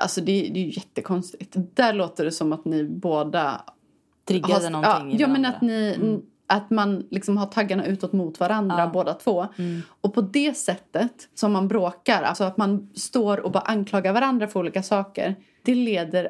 Alltså 0.00 0.20
det, 0.20 0.32
det 0.54 0.60
är 0.60 0.64
ju 0.64 0.70
jättekonstigt. 0.70 1.56
Där 1.74 1.92
låter 1.92 2.24
det 2.24 2.32
som 2.32 2.52
att 2.52 2.64
ni 2.64 2.84
båda... 2.84 3.60
Triggade 4.24 4.54
har- 4.64 4.70
någonting 4.70 5.10
ja, 5.10 5.16
ja, 5.18 5.28
men 5.28 5.44
att, 5.44 5.60
ni, 5.60 5.98
att 6.46 6.70
man 6.70 7.06
liksom 7.10 7.36
har 7.36 7.46
taggarna 7.46 7.86
utåt 7.86 8.12
mot 8.12 8.40
varandra 8.40 8.76
Ja. 8.78 8.90
båda 8.92 9.14
två. 9.14 9.46
Mm. 9.58 9.80
Och 10.00 10.14
på 10.14 10.20
det 10.20 10.56
sättet 10.56 11.28
som 11.34 11.52
man 11.52 11.68
bråkar, 11.68 12.22
alltså 12.22 12.44
att 12.44 12.56
man 12.56 12.90
står 12.94 13.40
och 13.40 13.52
bara 13.52 13.60
anklagar 13.62 14.12
varandra 14.12 14.46
för 14.48 14.60
olika 14.60 14.82
saker. 14.82 15.36
Det 15.62 15.74
leder 15.74 16.28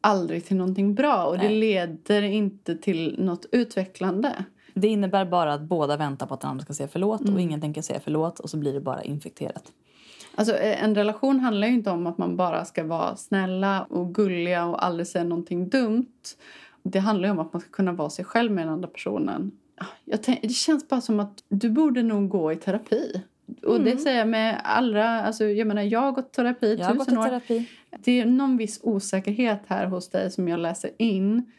aldrig 0.00 0.44
till 0.44 0.56
någonting 0.56 0.94
bra 0.94 1.24
och 1.24 1.38
det 1.38 1.48
Nej. 1.48 1.58
leder 1.60 2.22
inte 2.22 2.76
till 2.76 3.14
något 3.18 3.46
utvecklande. 3.52 4.44
Det 4.74 4.88
innebär 4.88 5.24
bara 5.24 5.52
att 5.52 5.62
båda 5.62 5.96
väntar 5.96 6.26
på 6.26 6.34
att 6.34 6.40
den 6.40 6.50
andra 6.50 6.64
ska 6.64 6.74
säga 6.74 6.88
förlåt 6.92 7.20
Mm. 7.20 7.34
och 7.34 7.40
ingen 7.40 7.60
tänker 7.60 7.82
säga 7.82 8.00
förlåt 8.04 8.40
och 8.40 8.50
så 8.50 8.56
blir 8.56 8.72
det 8.72 8.80
bara 8.80 9.02
infekterat. 9.02 9.72
Alltså, 10.34 10.54
eh, 10.56 10.84
en 10.84 10.94
relation 10.94 11.40
handlar 11.40 11.68
inte 11.68 11.90
om 11.90 12.06
att 12.06 12.18
man 12.18 12.36
bara 12.36 12.64
ska 12.64 12.84
vara 12.84 13.16
snälla 13.16 13.82
och 13.82 14.14
gulliga 14.14 14.66
och 14.66 14.84
aldrig 14.84 15.06
säga 15.06 15.24
någonting 15.24 15.68
dumt. 15.68 16.12
Det 16.82 16.98
handlar 16.98 17.30
om 17.30 17.38
att 17.38 17.52
man 17.52 17.60
ska 17.60 17.70
kunna 17.70 17.92
vara 17.92 18.10
sig 18.10 18.24
själv 18.24 18.52
med 18.52 18.66
den 18.66 18.72
andra 18.72 18.88
personen. 18.88 19.50
Jag 20.04 20.22
tänk, 20.22 20.42
det 20.42 20.48
känns 20.48 20.88
bara 20.88 21.00
som 21.00 21.20
att 21.20 21.44
du 21.48 21.70
borde 21.70 22.02
nog 22.02 22.28
gå 22.28 22.52
i 22.52 22.56
terapi. 22.56 23.22
Och 23.62 23.80
det 23.80 23.96
säger 23.98 24.18
jag 24.18 24.28
med 24.28 24.60
allra... 24.64 25.08
Alltså, 25.22 25.44
jag 25.44 25.66
menar, 25.66 25.82
jag 25.82 26.00
har 26.00 26.12
gått 26.12 26.32
terapi 26.32 26.66
i 26.66 26.82
har 26.82 26.94
gått 26.94 27.08
i 27.08 27.10
tusen 27.10 27.18
år. 27.18 27.28
terapi 27.28 27.68
Det 27.98 28.20
är 28.20 28.26
någon 28.26 28.56
viss 28.56 28.80
osäkerhet 28.82 29.60
här 29.66 29.86
hos 29.86 30.10
dig 30.10 30.30
som 30.30 30.48
jag 30.48 30.60
läser 30.60 30.90
in. 30.98 31.52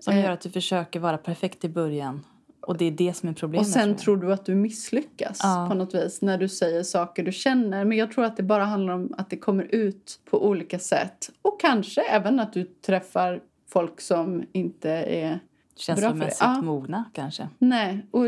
som 0.00 0.14
Eh. 0.14 0.22
gör 0.24 0.30
att 0.30 0.40
du 0.40 0.50
försöker 0.50 1.00
vara 1.00 1.18
perfekt 1.18 1.64
i 1.64 1.68
början. 1.68 2.24
Och 2.60 2.76
det 2.76 2.84
är 2.84 2.90
det 2.90 3.14
som 3.16 3.28
är 3.28 3.32
problemet. 3.32 3.66
Och 3.66 3.72
sen 3.72 3.96
tror 3.96 4.16
du 4.16 4.32
att 4.32 4.44
du 4.46 4.54
misslyckas 4.54 5.40
Ja. 5.42 5.66
på 5.70 5.74
något 5.74 5.94
vis 5.94 6.22
när 6.22 6.38
du 6.38 6.48
säger 6.48 6.82
saker 6.82 7.22
du 7.22 7.32
känner. 7.32 7.84
Men 7.84 7.98
jag 7.98 8.12
tror 8.12 8.24
att 8.24 8.36
det 8.36 8.42
bara 8.42 8.64
handlar 8.64 8.94
om 8.94 9.14
att 9.18 9.30
det 9.30 9.36
kommer 9.36 9.74
ut 9.74 10.20
på 10.30 10.46
olika 10.48 10.78
sätt. 10.78 11.30
Och 11.42 11.60
kanske 11.60 12.02
även 12.02 12.40
att 12.40 12.52
du 12.52 12.64
träffar 12.64 13.40
folk 13.68 14.00
som 14.00 14.42
inte 14.52 14.90
är... 14.90 15.40
Känslomässigt 15.76 16.38
Ja. 16.40 16.60
mogna 16.62 17.04
kanske. 17.14 17.48
Nej, 17.58 18.06
och 18.10 18.24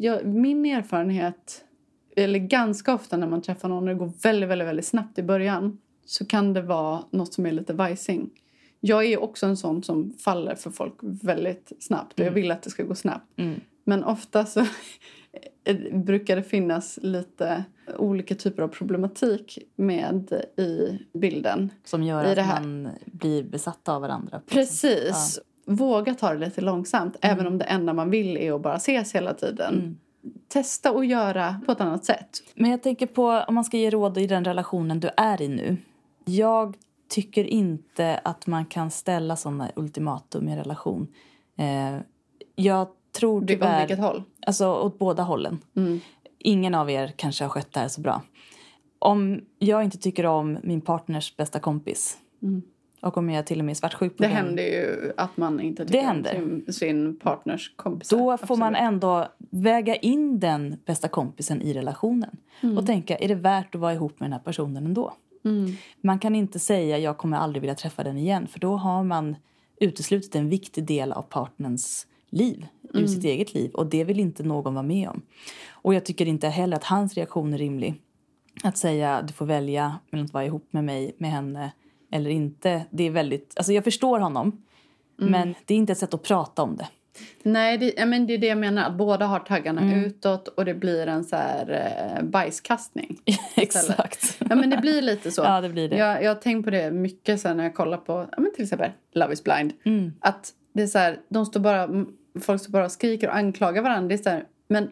jag, 0.00 0.26
min 0.26 0.66
erfarenhet, 0.66 1.64
eller 2.24 2.38
ganska 2.38 2.94
ofta 2.94 3.16
när 3.16 3.26
man 3.26 3.42
träffar 3.42 3.68
någon 3.68 3.88
och 3.88 3.94
det 3.94 3.94
går 3.94 4.12
väldigt, 4.22 4.48
väldigt, 4.48 4.68
väldigt 4.68 4.86
snabbt 4.86 5.18
i 5.18 5.22
början 5.22 5.78
så 6.06 6.26
kan 6.26 6.52
det 6.52 6.62
vara 6.62 7.02
något 7.10 7.32
som 7.32 7.46
är 7.46 7.52
lite 7.52 7.72
vajsing. 7.72 8.30
Jag 8.80 9.04
är 9.04 9.22
också 9.22 9.46
en 9.46 9.56
sån 9.56 9.82
som 9.82 10.12
faller 10.12 10.54
för 10.54 10.70
folk 10.70 10.94
väldigt 11.00 11.72
snabbt 11.80 12.20
och 12.20 12.26
jag 12.26 12.30
vill 12.30 12.50
att 12.50 12.62
det 12.62 12.70
ska 12.70 12.82
gå 12.82 12.94
snabbt. 12.94 13.38
Mm. 13.38 13.60
Men 13.84 14.04
ofta 14.04 14.46
så 14.46 14.66
brukar 15.92 16.36
det 16.36 16.42
finnas 16.42 16.98
lite 17.02 17.64
olika 17.98 18.34
typer 18.34 18.62
av 18.62 18.68
problematik 18.68 19.58
med 19.76 20.32
i 20.56 20.98
bilden. 21.12 21.70
Som 21.84 22.02
gör 22.02 22.24
att 22.24 22.62
man 22.62 22.88
blir 23.04 23.42
besatta 23.42 23.92
av 23.92 24.02
varandra. 24.02 24.40
Precis. 24.46 25.40
Våga 25.64 26.14
ta 26.14 26.32
det 26.32 26.38
lite 26.38 26.60
långsamt, 26.60 27.16
även 27.20 27.46
om 27.46 27.58
det 27.58 27.64
enda 27.64 27.92
man 27.92 28.10
vill 28.10 28.36
är 28.36 28.52
att 28.52 28.62
bara 28.62 28.76
ses 28.76 29.14
hela 29.14 29.34
tiden. 29.34 29.98
Mm. 30.24 30.38
Testa 30.48 30.90
att 30.90 31.06
göra 31.06 31.60
på 31.66 31.72
ett 31.72 31.80
annat 31.80 32.04
sätt. 32.04 32.42
Men 32.54 32.70
jag 32.70 32.82
tänker 32.82 33.06
på 33.06 33.44
om 33.48 33.54
man 33.54 33.64
ska 33.64 33.76
ge 33.76 33.90
råd 33.90 34.18
i 34.18 34.26
den 34.26 34.44
relationen 34.44 35.00
du 35.00 35.10
är 35.16 35.42
i 35.42 35.48
nu. 35.48 35.76
Jag 36.24 36.76
tycker 37.08 37.44
inte 37.44 38.20
att 38.24 38.46
man 38.46 38.66
kan 38.66 38.90
ställa 38.90 39.36
såna 39.36 39.70
ultimatum 39.76 40.48
i 40.48 40.52
en 40.52 40.58
relation. 40.58 41.08
Eh, 41.56 42.00
jag 42.54 42.88
tror 43.12 43.46
tyvärr... 43.46 43.78
vilket 43.78 43.98
håll. 43.98 44.22
Alltså 44.46 44.74
åt 44.74 44.98
båda 44.98 45.22
hållen. 45.22 45.58
Mm. 45.76 46.00
Ingen 46.38 46.74
av 46.74 46.90
er 46.90 47.12
kanske 47.16 47.44
har 47.44 47.48
skött 47.48 47.72
det 47.72 47.80
här 47.80 47.88
så 47.88 48.00
bra. 48.00 48.22
Om 48.98 49.40
jag 49.58 49.84
inte 49.84 49.98
tycker 49.98 50.26
om 50.26 50.58
min 50.62 50.80
partners 50.80 51.36
bästa 51.36 51.60
kompis 51.60 52.18
och 53.00 53.16
om 53.16 53.30
jag 53.30 53.46
till 53.46 53.58
och 53.58 53.64
med 53.64 53.70
är 53.72 53.74
svartsjuk 53.74 54.16
på 54.16 54.24
Mm. 54.24 54.34
Det 54.34 54.40
den, 54.40 54.46
händer 54.46 54.62
ju 54.62 55.12
att 55.16 55.36
man 55.36 55.60
inte 55.60 55.82
Det 55.84 55.88
tycker 55.88 56.00
om 56.00 56.06
händer. 56.06 56.32
sin, 56.34 56.72
sin 56.72 57.16
partners 57.18 57.72
kompisar. 57.76 58.16
då 58.18 58.36
får 58.36 58.56
man 58.56 58.74
Absolut. 58.74 58.88
ändå 58.92 59.28
väga 59.50 59.96
in 59.96 60.40
den 60.40 60.76
bästa 60.84 61.08
kompisen 61.08 61.62
i 61.62 61.72
relationen 61.72 62.36
och 62.78 62.86
tänka, 62.86 63.16
är 63.16 63.28
det 63.28 63.34
värt 63.34 63.74
att 63.74 63.80
vara 63.80 63.92
ihop 63.94 64.20
med 64.20 64.26
den 64.26 64.32
här 64.32 64.40
personen 64.44 64.86
ändå? 64.86 65.12
Mm. 65.44 65.72
Man 66.00 66.18
kan 66.18 66.34
inte 66.34 66.58
säga 66.58 66.98
jag 66.98 67.18
kommer 67.18 67.36
aldrig 67.36 67.60
vilja 67.60 67.74
träffa 67.74 68.04
den 68.04 68.18
igen 68.18 68.46
för 68.46 68.60
då 68.60 68.76
har 68.76 69.04
man 69.04 69.36
uteslutit 69.80 70.36
en 70.36 70.48
viktig 70.48 70.84
del 70.84 71.12
av 71.12 71.22
partnerns 71.22 72.06
liv 72.30 72.66
ur 72.94 73.06
sitt 73.06 73.24
eget 73.24 73.54
liv 73.54 73.70
och 73.74 73.86
det 73.86 74.04
vill 74.04 74.20
inte 74.20 74.42
någon 74.42 74.74
vara 74.74 74.82
med 74.86 75.08
om. 75.08 75.22
Och 75.70 75.94
jag 75.94 76.04
tycker 76.04 76.26
inte 76.26 76.48
heller 76.48 76.76
att 76.76 76.84
hans 76.84 77.14
reaktion 77.14 77.54
är 77.54 77.58
rimlig. 77.58 77.94
Att 78.64 78.76
säga 78.76 79.22
du 79.22 79.32
får 79.32 79.46
välja 79.46 79.98
mellan 80.10 80.24
att 80.24 80.32
vara 80.32 80.44
ihop 80.44 80.66
med 80.70 80.84
mig, 80.84 81.14
med 81.18 81.30
henne 81.30 81.72
eller 82.12 82.30
inte. 82.30 82.84
Det 82.90 83.04
är 83.04 83.10
väldigt, 83.10 83.52
alltså 83.56 83.72
jag 83.72 83.84
förstår 83.84 84.18
honom 84.20 84.62
men 85.16 85.54
det 85.66 85.74
är 85.74 85.78
inte 85.78 85.92
ett 85.92 85.98
sätt 85.98 86.14
att 86.14 86.22
prata 86.22 86.62
om 86.62 86.76
det. 86.76 86.88
Nej, 87.42 87.78
det, 87.78 88.06
men 88.06 88.26
det 88.26 88.34
är 88.34 88.38
det 88.38 88.46
jag 88.46 88.58
menar. 88.58 88.84
Att 88.84 88.96
båda 88.96 89.26
har 89.26 89.38
taggarna 89.38 89.80
Mm. 89.80 90.04
utåt 90.04 90.48
och 90.48 90.64
det 90.64 90.74
blir 90.74 91.06
en 91.06 91.24
så 91.24 91.36
här 91.36 91.92
eh, 92.18 92.24
bajskastning. 92.24 93.18
Exakt. 93.56 94.36
Ja, 94.50 94.56
men 94.56 94.70
det 94.70 94.76
blir 94.76 95.02
lite 95.02 95.30
så. 95.30 95.42
Ja, 95.44 95.60
det 95.60 95.68
blir 95.68 95.88
det. 95.88 95.96
Jag, 95.96 96.22
jag 96.22 96.30
har 96.30 96.40
tänkt 96.40 96.64
på 96.64 96.70
det 96.70 96.90
mycket 96.90 97.40
sen 97.40 97.56
när 97.56 97.64
jag 97.64 97.74
kollar 97.74 97.98
på 97.98 98.26
ja, 98.32 98.40
men 98.42 98.54
till 98.54 98.62
exempel 98.64 98.90
Love 99.14 99.32
is 99.32 99.44
blind. 99.44 99.72
Mm. 99.84 100.12
Att 100.20 100.52
det 100.74 100.82
är 100.82 100.86
så 100.86 100.98
här, 100.98 101.18
de 101.28 101.46
står 101.46 101.60
bara, 101.60 101.88
folk 102.40 102.60
står 102.60 102.70
bara 102.72 102.84
och 102.84 102.92
skriker 102.92 103.28
och 103.28 103.36
anklagar 103.36 103.82
varandra. 103.82 104.16
Det 104.16 104.26
är 104.26 104.30
här, 104.30 104.44
men 104.68 104.90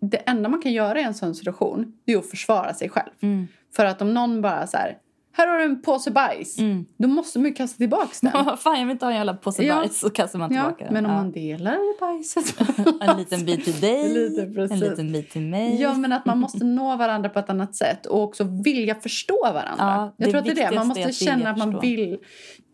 det 0.00 0.16
enda 0.16 0.48
man 0.48 0.62
kan 0.62 0.72
göra 0.72 1.00
i 1.00 1.02
en 1.02 1.14
sån 1.14 1.34
situation 1.34 1.92
det 2.04 2.12
är 2.12 2.18
att 2.18 2.30
försvara 2.30 2.74
sig 2.74 2.88
själv. 2.88 3.10
Mm. 3.20 3.46
För 3.76 3.84
att 3.84 4.02
om 4.02 4.14
någon 4.14 4.42
bara 4.42 4.66
så 4.66 4.76
här, 4.76 4.98
här 5.40 5.48
har 5.48 5.58
du 5.58 5.64
en 5.64 5.82
påse 5.82 6.10
bajs. 6.10 6.58
Mm. 6.58 6.86
Då 6.96 7.08
måste 7.08 7.38
man 7.38 7.46
ju 7.48 7.54
kasta 7.54 7.76
tillbaka 7.76 8.08
den. 8.20 8.32
Fan, 8.56 8.78
jag 8.78 8.86
vill 8.86 8.90
inte 8.92 9.04
ha 9.04 9.10
en 9.12 9.16
jävla 9.16 9.34
påse 9.34 9.62
Ja. 9.64 9.76
bajs. 9.76 10.00
Så 10.00 10.10
kastar 10.10 10.38
man 10.38 10.54
Ja, 10.54 10.62
tillbaka 10.62 10.84
den. 10.84 10.94
men 10.94 11.06
om 11.06 11.10
Ja. 11.12 11.16
man 11.16 11.32
delar 11.32 12.00
bajset. 12.00 12.54
En 13.00 13.16
liten 13.18 13.44
bit 13.44 13.64
till 13.64 13.80
dig, 13.80 14.08
Lite 14.28 14.42
en 14.74 14.80
liten 14.80 15.12
bit 15.12 15.30
till 15.30 15.42
mig. 15.42 15.80
Ja, 15.82 15.94
men 15.94 16.12
att 16.12 16.26
man 16.26 16.38
måste 16.38 16.64
nå 16.64 16.96
varandra 16.96 17.28
på 17.28 17.38
ett 17.38 17.50
annat 17.50 17.74
sätt 17.74 18.06
och 18.06 18.22
också 18.22 18.44
vilja 18.64 18.94
förstå 18.94 19.40
varandra. 19.42 19.74
Ja, 19.78 20.14
jag 20.16 20.30
tror 20.30 20.38
att 20.38 20.44
det 20.44 20.50
är 20.62 20.70
det. 20.70 20.76
Man 20.76 20.86
måste 20.88 21.04
att 21.06 21.14
känna 21.14 21.50
att 21.50 21.58
man 21.58 21.72
förstå. 21.72 21.80
vill. 21.86 22.18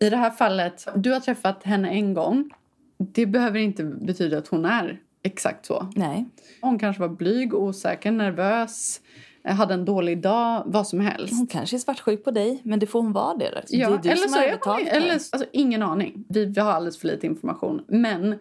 I 0.00 0.10
det 0.10 0.16
här 0.16 0.30
fallet, 0.30 0.88
du 0.96 1.12
har 1.12 1.20
träffat 1.20 1.62
henne 1.64 1.88
en 1.90 2.14
gång. 2.14 2.50
Det 2.98 3.26
behöver 3.26 3.58
inte 3.58 3.84
betyda 3.84 4.38
att 4.38 4.48
hon 4.48 4.64
är 4.64 4.98
exakt 5.22 5.66
så. 5.66 5.88
Nej. 5.96 6.24
Hon 6.60 6.78
kanske 6.78 7.00
var 7.02 7.08
blyg, 7.08 7.54
osäker, 7.54 8.10
nervös, 8.12 9.00
hade 9.55 9.74
en 9.74 9.84
dålig 9.84 10.22
dag, 10.22 10.62
vad 10.66 10.86
som 10.86 11.01
helst. 11.01 11.32
Hon 11.36 11.47
kanske 11.47 11.76
är 11.76 11.78
svartsjuk 11.78 12.24
på 12.24 12.30
dig, 12.30 12.61
men 12.62 12.78
det 12.78 12.86
får 12.86 13.03
hon 13.03 13.12
vara 13.12 13.34
det. 13.34 13.51
Det 13.51 13.76
Ja, 13.76 13.94
är 13.94 13.99
du 13.99 14.09
eller 14.09 14.22
som 14.22 14.32
har 14.32 14.42
övertaget 14.42 14.88
eller, 14.88 15.12
alltså, 15.12 15.44
ingen 15.53 15.82
aning. 15.82 16.24
Vi, 16.28 16.44
vi 16.44 16.61
har 16.61 16.72
alldeles 16.72 16.99
för 16.99 17.09
lite 17.09 17.26
information. 17.26 17.84
Men 17.86 18.34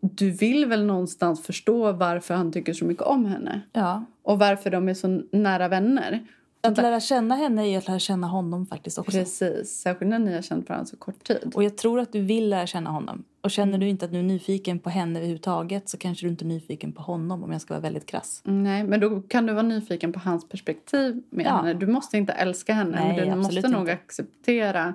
du 0.00 0.30
vill 0.30 0.66
väl 0.66 0.84
någonstans 0.84 1.42
förstå 1.42 1.92
varför 1.92 2.34
han 2.34 2.52
tycker 2.52 2.72
så 2.72 2.84
mycket 2.84 3.02
om 3.02 3.24
henne? 3.24 3.60
Ja. 3.72 4.04
Och 4.22 4.38
varför 4.38 4.70
de 4.70 4.88
är 4.88 4.94
så 4.94 5.22
nära 5.32 5.68
vänner. 5.68 6.26
Att 6.66 6.76
lära 6.78 7.00
känna 7.00 7.34
henne 7.36 7.66
är 7.68 7.78
att 7.78 7.88
lära 7.88 7.98
känna 7.98 8.26
honom 8.26 8.66
faktiskt 8.66 8.98
också. 8.98 9.10
Precis, 9.18 9.70
särskilt 9.80 10.08
när 10.10 10.18
ni 10.18 10.34
har 10.34 10.42
känt 10.42 10.68
varandra 10.68 10.86
så 10.86 10.96
kort 10.96 11.24
tid. 11.24 11.52
Och 11.54 11.64
jag 11.64 11.76
tror 11.76 12.00
att 12.00 12.12
du 12.12 12.20
vill 12.20 12.48
lära 12.48 12.66
känna 12.66 12.90
honom. 12.90 13.24
Och 13.40 13.50
känner 13.50 13.78
du 13.78 13.88
inte 13.88 14.04
att 14.04 14.12
du 14.12 14.18
är 14.18 14.22
nyfiken 14.22 14.78
på 14.78 14.90
henne 14.90 15.18
överhuvudtaget 15.18 15.88
så 15.88 15.98
kanske 15.98 16.26
du 16.26 16.30
inte 16.30 16.44
är 16.44 16.46
nyfiken 16.46 16.92
på 16.92 17.02
honom 17.02 17.44
om 17.44 17.52
jag 17.52 17.60
ska 17.60 17.74
vara 17.74 17.80
väldigt 17.82 18.06
krass. 18.06 18.40
Nej, 18.44 18.84
men 18.84 19.00
då 19.00 19.20
kan 19.22 19.46
du 19.46 19.52
vara 19.52 19.62
nyfiken 19.62 20.12
på 20.12 20.20
hans 20.20 20.48
perspektiv 20.48 21.22
med 21.30 21.46
Ja. 21.46 21.56
henne. 21.56 21.74
Du 21.74 21.86
måste 21.86 22.16
inte 22.16 22.32
älska 22.32 22.72
henne, 22.72 22.90
Nej, 23.04 23.16
men 23.16 23.28
du 23.30 23.36
måste 23.36 23.68
nog 23.68 23.80
inte. 23.80 23.92
acceptera 23.92 24.94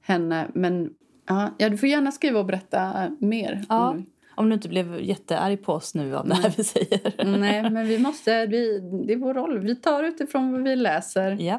henne. 0.00 0.46
Men 0.54 0.90
ja, 1.28 1.50
ja, 1.58 1.68
du 1.68 1.76
får 1.78 1.88
gärna 1.88 2.12
skriva 2.12 2.38
och 2.38 2.46
berätta 2.46 3.10
mer. 3.18 3.64
Ja. 3.68 3.88
om 3.90 4.06
Om 4.40 4.48
du 4.48 4.54
inte 4.54 4.68
blev 4.68 5.00
jättearg 5.00 5.62
på 5.62 5.72
oss 5.72 5.94
nu 5.94 6.16
av 6.16 6.28
det 6.28 6.34
här 6.34 6.54
vi 6.56 6.64
säger. 6.64 7.24
du- 7.24 7.38
Nej, 7.38 7.70
men 7.70 7.86
vi 7.86 7.98
måste, 7.98 8.46
vi, 8.46 8.78
det 9.06 9.12
är 9.12 9.16
vår 9.16 9.34
roll. 9.34 9.58
Vi 9.58 9.76
tar 9.76 10.02
utifrån 10.02 10.52
vad 10.52 10.62
vi 10.62 10.76
läser. 10.76 11.30
Ja. 11.40 11.58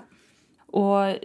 Och 0.68 1.16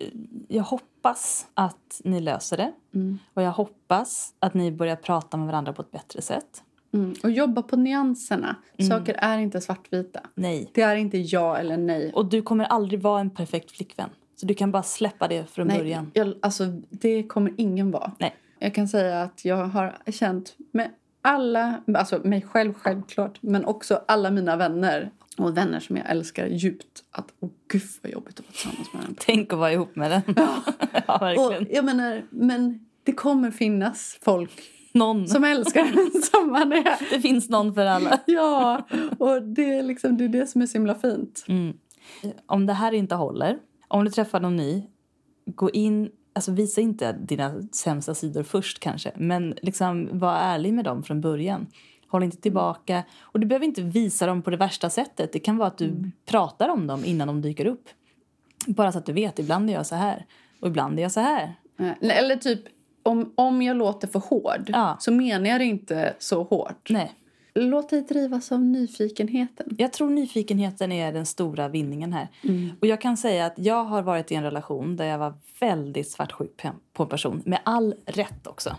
jag 0.48 0.62
hoppas 0.62 1.46
att 1.54 2.00
ni 2.04 2.20
löser 2.20 2.56
det. 2.56 2.72
Mm. 2.94 3.18
Och 3.34 3.42
jag 3.42 3.50
hoppas 3.52 4.34
att 4.38 4.54
ni 4.54 4.72
börjar 4.72 4.96
prata 4.96 5.36
med 5.36 5.46
varandra 5.46 5.72
på 5.72 5.82
ett 5.82 5.90
bättre 5.90 6.22
sätt. 6.22 6.62
Mm. 6.94 7.14
Och 7.22 7.30
jobba 7.30 7.62
på 7.62 7.76
nyanserna. 7.76 8.56
Mm. 8.78 8.90
Saker 8.90 9.14
är 9.18 9.38
inte 9.38 9.60
svartvita. 9.60 10.20
Nej. 10.34 10.70
Det 10.74 10.82
är 10.82 10.96
inte 10.96 11.18
ja 11.18 11.56
eller 11.56 11.76
nej. 11.76 12.12
Och 12.14 12.26
du 12.26 12.42
kommer 12.42 12.64
aldrig 12.64 13.00
vara 13.00 13.20
en 13.20 13.30
perfekt 13.30 13.70
flickvän. 13.70 14.10
Så 14.36 14.46
du 14.46 14.54
kan 14.54 14.70
bara 14.72 14.82
släppa 14.82 15.28
det 15.28 15.50
från 15.50 15.66
nej 15.66 15.78
början. 15.78 16.10
jag, 16.14 16.34
alltså, 16.42 16.64
det 16.90 17.22
kommer 17.22 17.52
ingen 17.56 17.90
vara. 17.90 18.12
Nej. 18.18 18.34
Jag 18.58 18.74
kan 18.74 18.88
säga 18.88 19.22
att 19.22 19.44
jag 19.44 19.56
har 19.66 19.96
känt 20.12 20.56
med 20.72 20.90
alla, 21.26 21.80
alltså 21.94 22.20
mig 22.24 22.42
själv 22.42 22.74
självklart, 22.74 23.38
men 23.40 23.64
också 23.64 24.00
alla 24.08 24.30
mina 24.30 24.56
vänner 24.56 25.10
och 25.38 25.56
vänner 25.56 25.80
som 25.80 25.96
jag 25.96 26.10
älskar 26.10 26.46
djupt 26.46 27.02
att 27.10 27.32
åh 27.40 27.50
gud 27.68 27.82
vad 28.02 28.12
jobbigt 28.12 28.40
att 28.40 28.46
vara 28.46 28.52
tillsammans 28.52 28.92
med 28.92 29.02
den. 29.02 29.14
Tänk 29.18 29.52
att 29.52 29.58
vara 29.58 29.72
ihop 29.72 29.96
med 29.96 30.10
den. 30.10 30.22
ja, 30.36 30.56
Och 31.14 31.20
verkligen. 31.22 31.66
jag 31.70 31.84
menar, 31.84 32.22
men 32.30 32.86
det 33.02 33.12
kommer 33.12 33.50
finnas 33.50 34.18
folk 34.22 34.50
Någon. 34.92 35.28
som 35.28 35.44
älskar 35.44 35.80
en 35.80 36.22
som 36.32 36.50
man 36.52 36.72
är. 36.72 37.10
Det 37.10 37.20
finns 37.20 37.48
någon 37.48 37.74
för 37.74 37.86
alla. 37.86 38.20
Ja, 38.26 38.86
och 39.18 39.42
det 39.42 39.78
är 39.78 39.82
liksom 39.82 40.16
det, 40.16 40.24
är 40.24 40.28
det 40.28 40.46
som 40.46 40.62
är 40.62 40.66
så 40.66 40.72
himla 40.78 40.94
fint. 40.94 41.44
Mm. 41.48 41.76
Om 42.46 42.66
det 42.66 42.72
här 42.72 42.92
inte 42.92 43.14
håller, 43.14 43.58
om 43.88 44.04
du 44.04 44.10
träffar 44.10 44.40
någon 44.40 44.56
ny, 44.56 44.82
gå 45.46 45.70
in, 45.70 46.10
alltså 46.36 46.52
visa 46.52 46.80
inte 46.80 47.12
dina 47.12 47.62
sämsta 47.72 48.14
sidor 48.14 48.42
först 48.42 48.78
kanske, 48.80 49.12
men 49.16 49.54
liksom 49.62 50.08
var 50.18 50.34
ärlig 50.36 50.74
med 50.74 50.84
dem 50.84 51.02
från 51.02 51.20
början. 51.20 51.66
Håll 52.08 52.22
inte 52.22 52.36
tillbaka. 52.36 53.02
Och 53.20 53.40
du 53.40 53.46
behöver 53.46 53.66
inte 53.66 53.82
visa 53.82 54.26
dem 54.26 54.42
på 54.42 54.50
det 54.50 54.56
värsta 54.56 54.90
sättet. 54.90 55.32
Det 55.32 55.38
kan 55.38 55.56
vara 55.56 55.68
att 55.68 55.78
du 55.78 56.10
pratar 56.26 56.68
om 56.68 56.86
dem 56.86 57.04
innan 57.04 57.28
de 57.28 57.42
dyker 57.42 57.66
upp. 57.66 57.88
Bara 58.66 58.92
så 58.92 58.98
att 58.98 59.06
du 59.06 59.12
vet, 59.12 59.38
ibland 59.38 59.70
är 59.70 59.74
jag 59.74 59.86
så 59.86 59.94
här 59.94 60.26
och 60.60 60.68
ibland 60.68 60.98
är 60.98 61.02
jag 61.02 61.12
så 61.12 61.20
här. 61.20 61.54
Eller 62.00 62.36
typ, 62.36 62.60
om, 63.02 63.32
om 63.34 63.62
jag 63.62 63.76
låter 63.76 64.08
för 64.08 64.18
hård 64.18 64.64
Ja. 64.66 64.96
så 65.00 65.12
menar 65.12 65.50
jag 65.50 65.60
det 65.60 65.64
inte 65.64 66.14
så 66.18 66.42
hårt. 66.42 66.90
Nej. 66.90 67.12
Låt 67.64 67.88
dig 67.88 68.02
drivas 68.02 68.52
av 68.52 68.60
nyfikenheten. 68.60 69.74
Jag 69.78 69.92
tror 69.92 70.10
nyfikenheten 70.10 70.92
är 70.92 71.12
den 71.12 71.26
stora 71.26 71.68
vinningen 71.68 72.12
här. 72.12 72.28
Mm. 72.42 72.70
Och 72.80 72.86
jag 72.86 73.00
kan 73.00 73.16
säga 73.16 73.46
att 73.46 73.54
jag 73.56 73.84
har 73.84 74.02
varit 74.02 74.32
i 74.32 74.34
en 74.34 74.42
relation 74.42 74.96
där 74.96 75.04
jag 75.04 75.18
var 75.18 75.34
väldigt 75.60 76.10
svartsjuk 76.10 76.62
på- 76.92 77.02
en 77.02 77.08
person. 77.08 77.42
Med 77.46 77.60
all 77.64 77.94
rätt 78.06 78.46
också. 78.46 78.76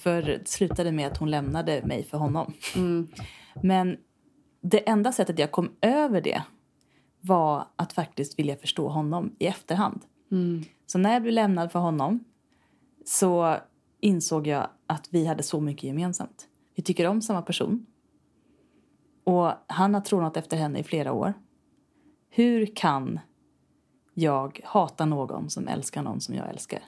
För 0.00 0.22
det 0.22 0.48
slutade 0.48 0.92
med 0.92 1.06
att 1.06 1.16
hon 1.16 1.30
lämnade 1.30 1.82
mig 1.86 2.04
för 2.04 2.18
honom. 2.18 2.52
Mm. 2.76 3.08
Men 3.62 3.96
det 4.60 4.88
enda 4.88 5.12
sättet 5.12 5.38
jag 5.38 5.50
kom 5.50 5.70
över 5.80 6.20
det 6.20 6.42
var 7.20 7.66
att 7.76 7.92
faktiskt 7.92 8.38
vilja 8.38 8.56
förstå 8.56 8.88
honom 8.88 9.36
i 9.38 9.46
efterhand. 9.46 10.00
Mm. 10.32 10.64
Så 10.86 10.98
när 10.98 11.12
jag 11.12 11.22
blev 11.22 11.34
lämnad 11.34 11.72
för 11.72 11.78
honom 11.78 12.24
så 13.04 13.56
insåg 14.00 14.46
jag 14.46 14.66
att 14.86 15.08
vi 15.10 15.26
hade 15.26 15.42
så 15.42 15.60
mycket 15.60 15.84
gemensamt. 15.84 16.48
Vi 16.74 16.82
tycker 16.82 17.06
om 17.06 17.22
samma 17.22 17.42
person. 17.42 17.86
Och 19.24 19.52
han 19.66 19.94
har 19.94 20.00
tronat 20.00 20.36
efter 20.36 20.56
henne 20.56 20.78
i 20.78 20.82
flera 20.82 21.12
år. 21.12 21.34
Hur 22.30 22.66
kan 22.66 23.20
jag 24.14 24.60
hata 24.64 25.04
någon 25.04 25.50
som 25.50 25.68
älskar 25.68 26.02
någon 26.02 26.20
som 26.20 26.34
jag 26.34 26.48
älskar? 26.48 26.82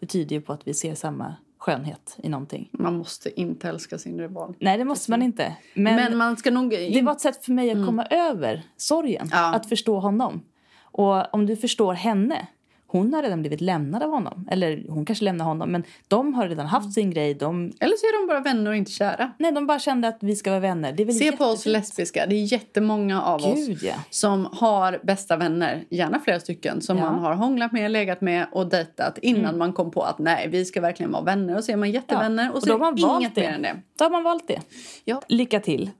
Det 0.00 0.06
tyder 0.06 0.36
ju 0.36 0.42
på 0.42 0.52
att 0.52 0.68
vi 0.68 0.74
ser 0.74 0.94
samma 0.94 1.34
skönhet 1.58 2.16
i 2.22 2.28
någonting. 2.28 2.68
Man 2.72 2.98
måste 2.98 3.40
inte 3.40 3.68
älska 3.68 3.98
sin 3.98 4.18
rival. 4.18 4.54
Nej, 4.58 4.78
det 4.78 4.84
måste 4.84 5.10
man 5.10 5.22
inte. 5.22 5.56
Men, 5.74 5.96
Men, 5.96 6.16
man 6.16 6.36
ska 6.36 6.50
nog... 6.50 6.70
det 6.70 7.02
var 7.02 7.12
ett 7.12 7.20
sätt 7.20 7.44
för 7.44 7.52
mig 7.52 7.70
att 7.70 7.86
komma 7.86 8.06
över 8.06 8.62
sorgen. 8.76 9.28
Ja. 9.32 9.54
Att 9.54 9.68
förstå 9.68 9.98
honom. 9.98 10.42
Och 10.82 11.34
om 11.34 11.46
du 11.46 11.56
förstår 11.56 11.94
henne. 11.94 12.46
Hon 12.92 13.14
har 13.14 13.22
redan 13.22 13.40
blivit 13.42 13.60
lämnad 13.60 14.02
av 14.02 14.10
honom. 14.10 14.48
Eller 14.50 14.84
hon 14.88 15.04
kanske 15.04 15.24
lämnar 15.24 15.44
honom. 15.44 15.70
Men 15.72 15.82
de 16.08 16.34
har 16.34 16.48
redan 16.48 16.66
haft 16.66 16.92
sin 16.92 17.10
grej. 17.10 17.34
De, 17.34 17.72
Eller 17.80 17.96
så 17.96 18.06
är 18.06 18.20
de 18.20 18.26
bara 18.32 18.40
vänner 18.40 18.70
och 18.70 18.76
inte 18.76 18.90
kära. 18.90 19.32
nej, 19.38 19.52
de 19.52 19.66
bara 19.66 19.78
kände 19.78 20.08
att 20.08 20.18
vi 20.20 20.36
ska 20.36 20.50
vara 20.50 20.60
vänner. 20.60 20.92
Det 20.92 21.02
är 21.02 21.04
väl 21.04 21.14
Se 21.14 21.32
på 21.32 21.44
oss 21.44 21.66
jättefint. 21.66 21.72
lesbiska. 21.72 22.26
Det 22.26 22.34
är 22.34 22.52
jättemånga 22.52 23.22
av 23.22 23.44
oss 23.44 23.66
Gud, 23.66 23.78
ja. 23.82 23.94
som 24.10 24.48
har 24.52 25.00
bästa 25.02 25.36
vänner, 25.36 25.84
gärna 25.90 26.18
flera 26.20 26.40
stycken, 26.40 26.80
som 26.82 26.98
Ja. 26.98 27.04
man 27.10 27.18
har 27.18 27.34
hånglat 27.34 27.72
med, 27.72 27.90
legat 27.90 28.20
med 28.20 28.46
och 28.52 28.66
dejtat 28.68 29.18
innan 29.18 29.44
Mm. 29.44 29.58
man 29.58 29.72
kom 29.72 29.90
på 29.90 30.02
att 30.02 30.18
nej, 30.18 30.48
vi 30.48 30.64
ska 30.64 30.80
verkligen 30.80 31.12
vara 31.12 31.22
vänner. 31.22 31.56
Och 31.56 31.64
så 31.64 31.72
är 31.72 31.76
man 31.76 31.90
jättevänner 31.90 32.50
och 32.50 32.56
Och 32.56 32.62
så 32.62 32.68
då 32.68 32.74
är 32.74 32.78
har 32.78 32.86
man 32.92 33.00
valt 33.02 33.20
inget 33.20 33.34
det. 33.34 33.40
mer 33.40 33.50
än 33.52 33.62
det. 33.62 33.76
Då 33.98 34.04
har 34.04 34.10
man 34.10 34.22
valt 34.22 34.48
det. 34.48 34.60
Ja. 35.04 35.22
Lycka 35.28 35.60
till. 35.60 35.90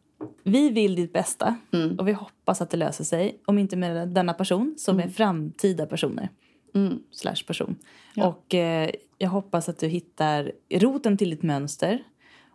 Vi 0.44 0.70
vill 0.70 0.94
ditt 0.94 1.12
bästa. 1.12 1.56
Mm. 1.72 1.96
Och 1.98 2.08
vi 2.08 2.12
hoppas 2.12 2.60
att 2.60 2.70
det 2.70 2.76
löser 2.76 3.04
sig. 3.04 3.40
Om 3.46 3.58
inte 3.58 3.76
med 3.76 4.08
denna 4.08 4.32
person, 4.32 4.74
så 4.78 4.92
med 4.92 5.14
framtida 5.14 5.86
personer. 5.86 6.28
Mm. 6.74 6.98
Slash 7.10 7.44
person. 7.46 7.76
Ja. 8.14 8.26
Och 8.26 8.54
eh, 8.54 8.90
jag 9.18 9.28
hoppas 9.28 9.68
att 9.68 9.78
du 9.78 9.86
hittar 9.88 10.52
roten 10.70 11.16
till 11.16 11.30
ditt 11.30 11.42
mönster. 11.42 12.02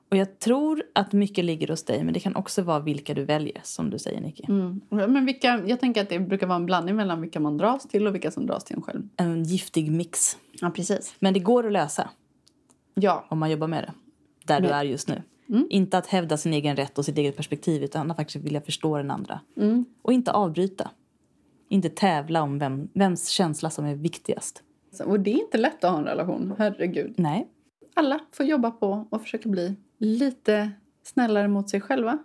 Och 0.09 0.17
jag 0.17 0.39
tror 0.39 0.83
att 0.93 1.13
mycket 1.13 1.45
ligger 1.45 1.67
hos 1.67 1.83
dig. 1.83 2.03
Men 2.03 2.13
det 2.13 2.19
kan 2.19 2.35
också 2.35 2.61
vara 2.61 2.79
vilka 2.79 3.13
du 3.13 3.25
väljer, 3.25 3.61
som 3.63 3.89
du 3.89 3.99
säger 3.99 4.21
Nicky. 4.21 4.43
Mm. 4.47 4.81
Men 4.89 5.25
vilka, 5.25 5.63
jag 5.67 5.79
tänker 5.79 6.01
att 6.01 6.09
det 6.09 6.19
brukar 6.19 6.47
vara 6.47 6.55
en 6.55 6.65
blandning 6.65 6.95
mellan 6.95 7.21
vilka 7.21 7.39
man 7.39 7.57
dras 7.57 7.87
till 7.87 8.07
och 8.07 8.15
vilka 8.15 8.31
som 8.31 8.45
dras 8.45 8.63
till 8.63 8.75
en 8.75 8.81
själv. 8.81 9.09
En 9.17 9.43
giftig 9.43 9.91
mix. 9.91 10.37
Ja, 10.51 10.69
precis. 10.69 11.15
Men 11.19 11.33
det 11.33 11.39
går 11.39 11.65
att 11.65 11.71
lösa 11.71 12.09
Ja. 12.93 13.25
om 13.29 13.39
man 13.39 13.51
jobbar 13.51 13.67
med 13.67 13.83
det. 13.83 13.93
Där 14.45 14.61
du 14.61 14.67
är 14.67 14.83
just 14.83 15.07
nu. 15.07 15.21
Mm. 15.49 15.67
Inte 15.69 15.97
att 15.97 16.07
hävda 16.07 16.37
sin 16.37 16.53
egen 16.53 16.75
rätt 16.75 16.97
och 16.97 17.05
sitt 17.05 17.17
eget 17.17 17.35
perspektiv 17.35 17.83
utan 17.83 18.11
att 18.11 18.17
faktiskt 18.17 18.45
vilja 18.45 18.61
förstå 18.61 18.97
den 18.97 19.11
andra. 19.11 19.39
Mm. 19.57 19.85
Och 20.01 20.13
inte 20.13 20.31
avbryta. 20.31 20.89
Inte 21.69 21.89
tävla 21.89 22.41
om 22.41 22.59
vem, 22.59 22.89
vems 22.93 23.29
känsla 23.29 23.69
som 23.69 23.85
är 23.85 23.95
viktigast. 23.95 24.63
Och 25.05 25.19
det 25.19 25.31
är 25.33 25.39
inte 25.41 25.57
lätt 25.57 25.83
att 25.83 25.91
ha 25.91 25.97
en 25.99 26.05
relation, 26.05 26.53
herregud. 26.57 27.13
Nej. 27.17 27.47
Alla 27.93 28.19
får 28.31 28.45
jobba 28.45 28.71
på 28.71 29.07
och 29.09 29.21
försöka 29.21 29.49
bli 29.49 29.75
lite 29.97 30.71
snällare 31.03 31.47
mot 31.47 31.69
sig 31.69 31.81
själva 31.81 32.17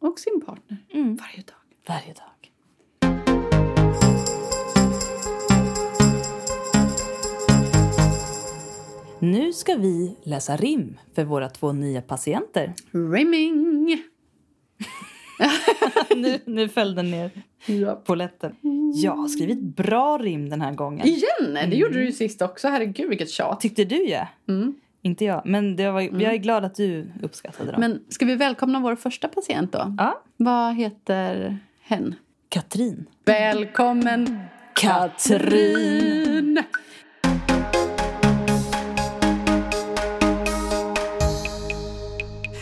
och 0.00 0.18
sin 0.18 0.40
partner 0.46 0.78
Mm. 0.94 1.16
varje 1.16 1.42
dag. 1.42 1.56
Varje 1.88 2.12
dag. 2.14 2.24
Nu 9.20 9.52
ska 9.52 9.74
vi 9.74 10.16
läsa 10.22 10.56
rim 10.56 10.98
för 11.14 11.24
våra 11.24 11.48
två 11.48 11.72
nya 11.72 12.02
patienter. 12.02 12.74
Rimming! 12.90 14.02
nu, 16.16 16.40
nu 16.44 16.68
föll 16.68 16.94
den 16.94 17.10
ner 17.10 17.30
Ja. 17.66 17.94
på 17.94 18.14
lätten. 18.14 18.56
Jag 18.94 19.12
har 19.16 19.28
skrivit 19.28 19.58
bra 19.60 20.18
rim 20.18 20.48
den 20.48 20.60
här 20.60 20.72
gången. 20.72 21.06
Igen! 21.06 21.70
Det 21.70 21.76
gjorde 21.76 21.94
du 21.94 22.04
ju 22.04 22.12
sist 22.12 22.42
också. 22.42 22.68
Herregud, 22.68 23.08
vilket 23.08 23.30
tjat. 23.30 23.60
Tyckte 23.60 23.84
du 23.84 24.08
ja? 24.08 24.28
Mm. 24.48 24.74
Inte 25.02 25.24
jag. 25.24 25.42
Men 25.44 25.76
det 25.76 25.90
var, 25.90 26.00
jag 26.00 26.22
är 26.22 26.36
glad 26.36 26.64
att 26.64 26.74
du 26.74 27.06
uppskattade 27.22 27.72
dem. 27.72 27.80
Men 27.80 28.00
ska 28.08 28.26
vi 28.26 28.36
välkomna 28.36 28.80
vår 28.80 28.96
första 28.96 29.28
patient 29.28 29.72
då? 29.72 29.94
Ja. 29.98 30.22
Vad 30.36 30.74
heter 30.74 31.58
hen? 31.82 32.14
Katrin. 32.48 33.06
Välkommen 33.24 34.40
Katrin. 34.74 36.62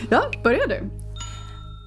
Ja, 0.09 0.31
börjar 0.43 0.67
du. 0.67 0.96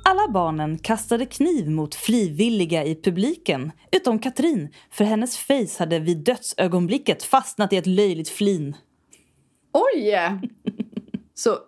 Alla 0.05 0.28
barnen 0.28 0.78
kastade 0.78 1.26
kniv 1.26 1.70
mot 1.70 1.94
frivilliga 1.94 2.84
i 2.84 2.94
publiken 2.94 3.72
utom 3.92 4.18
Katrin 4.18 4.68
för 4.90 5.05
hennes 5.05 5.36
face 5.36 5.78
hade 5.78 5.98
vid 5.98 6.24
dödsögonblicket 6.24 7.22
fastnat 7.22 7.72
i 7.72 7.76
ett 7.76 7.86
löjligt 7.86 8.28
flin. 8.28 8.76
Oj! 9.72 10.14
Så 11.34 11.59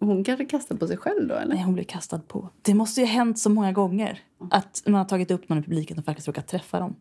hon 0.00 0.24
kanske 0.24 0.44
kastar 0.44 0.76
på 0.76 0.86
sig 0.86 0.96
själv 0.96 1.28
då, 1.28 1.34
eller? 1.34 1.54
Nej, 1.54 1.64
hon 1.64 1.74
blev 1.74 1.84
kastad 1.84 2.18
på. 2.18 2.50
Det 2.62 2.74
måste 2.74 3.00
ju 3.00 3.06
ha 3.06 3.12
hänt 3.12 3.38
så 3.38 3.50
många 3.50 3.72
gånger 3.72 4.22
att 4.50 4.82
man 4.86 4.94
har 4.94 5.04
tagit 5.04 5.30
upp 5.30 5.48
någon 5.48 5.58
i 5.58 5.62
publiken 5.62 5.98
och 5.98 6.04
faktiskt 6.04 6.28
råkat 6.28 6.48
träffa 6.48 6.80
dem. 6.80 6.96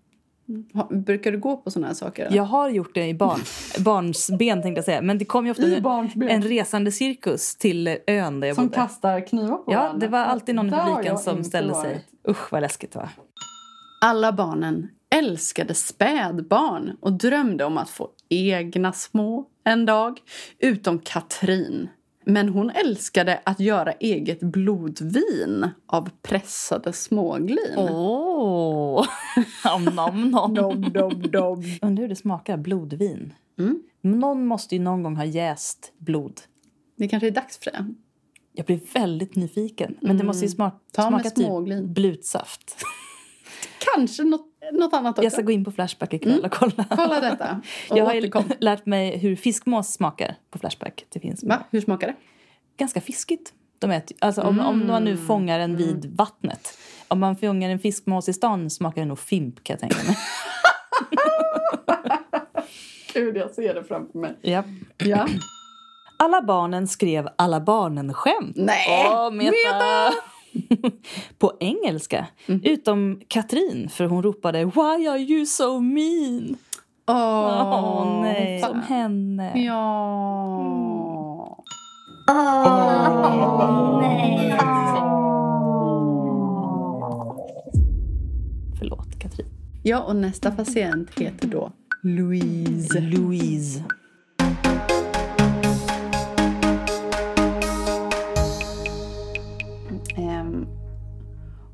Ha- 0.74 0.88
Brukar 0.92 1.32
du 1.32 1.38
gå 1.40 1.58
på 1.58 1.72
såna 1.72 1.88
här 1.88 1.94
saker? 1.94 2.26
eller? 2.26 2.38
Jag 2.38 2.44
har 2.44 2.70
gjort 2.70 2.94
det 2.96 3.08
i 3.08 3.14
barn, 3.14 3.40
barnsben 3.84 4.62
tänkte 4.62 4.78
jag 4.78 4.86
säga. 4.86 5.02
Men 5.02 5.18
det 5.18 5.26
kom 5.26 5.46
ju 5.46 5.52
ofta 5.52 5.64
I 5.64 5.76
en, 5.76 6.30
en 6.30 6.42
resande 6.42 6.92
cirkus 6.92 7.56
till 7.56 7.98
ön 8.08 8.40
där 8.40 8.48
jag 8.48 8.56
Som 8.56 8.66
bodde. 8.66 8.76
kastar 8.76 9.28
knivar 9.28 9.58
på 9.58 9.74
Ja, 9.74 9.80
varandra? 9.80 10.00
det 10.00 10.08
var 10.12 10.20
alltid 10.20 10.56
någon 10.56 10.68
i 10.68 10.72
publiken 10.72 11.18
som 11.18 11.44
ställde 11.44 11.74
varit. 11.74 11.86
sig. 11.92 12.06
Usch 12.30 12.52
vad 12.52 12.62
läskigt 12.62 12.92
det 12.92 13.00
var. 13.00 13.10
Alla 14.02 14.32
barnen 14.32 14.88
älskade 15.16 15.74
spädbarn 15.74 16.98
och 17.02 17.14
drömde 17.14 17.66
om 17.66 17.78
att 17.78 17.90
få 17.90 18.10
egna 18.30 18.94
små 18.94 19.46
en 19.64 19.86
dag. 19.86 20.20
Utom 20.60 21.00
Katrin. 21.00 21.90
Men 22.26 22.50
hon 22.50 22.70
älskade 22.70 23.40
att 23.44 23.60
göra 23.60 23.92
eget 23.92 24.40
blodvin 24.40 25.70
av 25.86 26.10
pressade 26.22 26.94
småglin. 26.94 27.76
Åh! 27.78 29.06
Om 29.76 29.86
nom 29.86 30.32
nom. 30.32 30.54
Dom, 30.54 30.82
dom, 30.82 31.22
dom. 31.22 31.64
Undrar 31.82 32.02
hur 32.02 32.10
det 32.10 32.16
smakar, 32.16 32.58
blodvin. 32.58 33.34
Mm. 33.60 33.84
Någon 34.02 34.46
måste 34.46 34.76
ju 34.76 34.82
någon 34.82 35.04
gång 35.04 35.16
ha 35.16 35.26
jäst 35.26 35.94
blod. 35.98 36.42
Det 36.98 37.08
kanske 37.08 37.28
är 37.28 37.32
dags 37.32 37.58
för 37.58 37.72
det. 37.72 37.94
Jag 38.54 38.66
blir 38.66 38.80
väldigt 38.94 39.36
nyfiken. 39.36 39.96
Men 40.02 40.18
det 40.18 40.24
måste 40.24 40.46
ju 40.46 40.52
smak, 40.52 40.74
Mm. 40.74 40.80
Ta 40.92 41.10
med 41.10 41.22
smaka 41.22 41.80
typ 41.82 41.84
blutsaft. 41.84 42.76
Kanske 43.96 44.24
något, 44.24 44.49
något 44.72 44.94
annat 44.94 45.12
också. 45.12 45.24
Jag 45.24 45.32
ska 45.34 45.42
gå 45.42 45.52
in 45.52 45.66
på 45.66 45.72
Flashback 45.72 46.14
ikväll 46.14 46.46
och 46.46 46.52
kolla. 46.52 46.86
Kolla 46.90 47.20
detta. 47.20 47.62
Och 47.90 47.98
Jag 47.98 48.06
har 48.06 48.18
återkom. 48.18 48.44
lärt 48.60 48.86
mig 48.86 49.18
hur 49.18 49.36
fiskmås 49.36 49.94
smakar 49.94 50.36
på 50.52 50.60
Flashback. 50.60 51.06
Det 51.10 51.20
finns 51.20 51.44
Va? 51.44 51.64
Hur 51.72 51.82
smakar 51.82 52.08
det? 52.08 52.16
ganska 52.78 53.02
fiskigt. 53.02 53.54
De 53.80 53.92
äter, 53.92 54.18
alltså 54.22 54.42
om, 54.42 54.60
om 54.60 54.88
man 54.88 55.04
nu 55.04 55.18
fångar 55.18 55.60
den 55.60 55.76
vid 55.78 56.06
vattnet. 56.16 56.78
Om 57.08 57.20
man 57.20 57.36
fångar 57.36 57.70
en 57.70 57.80
fiskmås 57.80 58.30
i 58.30 58.34
stan 58.34 58.70
smakar 58.70 59.02
det 59.02 59.08
nog 59.08 59.20
fimp 59.20 59.64
kan 59.64 59.74
jag 59.74 59.80
tänka 59.80 60.08
mig. 60.08 60.18
Gud, 63.14 63.38
jag 63.38 63.52
ser 63.52 63.74
det 63.74 63.84
framför 63.84 64.20
mig. 64.20 64.36
ja. 64.42 64.64
Ja. 64.98 65.28
Alla 66.22 66.42
barnen 66.42 66.88
skrev 66.88 67.30
alla 67.36 67.60
barnen-skämt. 67.60 68.56
Nej! 68.56 69.08
Åh, 69.12 69.32
meta! 69.32 70.12
på 71.38 71.54
engelska. 71.60 72.28
Utom 72.64 73.22
Katrin, 73.28 73.90
för 73.90 74.06
hon 74.06 74.24
ropade 74.24 74.66
Why 74.66 75.08
are 75.08 75.20
you 75.20 75.46
so 75.46 75.80
mean? 75.80 76.58
Åh, 77.08 77.16
Åh 77.16 78.22
nej, 78.22 78.62
fan. 78.62 78.72
som 78.72 78.82
henne. 78.82 79.64
Ja. 79.66 81.64
Förlåt, 88.80 89.20
Katrin. 89.20 89.48
Ja, 89.84 90.00
och 90.00 90.16
nästa 90.16 90.52
patient 90.52 91.20
heter 91.20 91.48
då 91.48 91.72
Louise. 92.04 93.00
Louise. 93.00 93.84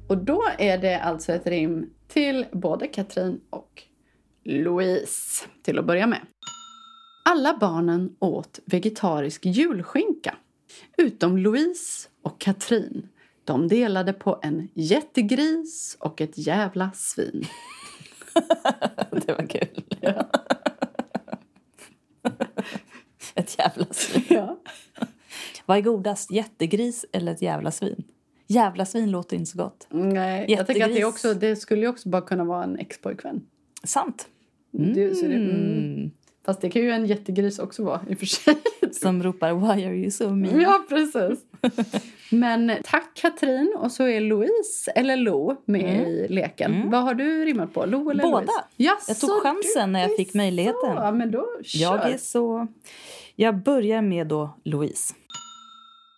Och 0.08 0.18
då 0.18 0.44
är 0.58 0.78
det 0.78 1.02
alltså 1.02 1.34
ett 1.34 1.48
rim 1.48 1.90
till 2.08 2.46
både 2.52 2.88
Katrin 2.88 3.42
och 3.50 3.84
Louise 4.44 5.46
till 5.62 5.80
att 5.80 5.86
börja 5.86 6.08
med. 6.08 6.22
Alla 7.26 7.58
barnen 7.58 8.16
åt 8.20 8.60
vegetarisk 8.66 9.46
julskinka 9.46 10.36
utom 10.98 11.38
Louise 11.38 12.10
och 12.22 12.40
Katrin. 12.40 13.10
De 13.44 13.68
delade 13.68 14.14
på 14.14 14.40
en 14.42 14.70
jättegris 14.74 15.98
och 16.00 16.22
ett 16.22 16.38
jävla 16.38 16.92
svin. 16.92 17.46
Det 19.12 19.34
var 19.34 19.48
kul. 19.48 19.84
Ett 23.36 23.60
jävla 23.60 23.86
svin. 23.92 24.24
Ja. 24.30 24.60
Vad 25.66 25.78
är 25.78 25.82
godast, 25.82 26.32
jättegris 26.32 27.06
eller 27.12 27.32
ett 27.32 27.42
jävla 27.42 27.72
svin? 27.72 28.04
Jävla 28.48 28.86
svin 28.86 29.12
låter 29.12 29.36
inte 29.36 29.52
så 29.52 29.58
gott. 29.58 29.88
Nej, 29.90 30.46
jag 30.48 30.68
tänker 30.68 30.86
att 30.86 30.96
det, 30.96 31.06
också, 31.06 31.34
det 31.34 31.56
skulle 31.56 31.82
ju 31.82 31.88
också 31.88 32.10
bara 32.10 32.22
kunna 32.22 32.44
vara 32.44 32.64
en 32.64 32.80
ex-pojkvän. 32.80 33.42
Sant. 33.84 34.28
Det, 34.72 35.16
så 35.16 35.26
det, 35.26 35.36
mm. 35.36 36.12
Fast 36.46 36.62
det 36.62 36.70
kan 36.70 36.82
ju 36.82 36.92
en 36.92 37.06
jättegris 37.06 37.60
också 37.60 37.84
vara 37.84 38.02
i 38.10 38.14
och 38.14 38.20
för 38.20 38.26
sig. 38.26 38.56
Som 38.92 39.24
ropar 39.24 39.54
Why 39.54 39.86
are 39.86 39.96
you 39.96 40.12
so 40.12 40.30
mean? 40.30 40.62
Ja, 40.62 40.86
precis. 40.90 41.40
Men 42.32 42.72
tack 42.84 43.12
Katrin. 43.14 43.76
Och 43.78 43.92
så 43.92 44.04
är 44.08 44.22
Louise, 44.22 44.92
eller 44.92 45.16
Lo, 45.18 45.62
med 45.66 46.08
i 46.08 46.28
leken. 46.30 46.90
Vad 46.92 47.04
har 47.04 47.14
du 47.14 47.46
rimmat 47.46 47.74
på? 47.74 47.86
Lo 47.86 48.10
eller 48.10 48.24
Båda. 48.24 48.38
Louise? 48.38 48.52
Jaså, 48.76 49.06
Jag 49.08 49.20
tog 49.20 49.44
chansen 49.44 49.92
när 49.92 50.02
jag 50.02 50.16
fick 50.16 50.34
möjligheten. 50.34 50.80
Så. 50.82 50.94
Ja, 50.96 51.12
men 51.12 51.32
då 51.32 51.46
kör. 51.64 51.82
Jag 51.82 52.10
är 52.10 52.18
så... 52.18 52.68
Jag 53.36 53.64
börjar 53.64 54.02
med 54.02 54.28
då 54.28 54.50
Louise. 54.64 55.14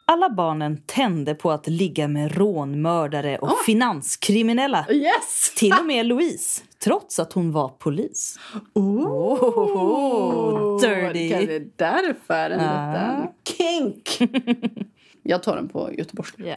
Alla 0.10 0.30
barnen 0.30 0.82
tände 0.86 1.36
på 1.36 1.52
att 1.52 1.68
ligga 1.68 2.08
med 2.08 2.38
rånmördare 2.38 3.38
och 3.38 3.58
finanskriminella. 3.66 4.86
Yes! 4.90 5.54
Till 5.56 5.74
och 5.80 5.86
med 5.86 6.06
Louise, 6.06 6.62
trots 6.84 7.20
att 7.20 7.34
hon 7.34 7.52
var 7.52 7.70
polis. 7.70 8.40
Oh, 8.74 9.44
Oh, 9.44 10.82
dirty. 10.82 11.30
Det 11.46 11.78
därför 11.78 12.50
en 12.50 12.60
Ah. 12.60 12.92
liten 12.94 13.28
kink. 13.58 14.20
Jag 15.24 15.44
tar 15.44 15.56
den 15.56 15.68
på 15.70 15.90
göteborgska. 15.94 16.44
Ja. 16.48 16.56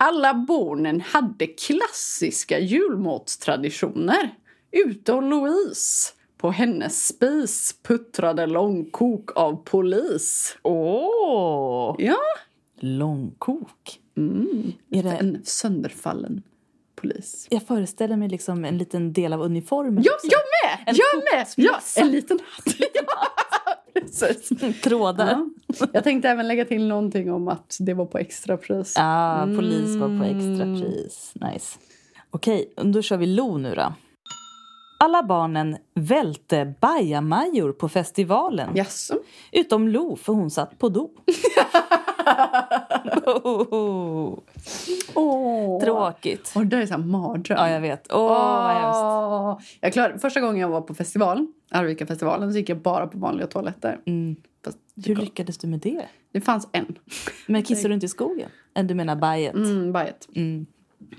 Alla 0.00 0.34
barnen 0.34 1.00
hade 1.00 1.46
klassiska 1.46 2.58
julmatstraditioner. 2.58 4.30
Utom 4.72 5.30
Louise. 5.30 6.12
På 6.38 6.50
hennes 6.50 7.06
spis 7.08 7.74
puttrade 7.82 8.46
långkok 8.46 9.30
av 9.36 9.56
polis. 9.64 10.56
Åh! 10.62 11.94
Ja. 11.98 12.16
Långkok. 12.80 14.00
Mm. 14.16 14.72
Är 14.90 15.02
det- 15.02 15.10
En 15.16 15.40
sönderfallen 15.44 16.42
polis. 17.00 17.46
Jag 17.50 17.62
föreställer 17.62 18.16
mig 18.16 18.28
liksom 18.28 18.64
en 18.64 18.78
liten 18.78 19.12
del 19.12 19.32
av 19.32 19.40
uniformen. 19.42 20.02
Ja, 20.06 20.12
också. 20.14 20.26
jag 20.30 20.40
med! 20.78 20.88
En 20.88 20.94
jag 20.98 21.38
med! 21.38 21.46
Ja, 21.56 21.80
en 21.96 22.10
liten 22.10 22.38
hatt. 22.44 22.74
Ja, 22.94 24.00
precis. 24.02 24.48
Trådar. 24.82 25.28
Ja. 25.30 25.86
Jag 25.92 26.04
tänkte 26.04 26.28
även 26.28 26.48
lägga 26.48 26.64
till 26.64 26.86
någonting 26.86 27.32
om 27.32 27.48
att 27.48 27.76
det 27.80 27.94
var 27.94 28.06
på 28.06 28.18
extrapris. 28.18 28.94
Ah, 28.98 29.46
polis 29.46 29.96
var 29.96 30.08
på 30.18 30.24
extrapris. 30.24 31.32
Nice. 31.34 31.78
Okej, 32.30 32.72
då 32.76 33.02
kör 33.02 33.16
vi 33.16 33.26
Lo 33.26 33.56
nu 33.58 33.74
då. 33.74 33.94
Alla 35.00 35.22
barnen 35.22 35.76
välte 35.94 36.74
bajamajor 36.80 37.72
på 37.72 37.88
festivalen. 37.88 38.76
Jaså? 38.76 39.14
Utom 39.52 39.88
Lo, 39.88 40.16
för 40.16 40.32
hon 40.32 40.50
satt 40.50 40.78
på 40.78 40.88
do. 40.88 41.10
oh, 45.14 45.80
tråkigt. 45.80 46.52
Och 46.56 46.66
det 46.66 46.76
är 46.76 46.86
så 46.86 46.94
här 46.94 47.00
mardröm. 47.02 47.58
Ja, 47.58 47.70
jag 47.70 47.80
vet. 47.80 48.12
Åh, 48.12 48.28
vad 48.28 48.70
hemskt. 48.74 48.98
Åh. 49.02 49.58
jag 49.80 49.92
klarade, 49.92 50.18
första 50.18 50.40
gången 50.40 50.60
jag 50.60 50.68
var 50.68 50.80
på 50.80 50.94
festival, 50.94 51.46
Arvika-festivalen, 51.70 52.52
så 52.52 52.58
gick 52.58 52.68
jag 52.68 52.78
bara 52.78 53.06
på 53.06 53.18
vanliga 53.18 53.46
toaletter. 53.46 53.98
Mm. 54.06 54.36
Hur 55.06 55.14
kom- 55.14 55.24
lyckades 55.24 55.58
du 55.58 55.66
med 55.68 55.80
det? 55.80 56.06
det 56.32 56.40
fanns 56.40 56.68
en. 56.72 56.98
Men 57.46 57.62
kissade 57.62 57.88
du 57.88 57.94
inte 57.94 58.06
i 58.06 58.08
skogen? 58.08 58.48
Du 58.84 58.94
menar 58.94 59.16
bajet? 59.16 59.54
Mm, 59.54 59.92
bajet. 59.92 60.28
Mm. 60.36 60.66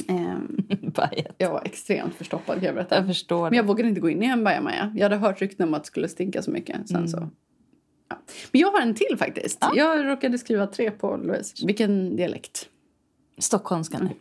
Bajet. 0.96 1.36
jag 1.38 1.52
var 1.52 1.62
extremt 1.66 2.16
förstoppad 2.16 2.64
jag 2.64 2.76
berätta. 2.76 2.96
Jag 2.96 3.06
förstår 3.08 3.50
Men 3.50 3.58
jag 3.58 3.64
vågade 3.68 3.90
inte 3.90 4.02
gå 4.02 4.10
in 4.10 4.24
i 4.24 4.26
en 4.26 4.44
bajamaja. 4.44 4.92
Jag 4.96 5.04
hade 5.04 5.16
hört 5.16 5.42
rykten 5.42 5.68
om 5.68 5.74
att 5.74 5.84
det 5.84 5.88
skulle 5.88 6.08
stinka 6.08 6.42
så 6.42 6.52
mycket. 6.52 6.88
Sen 6.88 6.98
Mm. 6.98 7.08
så... 7.08 7.30
Ja. 8.10 8.18
Men 8.52 8.62
jag 8.62 8.72
har 8.72 8.82
en 8.82 8.96
till 8.96 9.18
faktiskt. 9.18 9.58
Ja. 9.62 9.72
Jag 9.76 10.06
råkade 10.06 10.38
skriva 10.38 10.68
tre 10.68 10.92
på 10.92 11.18
Louise. 11.18 11.66
Vilken 11.66 12.16
dialekt? 12.16 12.70
Stockholmskan. 13.38 14.02
Mm. 14.02 14.14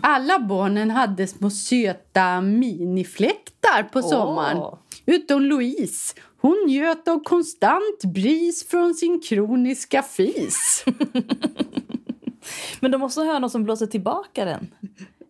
Alla 0.00 0.38
barnen 0.38 0.90
hade 0.90 1.26
små 1.26 1.50
söta 1.50 2.40
minifläktar 2.40 3.82
på 3.82 4.02
sommaren. 4.02 4.58
Åh. 4.58 4.78
Utom 5.06 5.42
Louise. 5.42 6.14
Hon 6.40 6.64
njöt 6.66 7.08
av 7.08 7.22
konstant 7.24 8.04
bris 8.14 8.68
från 8.68 8.94
sin 8.94 9.20
kroniska 9.20 10.02
fis. 10.02 10.84
Men 12.80 12.90
då 12.90 12.98
måste 12.98 13.20
ha 13.20 13.38
någon 13.38 13.50
som 13.50 13.64
blåser 13.64 13.86
tillbaka 13.86 14.44
den. 14.44 14.68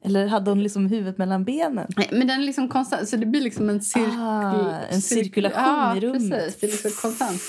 Eller 0.05 0.27
hade 0.27 0.51
hon 0.51 0.63
liksom 0.63 0.87
huvudet 0.87 1.19
mellan 1.19 1.45
benen? 1.45 1.87
Nej, 1.97 2.09
Men 2.13 2.27
den 2.27 2.41
är 2.41 2.45
liksom 2.45 2.69
konstant, 2.69 3.09
så 3.09 3.17
det 3.17 3.27
blir 3.27 3.41
liksom 3.41 3.69
en 3.71 3.81
cirkel... 3.83 4.11
Ah, 4.19 4.81
en 4.91 5.03
cirkulation 5.03 5.63
ja, 5.65 5.97
i 5.97 6.01
rummet. 6.01 6.31
precis. 6.31 6.61
Det 6.61 6.67
är 6.67 6.71
liksom 6.71 6.91
konstant. 6.91 7.41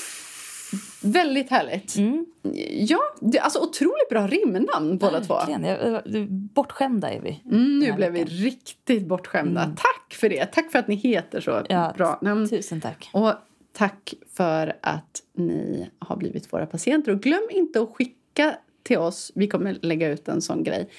Väldigt 1.01 1.49
härligt. 1.49 1.95
Mm, 1.95 2.25
Ja, 2.71 2.99
det, 3.21 3.39
alltså 3.39 3.59
otroligt 3.59 4.09
bra 4.09 4.27
rimnamn 4.27 4.97
båda 4.97 5.21
två. 5.21 5.33
verkligen. 5.35 5.63
Jag- 5.63 6.01
jag- 6.05 6.27
Bortskämda 6.31 7.09
är 7.13 7.21
vi. 7.21 7.41
Mm, 7.45 7.79
nu 7.79 7.91
blev 7.93 8.11
vi 8.11 8.19
verkligen. 8.19 8.43
riktigt 8.43 9.07
bortskämda. 9.07 9.65
Tack 9.65 10.13
för 10.13 10.29
det. 10.29 10.45
Tack 10.45 10.71
för 10.71 10.79
att 10.79 10.87
ni 10.87 10.95
heter 10.95 11.41
så 11.41 11.61
Ja, 11.69 11.93
bra 11.97 12.19
namn. 12.21 12.49
Tusen 12.49 12.81
tack. 12.81 13.09
Och 13.13 13.33
tack 13.73 14.13
för 14.33 14.73
att 14.81 15.21
ni 15.37 15.89
har 15.99 16.15
blivit 16.15 16.53
våra 16.53 16.65
patienter. 16.65 17.11
Och 17.11 17.21
glöm 17.21 17.47
inte 17.51 17.81
att 17.81 17.89
skicka 17.95 18.55
till 18.83 18.97
oss, 18.97 19.31
vi 19.35 19.47
kommer 19.47 19.77
lägga 19.81 20.09
ut 20.09 20.27
en 20.27 20.41
sån 20.41 20.63
grej, 20.63 20.89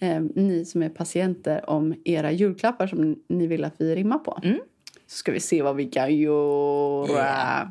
eh, 0.00 0.20
ni 0.34 0.64
som 0.64 0.82
är 0.82 0.88
patienter 0.88 1.70
om 1.70 1.94
era 2.04 2.32
julklappar 2.32 2.86
som 2.86 3.22
ni 3.28 3.46
vill 3.46 3.64
att 3.64 3.74
vi 3.78 3.94
rimmar 3.96 4.18
på. 4.18 4.38
Mm. 4.42 4.58
Så 5.06 5.16
ska 5.16 5.32
vi 5.32 5.40
se 5.40 5.62
vad 5.62 5.76
vi 5.76 5.84
kan 5.86 6.16
göra. 6.16 7.08
Yeah. 7.08 7.68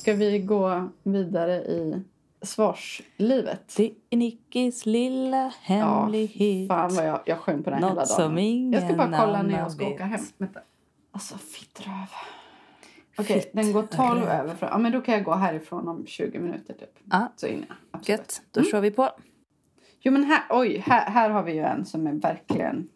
Ska 0.00 0.12
vi 0.14 0.38
gå 0.38 0.88
vidare 1.02 1.54
i 1.56 2.02
svarslivet? 2.42 3.74
Det 3.76 3.92
är 4.10 4.16
Nickis 4.16 4.86
lilla 4.86 5.52
hemlighet. 5.62 6.68
Fan 6.68 6.94
vad 6.94 7.06
jag, 7.06 7.20
jag 7.26 7.38
sjöng 7.38 7.62
på 7.62 7.70
den 7.70 7.78
hela 7.78 7.88
Något 7.88 7.96
dagen. 7.96 8.06
som 8.06 8.38
ingen 8.38 8.72
Jag 8.72 8.82
ska 8.82 8.94
bara 8.96 9.18
kolla 9.26 9.42
när 9.42 9.58
jag 9.58 9.72
ska 9.72 9.86
åka 9.86 10.04
vet. 10.04 10.12
hem. 10.12 10.20
Vänta. 10.38 10.60
Alltså 11.12 11.38
fittröv. 11.38 11.92
Okej, 13.18 13.50
den 13.52 13.72
går 13.72 13.82
12 13.82 14.22
över. 14.22 14.54
Från, 14.54 14.68
ja, 14.72 14.78
men 14.78 14.92
då 14.92 15.00
kan 15.00 15.14
jag 15.14 15.24
gå 15.24 15.34
härifrån 15.34 15.88
om 15.88 16.06
20 16.06 16.38
minuter 16.38 16.74
typ. 16.74 16.98
Ja. 17.10 17.32
Så. 17.36 17.46
Absolut. 17.90 18.08
Gött, 18.08 18.42
då 18.50 18.62
kör 18.62 18.80
vi 18.80 18.90
på. 18.90 19.10
Jo 20.00 20.12
men 20.12 20.24
här, 20.24 20.42
oj, 20.50 20.82
här, 20.86 21.10
här 21.10 21.30
har 21.30 21.42
vi 21.42 21.52
ju 21.52 21.60
en 21.60 21.84
som 21.86 22.06
är 22.06 22.12
verkligen... 22.12 22.88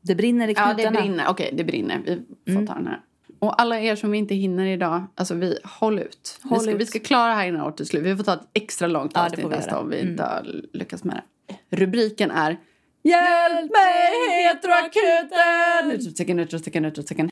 Det 0.00 0.14
brinner 0.14 0.48
i 0.48 0.52
Ja 0.52 0.74
knutarna. 0.74 0.90
det 0.96 1.02
brinner, 1.02 1.24
okej 1.28 1.50
det 1.56 1.64
brinner. 1.64 1.98
Vi 2.04 2.16
får 2.46 2.52
Mm. 2.52 2.66
ta 2.66 2.74
den 2.74 2.86
här. 2.86 3.00
Och 3.38 3.60
alla 3.60 3.80
er 3.80 3.96
som 3.96 4.10
vi 4.10 4.18
inte 4.18 4.34
hinner 4.34 4.66
idag, 4.66 5.04
alltså 5.14 5.34
vi, 5.34 5.58
håll 5.64 5.98
ut. 5.98 6.38
Håll 6.42 6.58
vi, 6.58 6.62
ska, 6.64 6.70
ut. 6.72 6.80
vi 6.80 6.86
ska 6.86 6.98
klara 6.98 7.34
här 7.34 7.46
innan 7.46 7.60
året 7.60 7.80
är 7.80 7.84
slut. 7.84 8.02
Vi 8.02 8.16
får 8.16 8.24
ta 8.24 8.34
ett 8.34 8.48
extra 8.52 8.88
långt 8.88 9.12
Ja, 9.14 9.26
avsnitt 9.26 9.48
nästa 9.48 9.78
om 9.80 9.88
vi 9.90 9.96
Mm. 10.00 10.10
inte 10.10 10.22
har 10.22 10.46
lyckats 10.72 11.04
med 11.04 11.22
det. 11.68 11.76
Rubriken 11.76 12.30
är 12.30 12.56
Hjälp 13.04 13.70
mig 13.72 14.42
heteroakuten! 14.44 15.90
Utropstecken, 15.90 16.38
utropstecken, 16.38 16.84
utropstecken. 16.84 17.30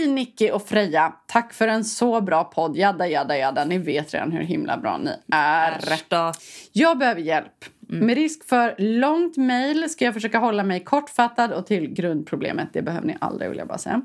Hej 0.00 0.08
Nicky 0.08 0.50
och 0.50 0.68
Freja! 0.68 1.12
Tack 1.26 1.52
för 1.52 1.68
en 1.68 1.84
så 1.84 2.20
bra 2.20 2.44
podd. 2.44 2.76
Jadda, 2.76 3.08
jadda, 3.08 3.38
jadda. 3.38 3.64
Ni 3.64 3.78
vet 3.78 4.14
redan 4.14 4.32
hur 4.32 4.42
himla 4.42 4.76
bra 4.76 4.98
ni 4.98 5.10
är. 5.32 5.72
Äsch. 5.72 6.70
Jag 6.72 6.98
behöver 6.98 7.20
hjälp. 7.20 7.64
Med 7.80 8.14
risk 8.14 8.48
för 8.48 8.74
långt 8.78 9.36
mejl 9.36 9.90
ska 9.90 10.04
jag 10.04 10.14
försöka 10.14 10.38
hålla 10.38 10.62
mig 10.62 10.84
kortfattad 10.84 11.52
och 11.52 11.66
till 11.66 11.92
grundproblemet. 11.92 12.68
Det 12.72 12.82
behöver 12.82 13.06
ni 13.06 13.16
aldrig, 13.20 13.50
vill 13.50 13.58
jag 13.58 13.68
bara 13.68 13.78
säga. 13.78 14.02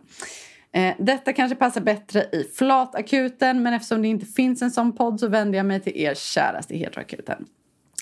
Eh, 0.71 0.95
detta 0.99 1.33
kanske 1.33 1.55
passar 1.55 1.81
bättre 1.81 2.21
i 2.21 2.51
Flatakuten 2.55 3.63
men 3.63 3.73
eftersom 3.73 4.01
det 4.01 4.07
inte 4.07 4.25
finns 4.25 4.61
en 4.61 4.71
sån 4.71 4.95
podd 4.95 5.19
så 5.19 5.27
vänder 5.27 5.57
jag 5.57 5.65
mig 5.65 5.79
till 5.79 5.97
er 5.97 6.13
käraste 6.13 6.77
heteroakuten. 6.77 7.45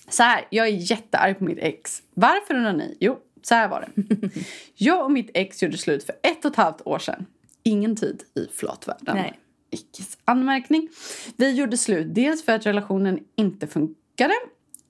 Så 0.09 0.23
här, 0.23 0.41
jag 0.49 0.67
är 0.67 0.91
jättearg 0.91 1.39
på 1.39 1.43
mitt 1.43 1.59
ex. 1.61 2.01
Varför 2.13 2.53
undrar 2.53 2.73
ni? 2.73 2.97
Jo, 2.99 3.17
så 3.41 3.55
här 3.55 3.67
var 3.67 3.81
det. 3.81 4.01
Jag 4.75 5.05
och 5.05 5.11
mitt 5.11 5.31
ex 5.33 5.63
gjorde 5.63 5.77
slut 5.77 6.03
för 6.03 6.15
ett 6.23 6.45
och 6.45 6.51
ett 6.51 6.57
halvt 6.57 6.81
år 6.85 6.99
sedan. 6.99 7.25
Ingen 7.63 7.95
tid 7.95 8.23
i 8.35 8.47
flatvärlden. 8.53 9.15
Nej. 9.15 9.39
Ickes 9.71 10.17
anmärkning. 10.25 10.89
Vi 11.37 11.51
gjorde 11.51 11.77
slut 11.77 12.15
dels 12.15 12.45
för 12.45 12.51
att 12.51 12.65
relationen 12.65 13.19
inte 13.35 13.67
funkade. 13.67 14.33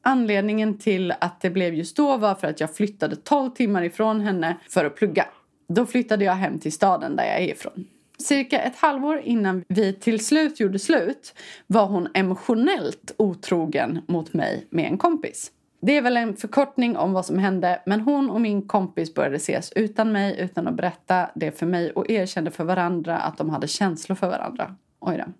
Anledningen 0.01 0.77
till 0.77 1.13
att 1.19 1.41
det 1.41 1.49
blev 1.49 1.73
just 1.73 1.95
då 1.95 2.17
var 2.17 2.35
för 2.35 2.47
att 2.47 2.59
jag 2.59 2.75
flyttade 2.75 3.15
12 3.15 3.49
timmar 3.49 3.83
ifrån 3.83 4.21
henne 4.21 4.57
för 4.69 4.85
att 4.85 4.95
plugga. 4.95 5.25
Då 5.67 5.85
flyttade 5.85 6.25
jag 6.25 6.33
hem 6.33 6.59
till 6.59 6.71
staden 6.71 7.15
där 7.15 7.23
jag 7.23 7.41
är 7.41 7.51
ifrån. 7.51 7.87
Cirka 8.17 8.61
ett 8.61 8.75
halvår 8.75 9.21
innan 9.23 9.63
vi 9.67 9.93
till 9.93 10.25
slut 10.25 10.59
gjorde 10.59 10.79
slut 10.79 11.33
var 11.67 11.85
hon 11.85 12.07
emotionellt 12.13 13.15
otrogen 13.17 14.01
mot 14.07 14.33
mig 14.33 14.67
med 14.69 14.85
en 14.85 14.97
kompis. 14.97 15.51
Det 15.85 15.97
är 15.97 16.01
väl 16.01 16.17
en 16.17 16.35
förkortning 16.35 16.97
om 16.97 17.13
vad 17.13 17.25
som 17.25 17.39
hände 17.39 17.81
men 17.85 18.01
hon 18.01 18.29
och 18.29 18.41
min 18.41 18.67
kompis 18.67 19.13
började 19.13 19.35
ses 19.35 19.71
utan 19.75 20.11
mig 20.11 20.39
utan 20.39 20.67
att 20.67 20.73
berätta 20.73 21.29
det 21.35 21.59
för 21.59 21.65
mig 21.65 21.91
och 21.91 22.09
erkände 22.09 22.51
för 22.51 22.63
varandra 22.63 23.17
att 23.17 23.37
de 23.37 23.49
hade 23.49 23.67
känslor 23.67 24.15
för 24.15 24.27
varandra. 24.27 24.75
Oj 24.99 25.17
då. 25.17 25.33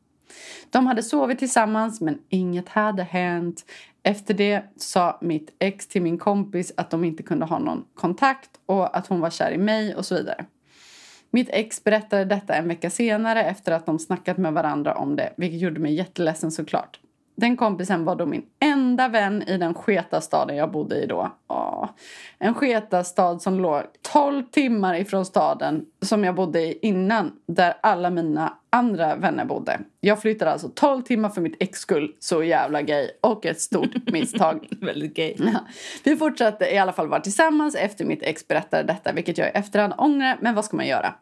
De 0.70 0.88
hade 0.88 1.04
sovit 1.04 1.40
tillsammans 1.40 2.02
men 2.02 2.20
inget 2.30 2.70
hade 2.70 3.04
hänt. 3.04 3.66
Efter 4.04 4.34
det 4.34 4.64
sa 4.78 5.18
mitt 5.22 5.56
ex 5.60 5.88
till 5.88 6.02
min 6.02 6.18
kompis 6.18 6.74
att 6.78 6.90
de 6.90 7.04
inte 7.04 7.24
kunde 7.24 7.46
ha 7.46 7.60
någon 7.60 7.86
kontakt 7.94 8.50
och 8.66 8.98
att 8.98 9.08
hon 9.08 9.20
var 9.20 9.30
kär 9.30 9.52
i 9.52 9.58
mig 9.58 9.96
och 9.96 10.06
så 10.06 10.16
vidare. 10.16 10.46
Mitt 11.32 11.50
ex 11.52 11.84
berättade 11.84 12.26
detta 12.26 12.56
en 12.56 12.68
vecka 12.68 12.90
senare 12.90 13.44
efter 13.44 13.72
att 13.72 13.86
de 13.86 14.00
snackat 14.00 14.38
med 14.38 14.54
varandra 14.54 14.96
om 14.96 15.16
det, 15.16 15.34
vilket 15.38 15.60
gjorde 15.60 15.80
mig 15.80 15.94
jätteledsen 15.94 16.52
såklart. 16.52 17.00
Den 17.36 17.58
kompisen 17.58 18.06
var 18.06 18.16
då 18.16 18.26
min 18.26 18.46
enda 18.60 19.08
vän 19.08 19.44
i 19.44 19.58
den 19.58 19.74
sketa 19.74 20.22
staden 20.22 20.56
jag 20.56 20.72
bodde 20.72 20.96
i 20.96 21.06
då. 21.06 21.32
Åh. 21.48 21.90
En 22.40 22.54
sketa 22.54 23.04
stad 23.04 23.42
som 23.42 23.60
låg 23.60 23.82
12 24.02 24.44
timmar 24.44 24.96
ifrån 24.96 25.26
staden 25.26 25.86
som 26.06 26.24
jag 26.24 26.36
bodde 26.36 26.62
i 26.62 26.80
innan, 26.82 27.32
där 27.48 27.74
alla 27.82 28.10
mina 28.10 28.54
andra 28.70 29.16
vänner 29.16 29.46
bodde. 29.46 29.80
Jag 30.00 30.22
flyttade 30.22 30.52
alltså 30.52 30.70
12 30.76 31.02
timmar 31.02 31.30
för 31.30 31.42
mitt 31.42 31.56
ex 31.60 31.80
skull, 31.80 32.16
så 32.20 32.44
jävla 32.44 32.82
gay 32.82 33.10
och 33.22 33.46
ett 33.46 33.62
stort 33.62 33.90
misstag. 34.12 34.68
Väldigt 34.82 35.16
gay. 35.16 35.36
Ja. 35.38 35.60
Vi 36.04 36.16
fortsatte 36.16 36.66
i 36.66 36.78
alla 36.78 36.94
fall 36.94 37.08
vara 37.08 37.22
tillsammans 37.22 37.76
efter 37.76 38.06
mitt 38.06 38.24
ex 38.24 38.48
berättade 38.48 38.84
detta, 38.84 39.12
vilket 39.14 39.38
jag 39.38 39.48
i 39.48 39.52
efterhand 39.52 39.94
ångrar, 39.98 40.38
men 40.42 40.56
vad 40.56 40.66
ska 40.66 40.78
man 40.78 40.88
göra? 40.88 41.14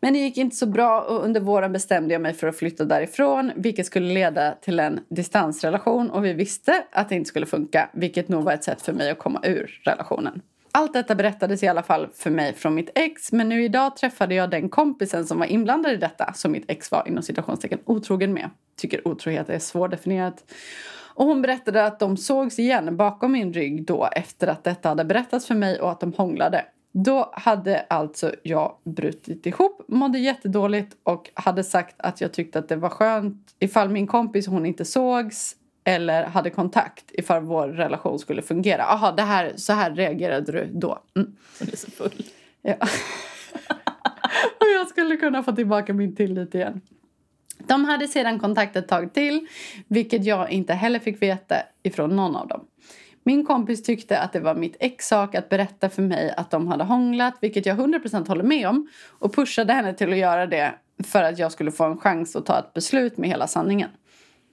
Men 0.00 0.12
det 0.12 0.18
gick 0.18 0.36
inte 0.36 0.56
så 0.56 0.66
bra 0.66 1.00
och 1.00 1.24
under 1.24 1.40
våren 1.40 1.72
bestämde 1.72 2.14
jag 2.14 2.22
mig 2.22 2.34
för 2.34 2.46
att 2.46 2.56
flytta 2.56 2.84
därifrån, 2.84 3.52
vilket 3.56 3.86
skulle 3.86 4.14
leda 4.14 4.52
till 4.52 4.80
en 4.80 5.00
distansrelation 5.08 6.10
och 6.10 6.24
vi 6.24 6.32
visste 6.32 6.84
att 6.92 7.08
det 7.08 7.14
inte 7.14 7.28
skulle 7.28 7.46
funka, 7.46 7.88
vilket 7.92 8.28
nog 8.28 8.44
var 8.44 8.52
ett 8.52 8.64
sätt 8.64 8.82
för 8.82 8.92
mig 8.92 9.10
att 9.10 9.18
komma 9.18 9.40
ur 9.42 9.80
relationen. 9.84 10.42
Allt 10.72 10.92
detta 10.92 11.14
berättades 11.14 11.62
i 11.62 11.68
alla 11.68 11.82
fall 11.82 12.08
för 12.14 12.30
mig 12.30 12.54
från 12.54 12.74
mitt 12.74 12.90
ex 12.94 13.32
men 13.32 13.48
nu 13.48 13.64
idag 13.64 13.96
träffade 13.96 14.34
jag 14.34 14.50
den 14.50 14.68
kompisen 14.68 15.26
som 15.26 15.38
var 15.38 15.46
inblandad 15.46 15.92
i 15.92 15.96
detta 15.96 16.32
som 16.32 16.52
mitt 16.52 16.70
ex 16.70 16.90
var 16.90 17.08
inom 17.08 17.22
citationstecken 17.22 17.78
otrogen 17.84 18.32
med. 18.32 18.50
Tycker 18.76 19.08
otrohet 19.08 19.48
är 19.48 19.58
svårdefinierat. 19.58 20.44
Och 21.14 21.26
hon 21.26 21.42
berättade 21.42 21.84
att 21.84 21.98
de 21.98 22.16
sågs 22.16 22.58
igen 22.58 22.96
bakom 22.96 23.32
min 23.32 23.52
rygg 23.52 23.86
då 23.86 24.08
efter 24.12 24.46
att 24.46 24.64
detta 24.64 24.88
hade 24.88 25.04
berättats 25.04 25.46
för 25.46 25.54
mig 25.54 25.80
och 25.80 25.90
att 25.90 26.00
de 26.00 26.12
hånglade. 26.12 26.64
Då 26.92 27.30
hade 27.32 27.80
alltså 27.80 28.34
jag 28.42 28.76
brutit 28.84 29.46
ihop, 29.46 29.84
mådde 29.88 30.18
jättedåligt 30.18 30.96
och 31.02 31.30
hade 31.34 31.64
sagt 31.64 31.94
att 31.98 32.20
jag 32.20 32.32
tyckte 32.32 32.58
att 32.58 32.68
det 32.68 32.76
var 32.76 32.88
skönt 32.88 33.54
ifall 33.58 33.88
min 33.88 34.06
kompis 34.06 34.46
hon 34.46 34.66
inte 34.66 34.84
sågs 34.84 35.54
eller 35.88 36.24
hade 36.24 36.50
kontakt 36.50 37.04
ifall 37.08 37.42
vår 37.42 37.68
relation 37.68 38.18
skulle 38.18 38.42
fungera. 38.42 38.84
Aha, 38.84 39.12
det 39.12 39.22
här, 39.22 39.52
så 39.56 39.72
här 39.72 39.90
reagerade 39.94 40.52
du 40.52 40.70
då. 40.72 40.98
Mm. 41.16 41.36
Hon 41.58 41.68
är 41.72 41.76
så 41.76 41.90
full. 41.90 42.24
Ja. 42.62 42.74
och 44.60 44.66
jag 44.74 44.88
skulle 44.88 45.16
kunna 45.16 45.42
få 45.42 45.52
tillbaka 45.52 45.94
min 45.94 46.16
tillit 46.16 46.54
igen. 46.54 46.80
De 47.58 47.84
hade 47.84 48.08
sedan 48.08 48.38
kontakt 48.38 48.76
ett 48.76 48.88
tag 48.88 49.14
till, 49.14 49.46
vilket 49.86 50.24
jag 50.24 50.50
inte 50.50 50.74
heller 50.74 50.98
fick 50.98 51.22
veta 51.22 51.56
ifrån 51.82 52.16
någon 52.16 52.36
av 52.36 52.48
dem. 52.48 52.64
Min 53.22 53.46
kompis 53.46 53.82
tyckte 53.82 54.18
att 54.18 54.32
det 54.32 54.40
var 54.40 54.54
mitt 54.54 54.76
ex 54.80 55.08
sak 55.08 55.34
att 55.34 55.48
berätta 55.48 55.90
för 55.90 56.02
mig 56.02 56.34
att 56.36 56.50
de 56.50 56.68
hade 56.68 56.84
hånglat, 56.84 57.34
vilket 57.40 57.66
jag 57.66 57.78
100% 57.78 58.28
håller 58.28 58.44
med 58.44 58.68
om, 58.68 58.88
och 59.18 59.34
pushade 59.34 59.72
henne 59.72 59.94
till 59.94 60.12
att 60.12 60.18
göra 60.18 60.46
det 60.46 60.74
för 61.04 61.22
att 61.22 61.38
jag 61.38 61.52
skulle 61.52 61.70
få 61.70 61.84
en 61.84 61.98
chans 61.98 62.36
att 62.36 62.46
ta 62.46 62.58
ett 62.58 62.74
beslut 62.74 63.18
med 63.18 63.30
hela 63.30 63.46
sanningen. 63.46 63.90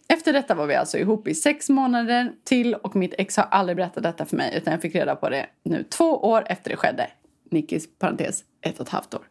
Efter 0.08 0.34
detta 0.34 0.56
var 0.56 0.68
vi 0.68 0.76
alltså 0.76 0.97
ihop 0.97 1.28
i 1.28 1.36
sex 1.36 1.70
månader 1.70 2.32
till 2.43 2.76
och 2.76 2.95
mitt 2.95 3.14
ex 3.18 3.38
har 3.38 3.43
aldrig 3.43 3.78
berättat 3.78 4.03
detta 4.03 4.26
för 4.26 4.38
mig 4.38 4.58
utan 4.58 4.74
jag 4.74 4.82
fick 4.82 4.95
reda 4.95 5.16
på 5.16 5.30
det 5.30 5.45
nu 5.64 5.84
två 5.84 6.06
år 6.06 6.43
efter 6.45 6.70
det 6.70 6.78
skedde. 6.78 7.08
Nickis 7.51 7.97
parentes 7.99 8.43
ett 8.62 8.80
och 8.80 8.86
ett 8.86 8.91
halvt 8.91 9.14
år. 9.14 9.22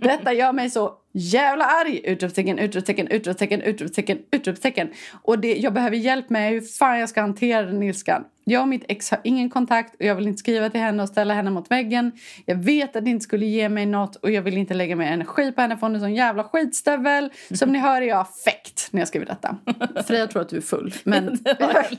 Detta 0.00 0.32
gör 0.32 0.52
mig 0.52 0.70
så 0.70 0.94
jävla 1.16 1.64
arg! 1.64 2.00
Utropstecken, 2.04 2.58
utropstecken, 2.58 3.08
utropstecken, 3.08 3.62
utropstecken, 3.62 4.18
utropstecken. 4.30 4.88
Och 5.22 5.38
det 5.38 5.56
jag 5.56 5.72
behöver 5.72 5.96
hjälp 5.96 6.30
med 6.30 6.50
hur 6.50 6.60
fan 6.60 6.98
jag 6.98 7.08
ska 7.08 7.20
hantera 7.20 7.62
den 7.62 7.82
ilskan. 7.82 8.24
Jag 8.44 8.62
och 8.62 8.68
mitt 8.68 8.84
ex 8.88 9.10
har 9.10 9.20
ingen 9.24 9.50
kontakt 9.50 9.94
och 9.94 10.02
jag 10.04 10.14
vill 10.14 10.26
inte 10.26 10.38
skriva 10.38 10.70
till 10.70 10.80
henne 10.80 11.02
och 11.02 11.08
ställa 11.08 11.34
henne 11.34 11.50
mot 11.50 11.70
väggen. 11.70 12.12
Jag 12.44 12.56
vet 12.56 12.96
att 12.96 13.04
det 13.04 13.10
inte 13.10 13.24
skulle 13.24 13.46
ge 13.46 13.68
mig 13.68 13.86
något 13.86 14.16
och 14.16 14.30
jag 14.30 14.42
vill 14.42 14.56
inte 14.56 14.74
lägga 14.74 14.96
mer 14.96 15.12
energi 15.12 15.52
på 15.52 15.60
henne 15.60 15.76
för 15.76 15.86
hon 15.86 15.96
är 15.96 16.00
sån 16.00 16.14
jävla 16.14 16.44
skitstövel. 16.44 17.30
Som 17.54 17.72
ni 17.72 17.78
hör 17.78 18.02
är 18.02 18.06
jag 18.06 18.20
affekt 18.20 18.88
när 18.90 19.00
jag 19.00 19.08
skriver 19.08 19.26
detta. 19.26 19.56
Freja 20.06 20.26
tror 20.26 20.42
att 20.42 20.48
du 20.48 20.56
är 20.56 20.60
full. 20.60 20.94
Men... 21.04 21.38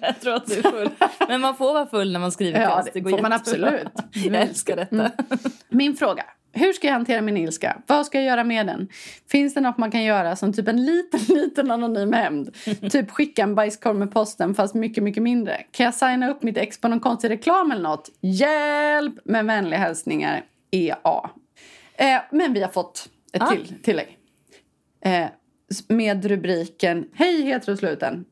jag 0.02 0.20
tror 0.22 0.36
att 0.36 0.48
du 0.48 0.54
är 0.54 0.72
full. 0.72 0.90
Men 1.28 1.42
man 1.42 1.56
får 1.56 1.74
vara 1.74 1.86
full 1.86 2.12
när 2.12 2.20
man 2.20 2.32
skriver 2.32 2.62
Ja, 2.62 2.84
det 2.94 3.00
går 3.00 3.10
får 3.10 3.22
man 3.22 3.34
absolut. 3.34 3.88
Jag 4.14 4.36
älskar 4.36 4.76
detta. 4.76 4.96
Mm. 4.96 5.12
Min 5.70 5.96
fråga. 5.96 6.24
Hur 6.58 6.74
ska 6.74 6.88
jag 6.88 6.94
hantera 6.94 7.22
min 7.22 7.38
ilska? 7.38 7.82
Vad 7.88 8.06
ska 8.06 8.18
jag 8.18 8.26
göra 8.28 8.44
med 8.44 8.68
den? 8.68 8.88
Finns 9.32 9.54
det 9.54 9.62
något 9.62 9.78
man 9.78 9.92
kan 9.92 10.04
göra 10.04 10.36
som 10.36 10.54
typ 10.54 10.68
en 10.68 10.86
liten, 10.86 11.20
liten 11.36 11.72
anonym 11.72 12.14
hämnd? 12.14 12.56
Typ 12.92 13.12
skicka 13.12 13.44
en 13.44 13.56
bajskorv 13.56 13.96
med 13.96 14.12
posten 14.12 14.56
fast 14.56 14.76
mycket, 14.76 15.04
mycket 15.04 15.24
mindre. 15.24 15.64
Kan 15.72 15.84
jag 15.84 15.94
signa 15.94 16.30
upp 16.30 16.44
mitt 16.44 16.58
ex 16.58 16.82
på 16.82 16.88
någon 16.88 17.00
konstig 17.00 17.30
reklam 17.30 17.72
eller 17.72 17.84
något? 17.84 18.10
Hjälp! 18.22 19.14
Med 19.26 19.46
vänliga 19.46 19.80
hälsningar, 19.80 20.44
EA. 20.72 21.30
Eh, 21.96 22.22
men 22.32 22.54
vi 22.54 22.62
har 22.62 22.70
fått 22.70 23.10
ett 23.34 23.42
Ah. 23.42 23.50
till 23.50 23.74
tillägg. 23.84 24.18
Eh, 25.02 25.26
med 25.88 26.26
rubriken 26.26 27.08
Hej 27.14 27.42
heterosluten. 27.42 28.26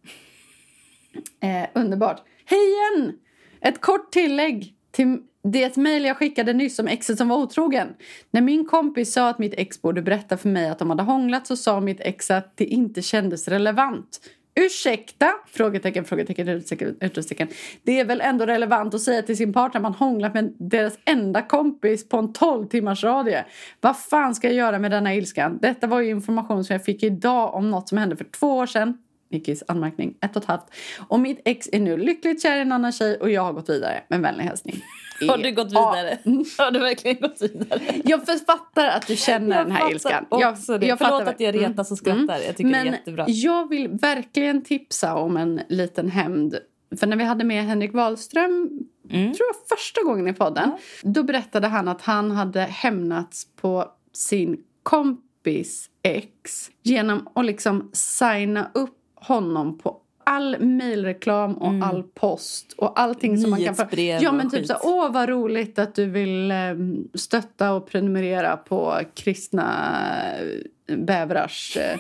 Eh, 1.40 1.70
underbart. 1.74 2.22
Hej 2.46 2.60
igen! 2.60 3.14
Ett 3.62 3.82
kort 3.82 4.12
tillägg 4.12 4.74
till 4.96 5.18
det 5.44 5.78
mejl 5.78 6.06
jag 6.06 6.18
skickade 6.18 6.54
nyss 6.54 6.80
om 6.80 6.88
exet 6.88 7.18
som 7.18 7.28
var 7.28 7.38
otrogen. 7.38 7.88
När 8.32 8.42
min 8.42 8.66
kompis 8.66 9.14
sa 9.14 9.30
att 9.30 9.40
mitt 9.40 9.54
ex 9.58 9.82
borde 9.82 10.02
berätta 10.02 10.38
för 10.38 10.50
mig 10.50 10.70
att 10.70 10.80
de 10.80 10.90
hade 10.90 11.04
hånglat 11.04 11.48
så 11.48 11.56
sa 11.56 11.80
mitt 11.80 12.00
ex 12.00 12.32
att 12.32 12.58
det 12.58 12.66
inte 12.66 13.02
kändes 13.02 13.48
relevant. 13.48 14.20
Ursäkta? 14.60 15.32
Frågetecken, 15.48 16.06
frågetecken, 16.06 16.48
utropstecken, 16.48 16.98
utropstecken. 17.02 17.48
Det 17.84 18.00
är 18.00 18.06
väl 18.06 18.22
ändå 18.22 18.46
relevant 18.46 18.94
att 18.94 19.02
säga 19.02 19.22
till 19.22 19.38
sin 19.38 19.54
partner 19.54 19.80
att 19.80 19.84
man 19.84 19.94
hånglat 19.94 20.34
med 20.34 20.54
deras 20.58 20.94
enda 21.06 21.42
kompis 21.42 22.10
på 22.10 22.18
en 22.18 22.34
12 22.34 22.68
timmars 22.68 23.04
radie. 23.04 23.46
Vad 23.82 23.98
fan 23.98 24.36
ska 24.36 24.48
jag 24.48 24.56
göra 24.56 24.80
med 24.80 24.92
denna 24.92 25.16
ilskan? 25.16 25.58
Detta 25.62 25.88
var 25.88 26.02
ju 26.02 26.10
information 26.10 26.64
som 26.64 26.74
jag 26.74 26.86
fick 26.86 27.04
idag 27.04 27.54
om 27.54 27.72
något 27.72 27.90
som 27.90 27.98
hände 27.98 28.16
för 28.16 28.26
två 28.26 28.58
år 28.58 28.66
sedan. 28.66 28.98
Nickis 29.30 29.64
anmärkning, 29.68 30.18
ett 30.22 30.36
och 30.36 30.42
ett 30.42 30.48
halvt. 30.48 30.66
Och 31.08 31.20
mitt 31.20 31.42
ex 31.46 31.70
är 31.72 31.80
nu 31.80 31.98
lyckligt 31.98 32.42
kär 32.44 32.58
i 32.58 32.62
en 32.62 32.72
annan 32.72 32.92
tjej 32.92 33.18
och 33.18 33.30
jag 33.32 33.42
har 33.42 33.54
gått 33.54 33.70
vidare. 33.70 34.04
Med 34.08 34.22
vänlig 34.22 34.44
hälsning. 34.44 34.76
Har 35.30 35.38
du 35.38 35.52
gått 35.52 35.72
vidare? 35.72 36.18
Har 36.58 36.72
du 36.72 36.80
verkligen 36.80 37.22
gått 37.22 37.42
vidare? 37.42 37.82
Jag 38.04 38.26
författar 38.26 38.88
att 38.88 39.08
du 39.08 39.16
känner 39.16 39.58
den 39.64 39.72
här 39.72 39.80
fattar 39.80 39.92
ilskan. 39.94 40.26
det. 40.30 40.88
fattar 41.00 41.06
Förlåt 41.18 41.28
att 41.28 41.40
jag 41.40 41.56
Mm. 41.56 41.70
retas 41.70 41.92
och 41.92 41.98
skrattar. 41.98 42.40
Jag 42.40 42.58
tycker 42.58 42.70
Men 42.70 42.86
det 42.86 42.92
är 42.92 42.94
jättebra. 42.94 43.26
jag 43.28 43.70
vill 43.70 43.88
verkligen 43.88 44.62
tipsa 44.64 45.16
om 45.16 45.38
en 45.38 45.62
liten 45.70 46.10
hämnd. 46.10 46.56
För 47.00 47.08
när 47.08 47.18
vi 47.18 47.24
hade 47.24 47.44
med 47.44 47.64
Henrik 47.66 47.94
Wahlström, 47.94 48.70
Mm. 49.10 49.34
tror 49.34 49.48
jag 49.48 49.78
första 49.78 50.04
gången 50.04 50.28
i 50.28 50.34
podden, 50.34 50.72
då 51.02 51.24
berättade 51.24 51.68
han 51.68 51.88
att 51.88 52.02
han 52.02 52.32
hade 52.32 52.62
hämnats 52.62 53.48
på 53.56 53.86
sin 54.14 54.58
kompis 54.84 55.90
ex 56.04 56.70
genom 56.84 57.28
att 57.36 57.46
liksom 57.46 57.90
signa 57.94 58.72
upp 58.74 58.98
honom 59.28 59.78
på 59.78 59.98
all 60.28 60.60
mejlreklam 60.60 61.54
och 61.54 61.88
all 61.88 62.04
post 62.04 62.74
och 62.78 63.00
allting 63.00 63.38
som 63.38 63.50
man 63.50 63.64
kan... 63.64 63.76
Mm. 63.92 64.24
Ja 64.24 64.32
men 64.32 64.50
typ 64.50 64.60
skit. 64.60 64.68
så 64.68 64.76
åh 64.84 65.12
vad 65.12 65.30
roligt 65.30 65.80
att 65.80 65.96
du 65.96 66.06
vill 66.06 66.52
eh, 66.52 66.58
stötta 67.14 67.74
och 67.74 67.88
prenumerera 67.88 68.58
på 68.58 69.00
kristna 69.14 69.66
eh, 70.88 70.98
bävrars 70.98 71.78
eh, 71.78 72.00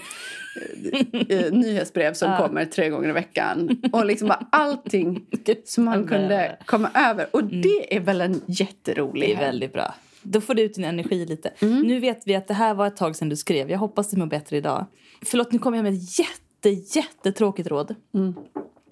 eh, 1.29 1.51
nyhetsbrev 1.53 2.13
som 2.13 2.31
Ja. 2.31 2.37
kommer 2.37 2.65
tre 2.65 2.89
gånger 2.89 3.09
i 3.09 3.11
veckan. 3.11 3.81
Och 3.93 4.05
liksom 4.05 4.27
bara 4.27 4.47
allting 4.49 5.25
som 5.65 5.87
han 5.87 6.07
kunde 6.07 6.57
komma 6.65 6.89
över. 6.95 7.27
Och 7.31 7.43
det 7.43 7.95
är 7.95 7.99
väl 7.99 8.21
en 8.21 8.41
jätterolig 8.45 9.29
Det 9.29 9.33
är 9.33 9.39
väldigt 9.39 9.73
bra. 9.73 9.95
Då 10.21 10.41
får 10.41 10.53
du 10.53 10.61
ut 10.61 10.73
din 10.75 10.85
energi 10.85 11.25
lite. 11.25 11.51
Mm. 11.59 11.81
Nu 11.81 11.99
vet 11.99 12.21
vi 12.25 12.35
att 12.35 12.47
det 12.47 12.53
här 12.53 12.73
var 12.73 12.87
ett 12.87 12.97
tag 12.97 13.15
sedan 13.15 13.29
du 13.29 13.35
skrev. 13.35 13.71
Jag 13.71 13.79
hoppas 13.79 14.09
du 14.09 14.17
mår 14.17 14.25
bättre 14.25 14.57
idag. 14.57 14.85
Förlåt, 15.25 15.51
nu 15.51 15.59
kommer 15.59 15.77
jag 15.77 15.83
med 15.83 15.93
ett 15.93 16.19
jätte, 16.19 16.31
jättetråkigt 16.69 17.69
råd. 17.69 17.95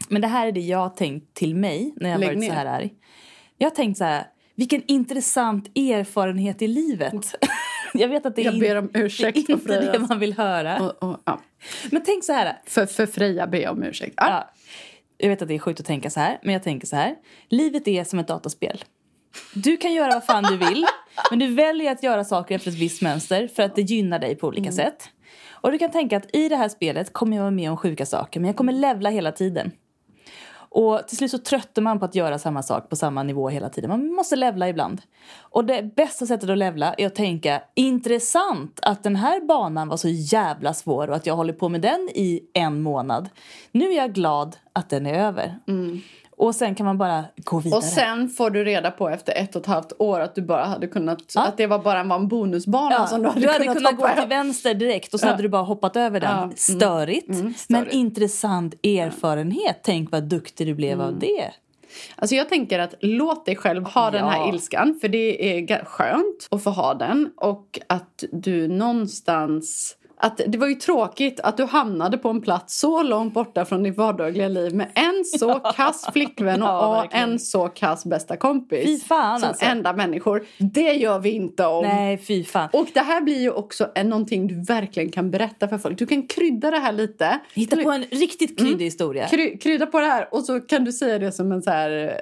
Men 0.09 0.21
det 0.21 0.27
här 0.27 0.47
är 0.47 0.51
det 0.51 0.59
jag 0.59 0.77
har 0.77 0.89
tänkt 0.89 1.33
till 1.33 1.55
mig 1.55 1.93
när 1.95 2.09
jag 2.09 2.19
Lägg 2.19 2.29
varit 2.29 2.39
ner. 2.39 2.47
så 2.47 2.53
här 2.53 2.65
arg. 2.65 2.93
Jag 3.57 3.69
har 3.69 3.75
tänkt 3.75 3.97
så 3.97 4.03
här, 4.03 4.27
vilken 4.55 4.83
intressant 4.87 5.67
erfarenhet 5.77 6.61
i 6.61 6.67
livet. 6.67 7.35
jag 7.93 8.07
vet 8.07 8.25
att 8.25 8.35
det 8.35 8.41
är, 8.41 8.45
Jag 8.45 8.59
ber 8.59 8.75
om 8.75 8.89
ursäkt 8.93 9.35
det 9.47 9.51
är 9.53 9.55
inte 9.55 9.79
det 9.79 9.81
Frejas. 9.91 10.09
man 10.09 10.19
vill 10.19 10.33
höra. 10.33 10.79
Och, 10.79 11.03
och, 11.09 11.19
ja. 11.25 11.41
Men 11.91 12.03
tänk 12.05 12.23
så 12.23 12.33
här. 12.33 12.61
för, 12.65 12.85
för 12.85 13.05
Freja 13.05 13.47
ber 13.47 13.57
jag 13.57 13.71
om 13.71 13.83
ursäkt. 13.83 14.13
Ja. 14.17 14.27
Ja, 14.29 14.49
jag 15.17 15.29
vet 15.29 15.41
att 15.41 15.47
det 15.47 15.55
är 15.55 15.59
sjukt 15.59 15.79
att 15.79 15.85
tänka 15.85 16.09
så 16.09 16.19
här, 16.19 16.39
men 16.43 16.53
jag 16.53 16.63
tänker 16.63 16.87
så 16.87 16.95
här. 16.95 17.15
Livet 17.49 17.87
är 17.87 18.03
som 18.03 18.19
ett 18.19 18.27
dataspel. 18.27 18.83
Du 19.53 19.77
kan 19.77 19.93
göra 19.93 20.13
vad 20.13 20.25
fan 20.25 20.43
du 20.43 20.57
vill, 20.57 20.85
men 21.29 21.39
du 21.39 21.47
väljer 21.47 21.91
att 21.91 22.03
göra 22.03 22.23
saker 22.23 22.55
efter 22.55 22.69
ett 22.71 22.77
visst 22.77 23.01
mönster 23.01 23.47
för 23.47 23.63
att 23.63 23.75
det 23.75 23.81
gynnar 23.81 24.19
dig 24.19 24.35
på 24.35 24.47
olika 24.47 24.71
sätt. 24.71 25.09
Och 25.63 25.71
du 25.71 25.77
kan 25.77 25.91
tänka 25.91 26.17
att 26.17 26.35
i 26.35 26.49
det 26.49 26.55
här 26.55 26.69
spelet 26.69 27.13
kommer 27.13 27.37
jag 27.37 27.43
vara 27.43 27.51
med 27.51 27.71
om 27.71 27.77
sjuka 27.77 28.05
saker, 28.05 28.39
men 28.39 28.47
jag 28.47 28.55
kommer 28.55 28.73
levla 28.73 29.09
hela 29.09 29.31
tiden. 29.31 29.71
Och 30.55 31.07
till 31.07 31.17
slut 31.17 31.31
så 31.31 31.37
tröttar 31.37 31.81
man 31.81 31.99
på 31.99 32.05
att 32.05 32.15
göra 32.15 32.39
samma 32.39 32.63
sak 32.63 32.89
på 32.89 32.95
samma 32.95 33.23
nivå 33.23 33.49
hela 33.49 33.69
tiden. 33.69 33.89
Man 33.89 34.07
måste 34.13 34.35
levla 34.35 34.69
ibland. 34.69 35.01
Och 35.39 35.65
det 35.65 35.95
bästa 35.95 36.25
sättet 36.25 36.49
att 36.49 36.57
levla 36.57 36.93
är 36.93 37.07
att 37.07 37.15
tänka 37.15 37.61
intressant 37.75 38.79
att 38.81 39.03
den 39.03 39.15
här 39.15 39.47
banan 39.47 39.87
var 39.87 39.97
så 39.97 40.09
jävla 40.09 40.73
svår 40.73 41.09
och 41.09 41.15
att 41.15 41.25
jag 41.25 41.35
håller 41.35 41.53
på 41.53 41.69
med 41.69 41.81
den 41.81 42.09
i 42.13 42.49
en 42.53 42.81
månad. 42.81 43.29
Nu 43.71 43.91
är 43.91 43.97
jag 43.97 44.13
glad 44.13 44.55
att 44.73 44.89
den 44.89 45.05
är 45.05 45.13
över. 45.13 45.59
Mm. 45.67 46.01
Och 46.37 46.55
sen 46.55 46.75
kan 46.75 46.85
man 46.85 46.97
bara 46.97 47.25
gå 47.37 47.59
vidare. 47.59 47.77
Och 47.77 47.83
sen 47.83 48.29
får 48.29 48.49
du 48.49 48.63
reda 48.63 48.91
på 48.91 49.09
efter 49.09 49.33
ett 49.33 49.55
och 49.55 49.61
ett 49.61 49.67
halvt 49.67 49.93
år 49.99 50.19
att 50.19 50.35
du 50.35 50.41
bara 50.41 50.65
hade 50.65 50.87
kunnat, 50.87 51.21
att 51.35 51.57
det 51.57 51.67
var 51.67 51.79
bara 51.79 52.03
var 52.03 52.15
en 52.15 52.27
bonusbana 52.27 52.91
Ja, 52.95 53.07
som 53.07 53.21
du 53.21 53.27
hade, 53.27 53.39
du 53.41 53.47
hade 53.47 53.59
kunnat, 53.65 53.77
kunnat 53.77 53.97
gå 53.97 54.21
till 54.21 54.29
vänster 54.29 54.73
direkt 54.73 55.13
och 55.13 55.19
så 55.19 55.25
Ja. 55.25 55.31
hade 55.31 55.43
du 55.43 55.49
bara 55.49 55.61
hoppat 55.63 55.95
över 55.95 56.19
den. 56.19 56.29
Ja, 56.31 56.43
mm. 56.43 56.55
Störigt, 56.55 57.29
Mm, 57.29 57.41
men 57.43 57.53
störigt. 57.53 57.93
intressant 57.93 58.73
erfarenhet. 58.85 59.79
Tänk 59.83 60.11
vad 60.11 60.23
duktig 60.23 60.67
du 60.67 60.73
blev 60.73 60.93
Mm. 60.93 61.05
av 61.05 61.19
det. 61.19 61.51
Alltså 62.15 62.35
jag 62.35 62.49
tänker 62.49 62.79
att 62.79 62.93
låt 62.99 63.45
dig 63.45 63.55
själv 63.55 63.85
ha 63.85 64.11
den 64.11 64.25
här 64.25 64.37
Ja. 64.37 64.49
ilskan 64.53 64.97
för 65.01 65.07
det 65.07 65.57
är 65.59 65.85
skönt 65.85 66.47
att 66.51 66.63
få 66.63 66.69
ha 66.69 66.93
den 66.93 67.29
och 67.37 67.79
att 67.87 68.23
du 68.31 68.67
någonstans 68.67 69.95
att 70.23 70.41
det 70.47 70.57
var 70.57 70.67
ju 70.67 70.75
tråkigt 70.75 71.39
att 71.39 71.57
du 71.57 71.63
hamnade 71.65 72.17
på 72.17 72.29
en 72.29 72.41
plats 72.41 72.79
så 72.79 73.03
långt 73.03 73.33
borta 73.33 73.65
från 73.65 73.83
ditt 73.83 73.97
vardagliga 73.97 74.47
liv 74.47 74.75
med 74.75 74.87
en 74.95 75.25
så 75.25 75.53
kass 75.75 76.09
flickvän 76.13 76.61
och, 76.63 76.67
Ja, 76.69 77.05
en 77.11 77.39
så 77.39 77.67
kass 77.67 78.05
bästa 78.05 78.37
kompis. 78.37 78.85
Fy 78.85 78.99
fan, 78.99 79.39
som 79.39 79.49
alltså. 79.49 79.65
enda 79.65 79.93
människor. 79.93 80.43
Det 80.57 80.93
gör 80.93 81.19
vi 81.19 81.29
inte 81.31 81.65
om. 81.65 81.83
Nej, 81.85 82.17
fy 82.17 82.43
fan. 82.43 82.69
Och 82.73 82.87
det 82.93 82.99
här 82.99 83.21
blir 83.21 83.41
ju 83.41 83.49
också 83.51 83.91
en, 83.95 84.09
någonting 84.09 84.47
du 84.47 84.63
verkligen 84.63 85.11
kan 85.11 85.31
berätta 85.31 85.67
för 85.67 85.77
folk. 85.77 85.97
Du 85.99 86.05
kan 86.05 86.27
krydda 86.27 86.71
det 86.71 86.79
här 86.79 86.91
lite. 86.93 87.39
Hitta 87.53 87.75
på 87.83 87.91
en 87.91 88.03
riktigt 88.03 88.59
Mm. 88.59 88.69
kryddig 88.71 88.85
historia. 88.85 89.27
Kry, 89.27 89.57
krydda 89.57 89.85
på 89.85 89.99
det 89.99 90.05
här 90.05 90.27
och 90.31 90.43
så 90.43 90.59
kan 90.59 90.83
du 90.83 90.91
säga 90.91 91.19
det 91.19 91.31
som 91.31 91.51
en, 91.51 91.61
så 91.61 91.69
här, 91.69 92.15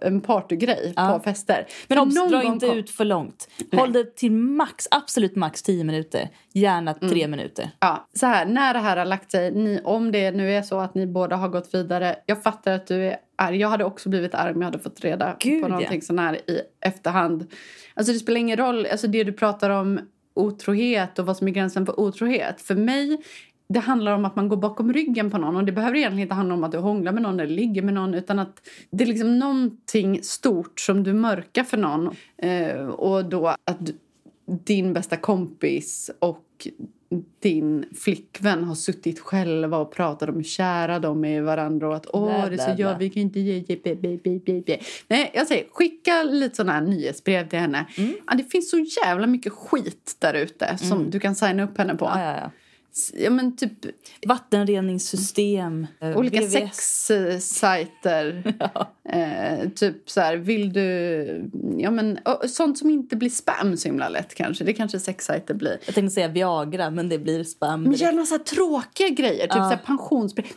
eh, 0.00 0.08
en 0.08 0.20
partygrej 0.20 0.92
Ja. 0.96 1.12
på 1.18 1.24
fester. 1.24 1.66
Men 1.88 1.98
någon 2.08 2.28
dra 2.30 2.42
inte 2.42 2.66
kom- 2.66 2.76
ut 2.78 2.90
för 2.90 3.04
långt. 3.04 3.48
Håll 3.72 3.92
det 3.92 4.16
till 4.16 4.32
max, 4.32 4.88
absolut 4.90 5.36
max 5.36 5.62
10 5.62 5.84
minuter. 5.84 6.28
Gärna 6.56 6.92
Mm. 6.92 7.10
3 7.10 7.28
minuter. 7.28 7.70
Ja, 7.80 8.08
så 8.14 8.26
här, 8.26 8.46
när 8.46 8.74
det 8.74 8.80
här 8.80 8.96
har 8.96 9.04
lagt 9.04 9.30
sig, 9.30 9.50
ni, 9.50 9.80
om 9.84 10.12
det 10.12 10.30
nu 10.30 10.52
är 10.52 10.62
så 10.62 10.78
att 10.78 10.94
ni 10.94 11.06
båda 11.06 11.36
har 11.36 11.48
gått 11.48 11.74
vidare. 11.74 12.16
Jag 12.26 12.42
fattar 12.42 12.72
att 12.72 12.86
du 12.86 13.06
är 13.06 13.16
arg. 13.36 13.56
Jag 13.56 13.68
hade 13.68 13.84
också 13.84 14.08
blivit 14.08 14.34
arg 14.34 14.54
om 14.54 14.60
jag 14.60 14.66
hade 14.66 14.78
fått 14.78 15.00
reda 15.00 15.36
Gud, 15.40 15.62
på 15.62 15.68
ja. 15.68 15.72
någonting 15.72 16.02
sån 16.02 16.18
här 16.18 16.50
i 16.50 16.60
efterhand. 16.80 17.52
Alltså 17.94 18.12
det 18.12 18.18
spelar 18.18 18.40
ingen 18.40 18.56
roll, 18.56 18.86
alltså 18.86 19.06
det 19.06 19.24
du 19.24 19.32
pratar 19.32 19.70
om 19.70 20.00
otrohet 20.34 21.18
och 21.18 21.26
vad 21.26 21.36
som 21.36 21.48
är 21.48 21.52
gränsen 21.52 21.86
för 21.86 22.00
otrohet. 22.00 22.60
För 22.60 22.74
mig 22.74 23.18
det 23.68 23.80
handlar 23.80 24.12
om 24.12 24.24
att 24.24 24.36
man 24.36 24.48
går 24.48 24.56
bakom 24.56 24.92
ryggen 24.92 25.30
på 25.30 25.38
någon. 25.38 25.56
Och 25.56 25.64
Det 25.64 25.72
behöver 25.72 25.96
egentligen 25.96 26.22
inte 26.22 26.34
handla 26.34 26.54
om 26.54 26.64
att 26.64 26.72
du 26.72 26.78
hånglar 26.78 27.12
med 27.12 27.22
någon 27.22 27.40
eller 27.40 27.54
ligger 27.54 27.82
med 27.82 27.94
någon. 27.94 28.14
Utan 28.14 28.38
att 28.38 28.68
det 28.90 29.04
är 29.04 29.08
liksom 29.08 29.38
någonting 29.38 30.22
stort 30.22 30.80
som 30.80 31.02
du 31.02 31.12
mörkar 31.12 31.64
för 31.64 31.76
någon. 31.76 32.16
Eh, 32.36 32.86
och 32.86 33.24
då 33.24 33.46
att 33.48 33.78
din 34.46 34.92
bästa 34.92 35.16
kompis 35.16 36.10
och 36.18 36.43
din 37.40 37.84
flickvän 37.94 38.64
har 38.64 38.74
suttit 38.74 39.20
själva 39.20 39.78
och 39.78 39.92
pratat 39.92 40.28
om 40.28 40.34
hur 40.34 40.42
kära 40.42 40.98
de 40.98 41.24
är 41.24 41.36
i 41.36 41.40
varandra 41.40 41.88
och 41.88 41.96
att 41.96 42.06
åh, 42.12 42.24
Bla, 42.24 42.48
det 42.48 42.54
är 42.62 42.74
så 42.74 42.82
jag, 42.82 42.98
vi 42.98 43.10
kan 43.10 43.22
inte 43.22 43.40
ge, 43.40 43.64
ge, 43.68 43.76
be, 43.76 43.94
be, 43.94 44.38
be, 44.38 44.60
be. 44.60 44.78
Nej, 45.08 45.30
jag 45.34 45.46
säger 45.46 45.64
skicka 45.72 46.22
lite 46.22 46.56
sådana 46.56 46.72
här 46.72 46.80
nyhetsbrev 46.80 47.48
till 47.48 47.58
henne. 47.58 47.86
Mm. 47.98 48.14
Ja, 48.26 48.34
det 48.34 48.44
finns 48.44 48.70
så 48.70 48.86
jävla 49.04 49.26
mycket 49.26 49.52
skit 49.52 50.16
där 50.18 50.34
ute 50.34 50.78
som 50.78 51.10
du 51.10 51.20
kan 51.20 51.34
signa 51.34 51.62
upp 51.62 51.78
henne 51.78 51.94
på. 51.94 52.04
Ja, 52.04 52.36
ja, 52.36 52.50
ja. 52.94 53.20
Ja, 53.24 53.30
men 53.30 53.56
typ 53.56 53.72
Vattenreningssystem. 54.26 55.86
eh, 56.00 56.16
olika 56.16 56.40
VVS. 56.40 56.52
sexsajter. 56.52 58.54
eh, 59.08 59.68
typ 59.68 60.10
så 60.10 60.20
här, 60.20 60.36
vill 60.36 60.72
du... 60.72 61.50
Ja, 61.78 61.90
men, 61.90 62.18
sånt 62.48 62.78
som 62.78 62.90
inte 62.90 63.16
blir 63.16 63.30
spam 63.30 63.76
så 63.76 63.88
himla 63.88 64.08
lätt 64.08 64.34
kanske. 64.34 64.64
Det 64.64 64.72
kanske 64.72 65.00
sexsajter 65.00 65.54
blir. 65.54 65.78
Jag 65.86 65.94
tänkte 65.94 66.14
säga 66.14 66.28
Viagra, 66.28 66.90
men 66.90 67.08
det 67.08 67.18
blir 67.18 67.44
spam. 67.44 67.82
Men 67.82 67.92
så 68.26 68.34
här 68.34 68.38
tråkiga 68.38 69.08
grejer, 69.08 69.46
typ 69.46 69.56
Ja. 69.56 69.70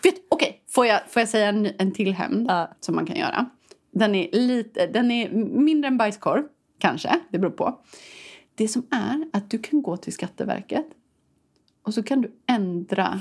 Vet, 0.04 0.16
okej, 0.30 0.62
får, 0.70 0.86
jag, 0.86 1.02
får 1.10 1.20
jag 1.20 1.30
säga 1.30 1.50
en, 1.50 1.70
en 1.78 1.92
till 1.92 2.14
hämnd 2.14 2.46
Ja. 2.50 2.72
som 2.80 2.96
man 2.96 3.06
kan 3.06 3.16
göra? 3.16 3.50
Den 3.92 4.16
är, 4.16 4.30
lite, 4.32 4.88
den 4.88 5.12
är 5.12 5.30
mindre 5.60 5.88
än 5.88 5.98
bajskorv, 5.98 6.44
kanske. 6.80 7.20
Det 7.32 7.40
beror 7.40 7.52
på. 7.52 7.80
Det 8.56 8.68
som 8.68 8.88
är 8.92 9.26
att 9.34 9.50
du 9.50 9.58
kan 9.58 9.82
gå 9.82 9.98
till 9.98 10.14
Skatteverket 10.14 10.86
och 11.88 11.94
så 11.94 12.04
kan 12.04 12.22
du 12.22 12.32
ändra 12.48 13.20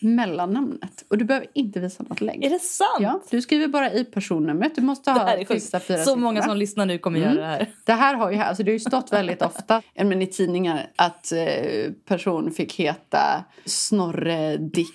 mellannamnet. 0.00 1.04
Och 1.08 1.18
du 1.18 1.24
behöver 1.24 1.46
inte 1.54 1.80
visa 1.80 2.02
något 2.08 2.20
lägg. 2.20 2.44
Är 2.44 2.50
det 2.50 2.58
sant? 2.58 2.88
Ja, 3.00 3.22
du 3.30 3.42
skriver 3.42 3.68
bara 3.68 3.92
i 3.92 4.04
personnumret. 4.04 4.74
Du 4.74 4.82
måste 4.82 5.12
Det 5.12 5.18
ha 5.20 5.44
sista 5.46 5.80
fyra 5.80 5.98
Så 5.98 6.16
många 6.16 6.42
som 6.42 6.56
lyssnar 6.56 6.86
nu 6.86 6.98
kommer 6.98 7.18
Mm. 7.18 7.30
göra 7.34 7.40
det 7.46 7.50
här. 7.50 7.70
Det 7.84 7.92
här 7.92 8.14
har 8.14 8.30
ju, 8.30 8.38
alltså 8.38 8.62
det 8.62 8.70
har 8.70 8.72
ju 8.74 8.80
stått 8.80 9.12
väldigt 9.12 9.42
ofta 9.42 9.82
men 9.94 10.22
i 10.22 10.26
tidningar 10.26 10.90
att 10.96 11.32
eh, 11.32 11.92
person 12.04 12.50
fick 12.50 12.74
heta 12.74 13.44
Snorre, 13.64 14.56
Dick, 14.56 14.94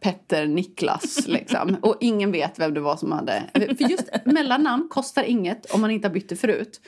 Petter, 0.00 0.46
Niklas. 0.46 1.26
Liksom. 1.26 1.76
Och 1.82 1.96
ingen 2.00 2.32
vet 2.32 2.58
vem 2.58 2.74
det 2.74 2.80
var 2.80 2.96
som 2.96 3.12
hade... 3.12 3.42
För 3.52 3.90
just 3.90 4.10
mellannamn 4.24 4.88
kostar 4.90 5.22
inget 5.22 5.70
om 5.70 5.80
man 5.80 5.90
inte 5.90 6.08
har 6.08 6.14
bytt 6.14 6.28
det 6.28 6.36
förut. 6.36 6.80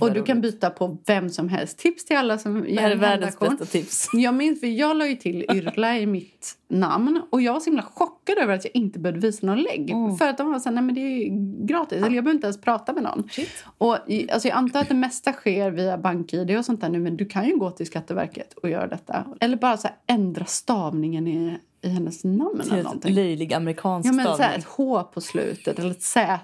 Och 0.00 0.12
du 0.12 0.22
kan 0.22 0.40
byta 0.40 0.70
på 0.70 0.98
vem 1.06 1.30
som 1.30 1.48
helst. 1.48 1.78
Tips 1.78 2.04
till 2.04 2.16
alla 2.16 2.38
som 2.38 2.62
Det 2.62 2.76
är 2.76 2.90
en 2.90 3.00
världens 3.00 3.38
bästa 3.38 3.64
tips. 3.64 4.08
Jag 4.12 4.34
minns, 4.34 4.60
för 4.60 4.66
jag 4.66 4.96
la 4.96 5.06
ju 5.06 5.16
till 5.16 5.46
Yrla 5.52 5.98
i 5.98 6.06
mitt 6.06 6.58
namn 6.68 7.22
och 7.30 7.42
jag 7.42 7.52
var 7.52 7.60
så 7.60 7.64
himla 7.64 7.82
chockad 7.82 8.38
över 8.38 8.54
att 8.54 8.64
jag 8.64 8.76
inte 8.76 8.98
behövde 8.98 9.26
visa 9.26 9.46
någon 9.46 9.62
lägg. 9.62 9.90
Mm. 9.90 10.16
För 10.16 10.28
att 10.28 10.38
de 10.38 10.52
var 10.52 10.58
så 10.58 10.68
här, 10.68 10.74
nej 10.74 10.84
men 10.84 10.94
det 10.94 11.00
är 11.00 11.28
gratis, 11.66 11.92
eller 11.92 12.16
jag 12.16 12.24
behöver 12.24 12.36
inte 12.36 12.46
ens 12.46 12.60
prata 12.60 12.92
med 12.92 13.02
någon. 13.02 13.28
Shit. 13.30 13.64
Och 13.78 13.98
alltså 14.32 14.48
jag 14.48 14.56
antar 14.56 14.80
att 14.80 14.88
det 14.88 14.94
mesta 14.94 15.32
sker 15.32 15.70
via 15.70 15.98
BankID 15.98 16.58
och 16.58 16.64
sånt 16.64 16.80
där 16.80 16.88
nu, 16.88 16.98
men 16.98 17.16
du 17.16 17.24
kan 17.24 17.48
ju 17.48 17.56
gå 17.56 17.70
till 17.70 17.86
Skatteverket 17.86 18.52
och 18.52 18.70
göra 18.70 18.86
detta. 18.86 19.24
Eller 19.40 19.56
bara 19.56 19.76
så 19.76 19.88
här, 19.88 19.96
ändra 20.06 20.44
stavningen 20.44 21.28
i, 21.28 21.58
i 21.84 21.88
hennes 21.88 22.24
namn 22.24 22.60
Till 22.60 22.68
eller 22.70 22.78
ett 22.78 22.84
någonting. 22.84 23.14
löjlig 23.14 23.54
amerikansk 23.54 24.08
Ja, 24.08 24.12
men 24.12 24.24
så 24.24 24.30
här, 24.30 24.36
stavning. 24.36 24.58
ett 24.58 24.64
H 24.64 25.02
på 25.02 25.20
slutet, 25.20 25.78
eller 25.78 25.90
ett 25.90 26.02
Z, 26.02 26.38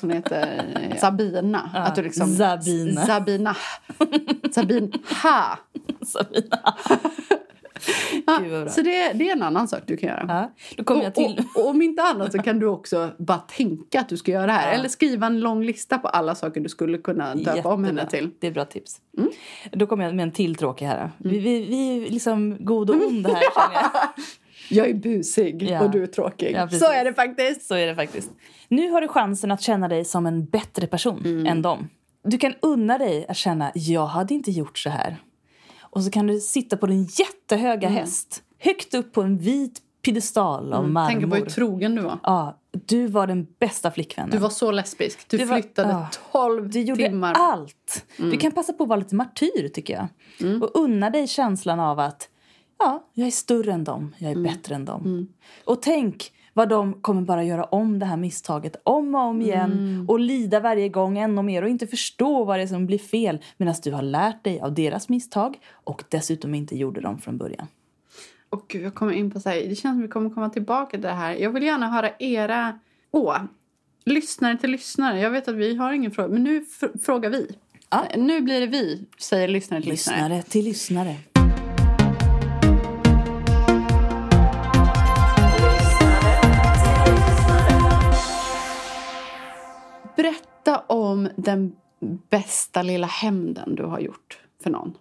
hon 0.00 0.10
heter, 0.10 0.96
Sabina. 1.00 1.70
Ja, 1.74 1.80
Att 1.80 1.94
du 1.94 2.02
liksom, 2.02 2.36
Sabina. 2.36 3.06
Sabina. 3.06 3.56
Sabina. 4.52 4.98
Sabina. 6.06 6.74
Ja, 8.26 8.68
så 8.68 8.82
det, 8.82 9.12
det 9.12 9.28
är 9.28 9.32
en 9.32 9.42
annan 9.42 9.68
sak 9.68 9.82
du 9.86 9.96
kan 9.96 10.08
göra. 10.08 10.24
Ja, 10.28 10.50
då 10.76 10.84
kommer 10.84 11.04
jag 11.04 11.14
till... 11.14 11.24
Och, 11.24 11.60
och, 11.60 11.64
och 11.64 11.70
om 11.70 11.82
inte 11.82 12.02
annat 12.02 12.32
så 12.32 12.38
kan 12.38 12.58
du 12.58 12.66
också 12.66 13.10
bara 13.18 13.38
tänka 13.38 14.00
att 14.00 14.08
du 14.08 14.16
ska 14.16 14.30
göra 14.32 14.46
det 14.46 14.52
här. 14.52 14.72
Ja. 14.72 14.78
Eller 14.78 14.88
skriva 14.88 15.26
en 15.26 15.40
lång 15.40 15.64
lista 15.64 15.98
på 15.98 16.08
alla 16.08 16.34
saker 16.34 16.60
du 16.60 16.68
skulle 16.68 16.98
kunna 16.98 17.34
döpa 17.34 17.68
om 17.72 17.84
henne 17.84 18.06
till. 18.10 18.30
Det 18.40 18.46
är 18.46 18.50
bra 18.50 18.64
tips. 18.64 18.96
Mm. 19.18 19.30
Då 19.72 19.86
kommer 19.86 20.04
jag 20.04 20.14
med 20.14 20.22
en 20.22 20.32
till 20.32 20.54
tråkig 20.54 20.86
här. 20.86 21.10
Vi, 21.18 21.38
vi, 21.38 21.64
vi 21.64 21.96
är 22.06 22.10
liksom 22.10 22.56
god 22.60 22.90
och 22.90 22.96
ond 23.06 23.26
här 23.26 23.34
känner 23.54 23.90
jag. 23.92 24.24
Jag 24.70 24.88
är 24.90 24.94
busig 24.94 25.62
Ja. 25.62 25.84
och 25.84 25.90
du 25.90 26.02
är 26.02 26.06
tråkig. 26.06 26.52
Ja, 26.54 26.68
så 26.68 26.90
är 26.92 27.04
det 27.04 27.14
faktiskt. 27.14 27.66
Så 27.66 27.74
är 27.74 27.86
det 27.86 27.94
faktiskt. 27.94 28.30
Nu 28.68 28.90
har 28.90 29.00
du 29.00 29.08
chansen 29.08 29.50
att 29.50 29.60
känna 29.62 29.88
dig 29.88 30.04
som 30.04 30.26
en 30.26 30.44
bättre 30.44 30.86
person 30.86 31.18
Mm. 31.24 31.46
än 31.46 31.62
dem. 31.62 31.88
Du 32.24 32.38
kan 32.38 32.54
unna 32.62 32.98
dig 32.98 33.26
att 33.28 33.36
känna, 33.36 33.72
jag 33.74 34.06
hade 34.06 34.34
inte 34.34 34.50
gjort 34.50 34.78
så 34.78 34.90
här. 34.90 35.16
Och 35.80 36.02
så 36.04 36.10
kan 36.10 36.26
du 36.26 36.40
sitta 36.40 36.76
på 36.76 36.86
din 36.86 37.04
jättehöga 37.18 37.88
Mm. 37.88 38.00
häst. 38.00 38.42
Högt 38.58 38.94
upp 38.94 39.12
på 39.12 39.22
en 39.22 39.38
vit 39.38 39.80
piedestal 40.04 40.72
av 40.72 40.88
marmor. 40.88 41.08
Tänk 41.20 41.30
på 41.30 41.36
hur 41.36 41.46
trogen 41.46 41.94
du 41.94 42.02
var. 42.02 42.18
Ja, 42.22 42.58
du 42.86 43.06
var 43.06 43.26
den 43.26 43.46
bästa 43.60 43.90
flickvännen. 43.90 44.30
Du 44.30 44.38
var 44.38 44.48
så 44.50 44.70
lesbisk. 44.70 45.28
Du, 45.28 45.36
Du 45.38 45.44
var- 45.44 45.56
flyttade 45.56 45.88
ja. 45.90 46.08
12 46.32 46.70
Du 46.70 46.80
gjorde 46.80 47.04
timmar. 47.08 47.32
allt. 47.38 48.04
Mm. 48.18 48.30
Du 48.30 48.36
kan 48.36 48.52
passa 48.52 48.72
på 48.72 48.82
att 48.82 48.88
vara 48.88 48.98
lite 48.98 49.14
martyr, 49.14 49.68
tycker 49.74 49.94
jag. 49.94 50.62
Och 50.62 50.70
unna 50.74 51.10
dig 51.10 51.26
känslan 51.26 51.80
av 51.80 51.98
att 52.00 52.28
ja, 52.84 53.04
jag 53.12 53.26
är 53.26 53.30
större 53.30 53.72
än 53.72 53.84
dem, 53.84 54.14
jag 54.18 54.30
är 54.30 54.36
Mm. 54.36 54.42
bättre 54.52 54.74
än 54.74 54.84
dem. 54.84 55.28
Och 55.64 55.82
tänk 55.82 56.32
vad 56.52 56.68
de 56.68 56.94
kommer 56.94 57.22
bara 57.22 57.44
göra 57.44 57.64
om 57.64 57.98
det 57.98 58.06
här 58.06 58.16
misstaget 58.16 58.76
om 58.84 59.14
och 59.14 59.20
om 59.20 59.42
igen 59.42 59.72
Mm. 59.72 60.08
och 60.08 60.20
lida 60.20 60.60
varje 60.60 60.88
gång 60.88 61.18
ännu 61.18 61.42
mer 61.42 61.62
och 61.62 61.68
inte 61.68 61.86
förstå 61.86 62.44
vad 62.44 62.58
det 62.58 62.62
är 62.62 62.66
som 62.66 62.86
blir 62.86 62.98
fel 62.98 63.38
medan 63.56 63.74
du 63.82 63.92
har 63.92 64.02
lärt 64.02 64.44
dig 64.44 64.60
av 64.60 64.74
deras 64.74 65.08
misstag 65.08 65.56
och 65.84 66.04
dessutom 66.08 66.54
inte 66.54 66.76
gjorde 66.76 67.00
dem 67.00 67.18
från 67.18 67.38
början. 67.38 67.66
Och 68.50 68.64
gud, 68.68 68.82
jag 68.82 68.94
kommer 68.94 69.12
in 69.12 69.30
på 69.30 69.40
så 69.40 69.48
här, 69.48 69.56
det 69.56 69.74
känns 69.74 69.94
som 69.94 70.02
vi 70.02 70.08
kommer 70.08 70.30
komma 70.30 70.48
tillbaka 70.50 70.90
till 70.90 71.00
det 71.00 71.12
här. 71.12 71.34
Jag 71.34 71.50
vill 71.50 71.62
gärna 71.62 71.90
höra 71.90 72.10
era, 72.18 72.78
åh, 73.10 73.36
lyssnare 74.04 74.56
till 74.58 74.70
lyssnare. 74.70 75.20
Jag 75.20 75.30
vet 75.30 75.48
att 75.48 75.54
vi 75.54 75.76
har 75.76 75.92
ingen 75.92 76.10
fråga, 76.10 76.28
men 76.28 76.44
nu 76.44 76.60
fr- 76.80 76.98
frågar 77.04 77.30
vi. 77.30 77.56
Ja. 77.90 78.04
Nu 78.16 78.40
blir 78.40 78.60
det 78.60 78.66
vi, 78.66 79.04
säger 79.18 79.48
lyssnare 79.48 79.80
till 79.82 79.90
lyssnare. 79.90 80.16
Lyssnare 80.28 80.42
till 80.42 80.64
lyssnare. 80.64 81.16
Berätta 90.28 90.78
om 90.78 91.28
den 91.36 91.76
bästa 92.30 92.82
lilla 92.82 93.06
hämnden 93.06 93.74
du 93.74 93.84
har 93.84 94.00
gjort 94.00 94.38
för 94.62 94.70
någon. 94.70 94.94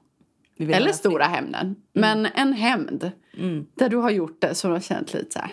Eller 0.59 0.91
stora 0.91 1.25
hämnden. 1.25 1.75
Men 1.93 2.25
en 2.25 2.53
hämnd 2.53 3.11
Mm. 3.37 3.65
där 3.75 3.89
du 3.89 3.97
har 3.97 4.09
gjort 4.11 4.41
det 4.41 4.55
som 4.55 4.69
du 4.69 4.75
har 4.75 4.81
känt 4.81 5.13
lite 5.13 5.31
så 5.31 5.39
här. 5.39 5.51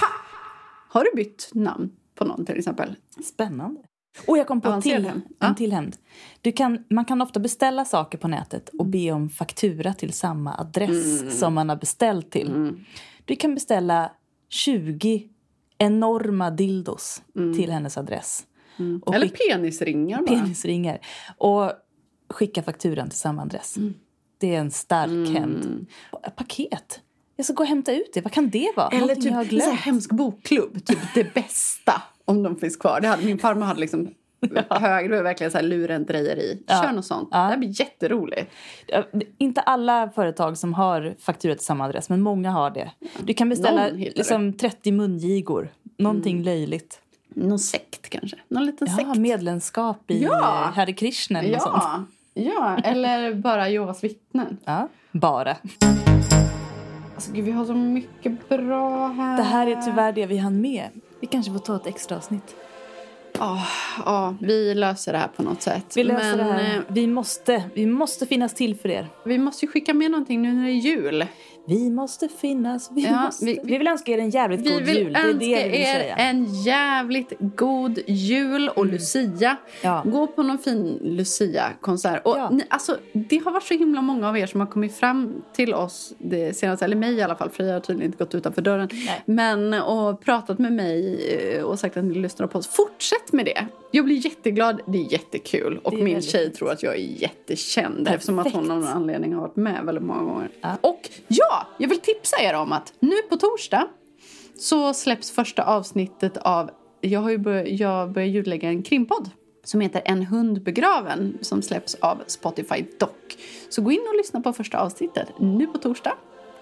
Ha! 0.00 0.06
Har 0.88 1.04
du 1.04 1.10
bytt 1.16 1.50
namn? 1.54 1.90
på 2.14 2.24
någon 2.24 2.46
till 2.46 2.58
exempel. 2.58 2.96
Spännande. 3.24 3.80
Och 4.26 4.38
jag 4.38 4.46
kom 4.46 4.60
på 4.60 4.68
en 4.68 4.72
Avancerad 4.72 5.02
till, 5.02 5.10
en 5.10 5.22
Ja. 5.38 5.54
till 5.54 5.72
hämnd. 5.72 5.96
Du 6.40 6.52
kan, 6.52 6.84
man 6.90 7.04
kan 7.04 7.22
ofta 7.22 7.40
beställa 7.40 7.84
saker 7.84 8.18
på 8.18 8.28
nätet 8.28 8.68
och 8.68 8.86
be 8.86 9.12
om 9.12 9.28
faktura 9.30 9.94
till 9.94 10.12
samma 10.12 10.54
adress 10.58 11.20
Mm. 11.20 11.30
som 11.32 11.54
man 11.54 11.68
har 11.68 11.76
beställt 11.76 12.30
till. 12.30 12.74
Du 13.24 13.36
kan 13.36 13.54
beställa 13.54 14.12
20 14.48 15.28
enorma 15.78 16.50
dildos 16.50 17.22
till 17.56 17.70
hennes 17.70 17.98
adress. 17.98 18.46
Mm. 18.78 19.02
Eller 19.14 19.28
penisringar 19.28 20.18
bara. 20.18 20.26
penisringar. 20.26 20.98
Och 21.38 21.72
skicka 22.30 22.62
fakturan 22.62 23.08
till 23.08 23.18
samma 23.18 23.42
adress. 23.42 23.76
Mm. 23.76 23.94
Det 24.38 24.54
är 24.54 24.60
en 24.60 24.70
stark 24.70 25.36
hämnd. 25.38 25.86
Och 26.10 26.26
ett 26.26 26.36
Paket. 26.36 27.00
Jag 27.36 27.46
ska 27.46 27.54
gå 27.54 27.62
och 27.62 27.68
hämta 27.68 27.92
ut 27.92 28.10
det. 28.14 28.20
Vad 28.20 28.32
kan 28.32 28.50
det 28.50 28.72
vara? 28.76 28.88
Eller 28.88 29.00
Någonting 29.00 29.22
typ 29.22 29.32
jag 29.32 29.36
har 29.36 29.44
sån 29.44 29.60
här 29.60 29.72
hemsk 29.72 30.10
bokklubb. 30.12 30.84
Typ 30.84 30.98
det 31.14 31.34
bästa. 31.34 32.02
Om 32.24 32.42
de 32.42 32.56
finns 32.56 32.76
kvar. 32.76 33.00
Det 33.00 33.08
hade, 33.08 33.24
min 33.24 33.38
farmor 33.38 33.62
hade 33.66 33.80
liksom 33.80 34.14
hög, 34.70 35.10
det 35.10 35.16
var 35.16 35.22
verkligen 35.22 35.50
så 35.50 35.58
här 35.58 35.64
lurendrejeri. 35.64 36.62
Kör 36.68 36.92
något 36.92 37.04
sånt. 37.04 37.28
Ja. 37.30 37.38
Det 37.38 37.44
här 37.44 37.56
blir 37.56 37.80
jätteroligt. 37.80 38.52
Ja, 38.86 39.04
Inte 39.38 39.60
alla 39.60 40.10
företag 40.10 40.58
som 40.58 40.74
har 40.74 41.14
faktura 41.18 41.54
till 41.54 41.64
samma 41.64 41.84
adress, 41.84 42.08
men 42.08 42.20
många 42.20 42.50
har 42.50 42.70
det. 42.70 42.90
Du 43.22 43.34
kan 43.34 43.48
beställa 43.48 43.88
liksom 43.88 44.52
30 44.52 44.92
mungigor. 44.92 45.68
Någonting 45.98 46.42
löjligt. 46.42 47.00
Någon 47.34 47.58
sekt 47.58 48.08
kanske. 48.08 48.36
Någon 48.48 48.66
liten 48.66 48.88
Ja, 48.90 48.96
sekt. 48.96 49.16
medlemskap 49.20 50.10
i 50.10 50.22
Ja. 50.22 50.30
ja. 50.40 50.72
Hare 50.76 50.92
Krishna 50.92 51.38
eller 51.38 51.52
något 51.52 51.62
sånt. 51.62 51.74
Ja, 52.34 52.42
ja, 52.42 52.76
eller 52.84 53.34
bara 53.34 53.68
Jehovas 53.68 54.04
vittnen. 54.04 54.56
Ja, 54.64 54.88
bara. 55.12 55.56
Alltså, 57.14 57.32
gud, 57.32 57.44
vi 57.44 57.50
har 57.50 57.64
så 57.64 57.74
mycket 57.74 58.48
bra 58.48 59.06
här. 59.08 59.36
Det 59.36 59.42
här 59.42 59.66
är 59.66 59.76
tyvärr 59.82 60.12
det 60.12 60.26
vi 60.26 60.36
hann 60.38 60.60
med. 60.60 60.88
Vi 61.20 61.26
kanske 61.26 61.52
får 61.52 61.58
ta 61.58 61.76
ett 61.76 61.86
extra 61.86 62.16
avsnitt. 62.16 62.54
Ja, 63.38 63.62
ja, 64.04 64.34
vi 64.40 64.74
löser 64.74 65.12
det 65.12 65.18
här 65.18 65.28
på 65.36 65.42
något 65.42 65.62
sätt. 65.62 65.92
Vi 65.96 66.04
löser 66.04 66.36
Men, 66.36 66.38
det 66.46 66.52
här. 66.52 66.74
eh, 66.76 66.82
Vi 66.88 67.06
måste, 67.06 67.64
vi 67.74 67.86
måste 67.86 68.26
finnas 68.26 68.54
till 68.54 68.76
för 68.76 68.88
er. 68.88 69.06
Vi 69.24 69.38
måste 69.38 69.66
ju 69.66 69.72
skicka 69.72 69.94
med 69.94 70.10
någonting 70.10 70.42
nu 70.42 70.52
när 70.52 70.64
det 70.64 70.70
är 70.70 70.72
jul. 70.80 71.26
Vi 71.66 71.90
måste 71.90 72.28
finnas. 72.28 72.90
Vi, 72.92 73.04
Ja, 73.04 73.22
måste. 73.22 73.44
vi- 73.44 73.60
Vi, 73.64 73.78
vill 73.78 73.86
önska 73.88 74.12
er 74.12 74.18
en 74.18 74.30
jävligt 74.30 74.60
Vi 74.60 74.70
god 74.70 74.82
vill 74.82 74.96
jul. 74.98 75.12
Det 75.12 75.18
är 75.18 75.24
önska 75.24 75.38
det 75.38 75.64
vi 75.64 75.70
vill 75.78 75.86
säga. 75.86 76.16
Mm. 76.16 76.36
en 76.36 76.54
jävligt 76.54 77.32
god 77.38 77.98
jul 78.06 78.68
och 78.68 78.86
Lucia. 78.86 79.56
Ja. 79.82 80.02
Gå 80.06 80.26
på 80.26 80.42
någon 80.42 80.58
fin 80.58 80.98
Lucia-konsert. 81.02 82.20
Och 82.26 82.36
Ja. 82.38 82.50
ni, 82.50 82.64
alltså, 82.70 82.96
det 83.12 83.38
har 83.44 83.52
varit 83.52 83.62
så 83.62 83.74
himla 83.74 84.02
många 84.02 84.28
av 84.28 84.38
er 84.38 84.46
som 84.46 84.60
har 84.60 84.66
kommit 84.66 84.94
fram 84.96 85.42
till 85.52 85.74
oss 85.74 86.14
det 86.18 86.56
senaste, 86.56 86.84
eller 86.84 86.96
mig 86.96 87.14
i 87.14 87.22
alla 87.22 87.36
fall, 87.36 87.50
för 87.50 87.64
jag 87.64 87.72
har 87.72 87.80
tydligen 87.80 88.12
inte 88.12 88.24
gått 88.24 88.34
utanför 88.34 88.62
dörren. 88.62 88.88
Nej. 88.92 89.22
Men 89.26 89.74
och 89.74 90.20
pratat 90.20 90.58
med 90.58 90.72
mig 90.72 91.26
eh, 91.56 91.62
och 91.64 91.78
sagt 91.78 91.96
att 91.96 92.04
ni 92.04 92.14
lyssnar 92.14 92.46
på 92.46 92.58
oss. 92.58 92.66
Fortsätt 92.68 93.32
med 93.32 93.44
det! 93.44 93.66
Jag 93.90 94.04
blir 94.04 94.24
jätteglad, 94.26 94.80
det 94.86 94.98
är 94.98 95.12
jättekul. 95.12 95.80
Och 95.82 95.94
är 95.94 96.02
min 96.02 96.22
tjej 96.22 96.50
tror 96.52 96.70
att 96.72 96.82
jag 96.82 96.94
är 96.94 96.98
jättekänd 97.22 98.08
eftersom 98.08 98.38
att 98.38 98.44
hon 98.44 98.52
Perfekt. 98.52 98.70
av 98.72 98.78
någon 98.78 98.88
anledning 98.88 99.34
har 99.34 99.40
varit 99.40 99.56
med 99.56 99.84
väldigt 99.84 100.04
många 100.04 100.22
gånger. 100.22 100.48
Ja. 100.60 100.76
Och 100.80 101.10
ja, 101.28 101.53
jag 101.78 101.88
vill 101.88 102.00
tipsa 102.00 102.36
er 102.42 102.54
om 102.54 102.72
att 102.72 102.92
nu 103.00 103.16
på 103.28 103.36
torsdag 103.36 103.88
så 104.58 104.94
släpps 104.94 105.30
första 105.30 105.64
avsnittet 105.64 106.36
av... 106.36 106.70
Jag 107.00 107.20
har 107.20 107.30
ju 107.30 107.38
bör, 107.38 107.64
jag 107.80 108.12
börjar 108.12 108.28
ljudlägga 108.28 108.68
en 108.68 108.82
krimpodd 108.82 109.30
som 109.64 109.80
heter 109.80 110.02
En 110.04 110.22
hund 110.22 110.62
begraven 110.62 111.38
som 111.40 111.62
släpps 111.62 111.94
av 111.94 112.22
Spotify 112.26 112.84
Doc. 113.00 113.10
Så 113.68 113.82
gå 113.82 113.92
in 113.92 114.00
och 114.08 114.16
lyssna 114.16 114.40
på 114.40 114.52
första 114.52 114.78
avsnittet 114.78 115.28
nu 115.38 115.66
på 115.66 115.78
torsdag. 115.78 116.12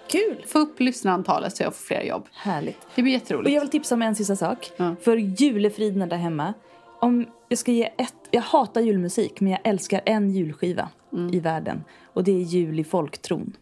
Kul! 0.09 0.45
Få 0.47 0.59
upp 0.59 0.81
lyssnarantalet 0.81 1.57
så 1.57 1.63
jag 1.63 1.75
får 1.75 1.83
fler 1.85 2.03
jobb. 2.03 2.27
Härligt. 2.33 2.79
Det 2.95 3.03
blir 3.03 3.13
Och 3.13 3.21
jätteroligt. 3.21 3.55
jag 3.55 3.61
vill 3.61 3.71
tipsa 3.71 3.95
om 3.95 4.03
en 4.03 4.15
sista 4.15 4.37
sak. 4.37 4.71
Ja. 4.77 4.95
För 5.03 5.17
julefriden 5.17 6.09
där 6.09 6.17
hemma. 6.17 6.55
Om 7.01 7.27
jag, 7.49 7.59
ska 7.59 7.73
ge 7.73 7.85
ett, 7.85 8.15
jag 8.31 8.43
hatar 8.43 8.81
julmusik, 8.81 9.41
men 9.41 9.51
jag 9.53 9.61
älskar 9.65 10.01
en 10.07 10.31
julskiva 10.31 10.89
Mm. 11.13 11.35
i 11.35 11.41
världen. 11.41 11.85
Och 12.15 12.25
det 12.25 12.33
är 12.33 12.41
Jul 12.43 12.81
i 12.81 12.85
folktron. 12.85 13.57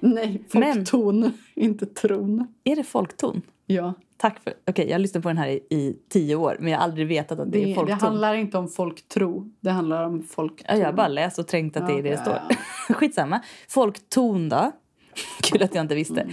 Nej, 0.14 0.42
Men- 0.52 0.74
folkton, 0.74 1.32
inte 1.54 1.86
tron. 1.86 2.46
Är 2.64 2.76
det 2.76 2.84
folkton? 2.84 3.42
Ja, 3.66 3.94
Tack 4.16 4.40
för... 4.44 4.52
Okej, 4.66 4.86
jag 4.86 4.94
har 4.94 4.98
lyssnat 4.98 5.22
på 5.22 5.28
den 5.28 5.38
här 5.38 5.48
i, 5.48 5.60
i 5.70 5.96
tio 6.08 6.34
år, 6.36 6.56
men 6.60 6.72
jag 6.72 6.78
har 6.78 6.84
aldrig 6.84 7.06
vetat 7.06 7.38
att 7.40 7.52
det, 7.52 7.58
det, 7.58 7.64
är 7.64 7.68
det 7.68 7.74
folkton. 7.74 7.98
handlar 8.00 8.34
inte 8.34 8.58
om 8.58 8.68
folktro. 8.68 9.50
Det 9.60 9.70
handlar 9.70 10.04
om 10.04 10.22
folkton. 10.22 10.66
Ja, 10.68 10.76
jag 10.76 10.86
har 10.86 10.92
bara 10.92 11.08
läst 11.08 11.38
och 11.38 11.46
tänkt 11.46 11.76
att 11.76 11.86
det 11.86 11.92
är 11.92 11.96
det 11.96 12.02
det 12.02 12.08
Ja, 12.08 12.20
står. 12.22 12.34
ja, 12.88 12.94
Skitsamma. 12.94 13.40
Folkton 13.68 14.48
då. 14.48 14.72
Kul 15.42 15.62
att 15.62 15.74
jag 15.74 15.84
inte 15.84 15.94
visste. 15.94 16.28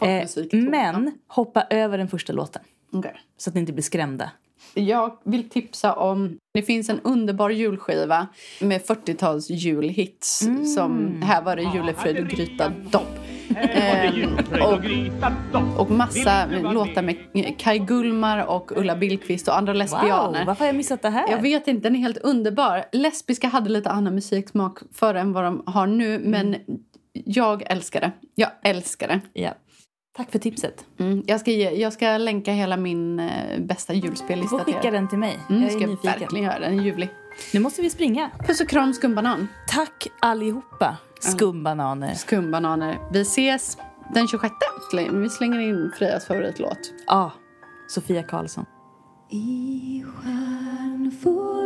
Mm. 0.00 0.22
Eh, 0.22 0.70
men 0.70 1.12
hoppa 1.26 1.62
över 1.70 1.98
den 1.98 2.08
första 2.08 2.32
låten. 2.32 2.62
Okej. 2.92 3.14
Så 3.36 3.50
att 3.50 3.54
ni 3.54 3.60
inte 3.60 3.72
blir 3.72 3.82
skrämda. 3.82 4.30
Jag 4.74 5.18
vill 5.24 5.48
tipsa 5.48 5.92
om... 5.92 6.38
Det 6.54 6.62
finns 6.62 6.88
en 6.88 7.00
underbar 7.00 7.50
julskiva 7.50 8.26
med 8.60 8.80
40-tals 8.80 9.50
julhits. 9.50 10.48
Som 10.74 11.22
Här 11.22 11.42
var 11.42 11.56
det 11.56 11.62
julefröjd 11.62 12.18
och 12.18 12.28
gryta 12.28 12.72
dopp. 12.90 13.18
Ehm, 13.56 14.38
och, 14.62 15.80
och 15.80 15.90
massa 15.90 16.46
låtar 16.46 17.02
med 17.02 17.16
Kai 17.58 17.78
Gullmar 17.78 18.46
och 18.46 18.72
Ulla 18.76 18.96
Billqvist 18.96 19.48
och 19.48 19.58
andra 19.58 19.72
lesbianer. 19.72 20.38
Wow, 20.38 20.46
varför 20.46 20.60
har 20.60 20.66
jag 20.66 20.76
missat 20.76 21.02
det 21.02 21.10
här? 21.10 21.30
Jag 21.30 21.42
vet 21.42 21.68
inte, 21.68 21.88
den 21.88 21.96
är 21.96 22.00
helt 22.00 22.18
underbar. 22.18 22.84
Lesbiska 22.92 23.48
hade 23.48 23.70
lite 23.70 23.90
annan 23.90 24.14
musiksmak 24.14 24.78
förr 24.92 25.14
än 25.14 25.32
vad 25.32 25.44
de 25.44 25.62
har 25.66 25.86
nu. 25.86 26.18
Men 26.18 26.56
jag 27.12 27.62
älskar 27.70 28.00
det. 28.00 28.12
Jag 28.34 28.50
älskar 28.62 29.08
det. 29.08 29.20
Ja. 29.32 29.50
Tack 30.18 30.30
för 30.30 30.38
tipset. 30.38 30.84
Mm. 30.98 31.22
Jag, 31.26 31.40
ska 31.40 31.50
ge, 31.50 31.70
jag 31.70 31.92
ska 31.92 32.16
länka 32.18 32.52
hela 32.52 32.76
min 32.76 33.20
eh, 33.20 33.60
bästa 33.60 33.92
Du 33.92 33.98
julspellista 33.98 34.58
får 34.58 34.64
till 34.64 34.74
skicka 34.74 34.90
den 34.90 35.08
till 35.08 35.18
mig. 35.18 35.38
Mm, 35.50 35.62
jag 35.62 35.72
ska 35.72 35.86
nyfiken. 35.86 36.20
verkligen 36.20 36.44
göra. 36.44 36.58
Den 36.58 36.78
är 36.78 36.84
ljuvlig. 36.84 37.08
Nu 37.54 37.60
måste 37.60 37.82
vi 37.82 37.90
springa. 37.90 38.30
Puss 38.46 38.60
och 38.60 38.68
kram 38.68 38.94
skumbanan. 38.94 39.48
Tack 39.68 40.06
allihopa, 40.20 40.96
skumbananer. 41.20 42.14
Skumbananer. 42.14 42.98
Vi 43.12 43.20
ses 43.20 43.78
den 44.14 44.28
26. 44.28 44.54
Vi 45.12 45.28
slänger 45.30 45.60
in 45.60 45.92
Frejas 45.98 46.26
favoritlåt. 46.26 46.92
Ja, 47.06 47.32
Sofia 47.88 48.22
Karlsson. 48.22 48.64
I 49.30 50.04
stjärnfull 50.16 51.57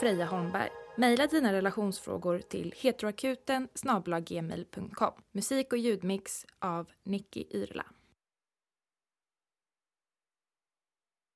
Freja 0.00 0.26
Holmberg. 0.26 0.70
Maila 0.96 1.26
dina 1.26 1.52
relationsfrågor 1.52 2.38
till 2.38 2.74
heteroakuten 2.76 3.68
Musik 5.32 5.72
och 5.72 5.78
ljudmix 5.78 6.46
av 6.58 6.90
Nicky 7.04 7.44
Yrla. 7.50 7.84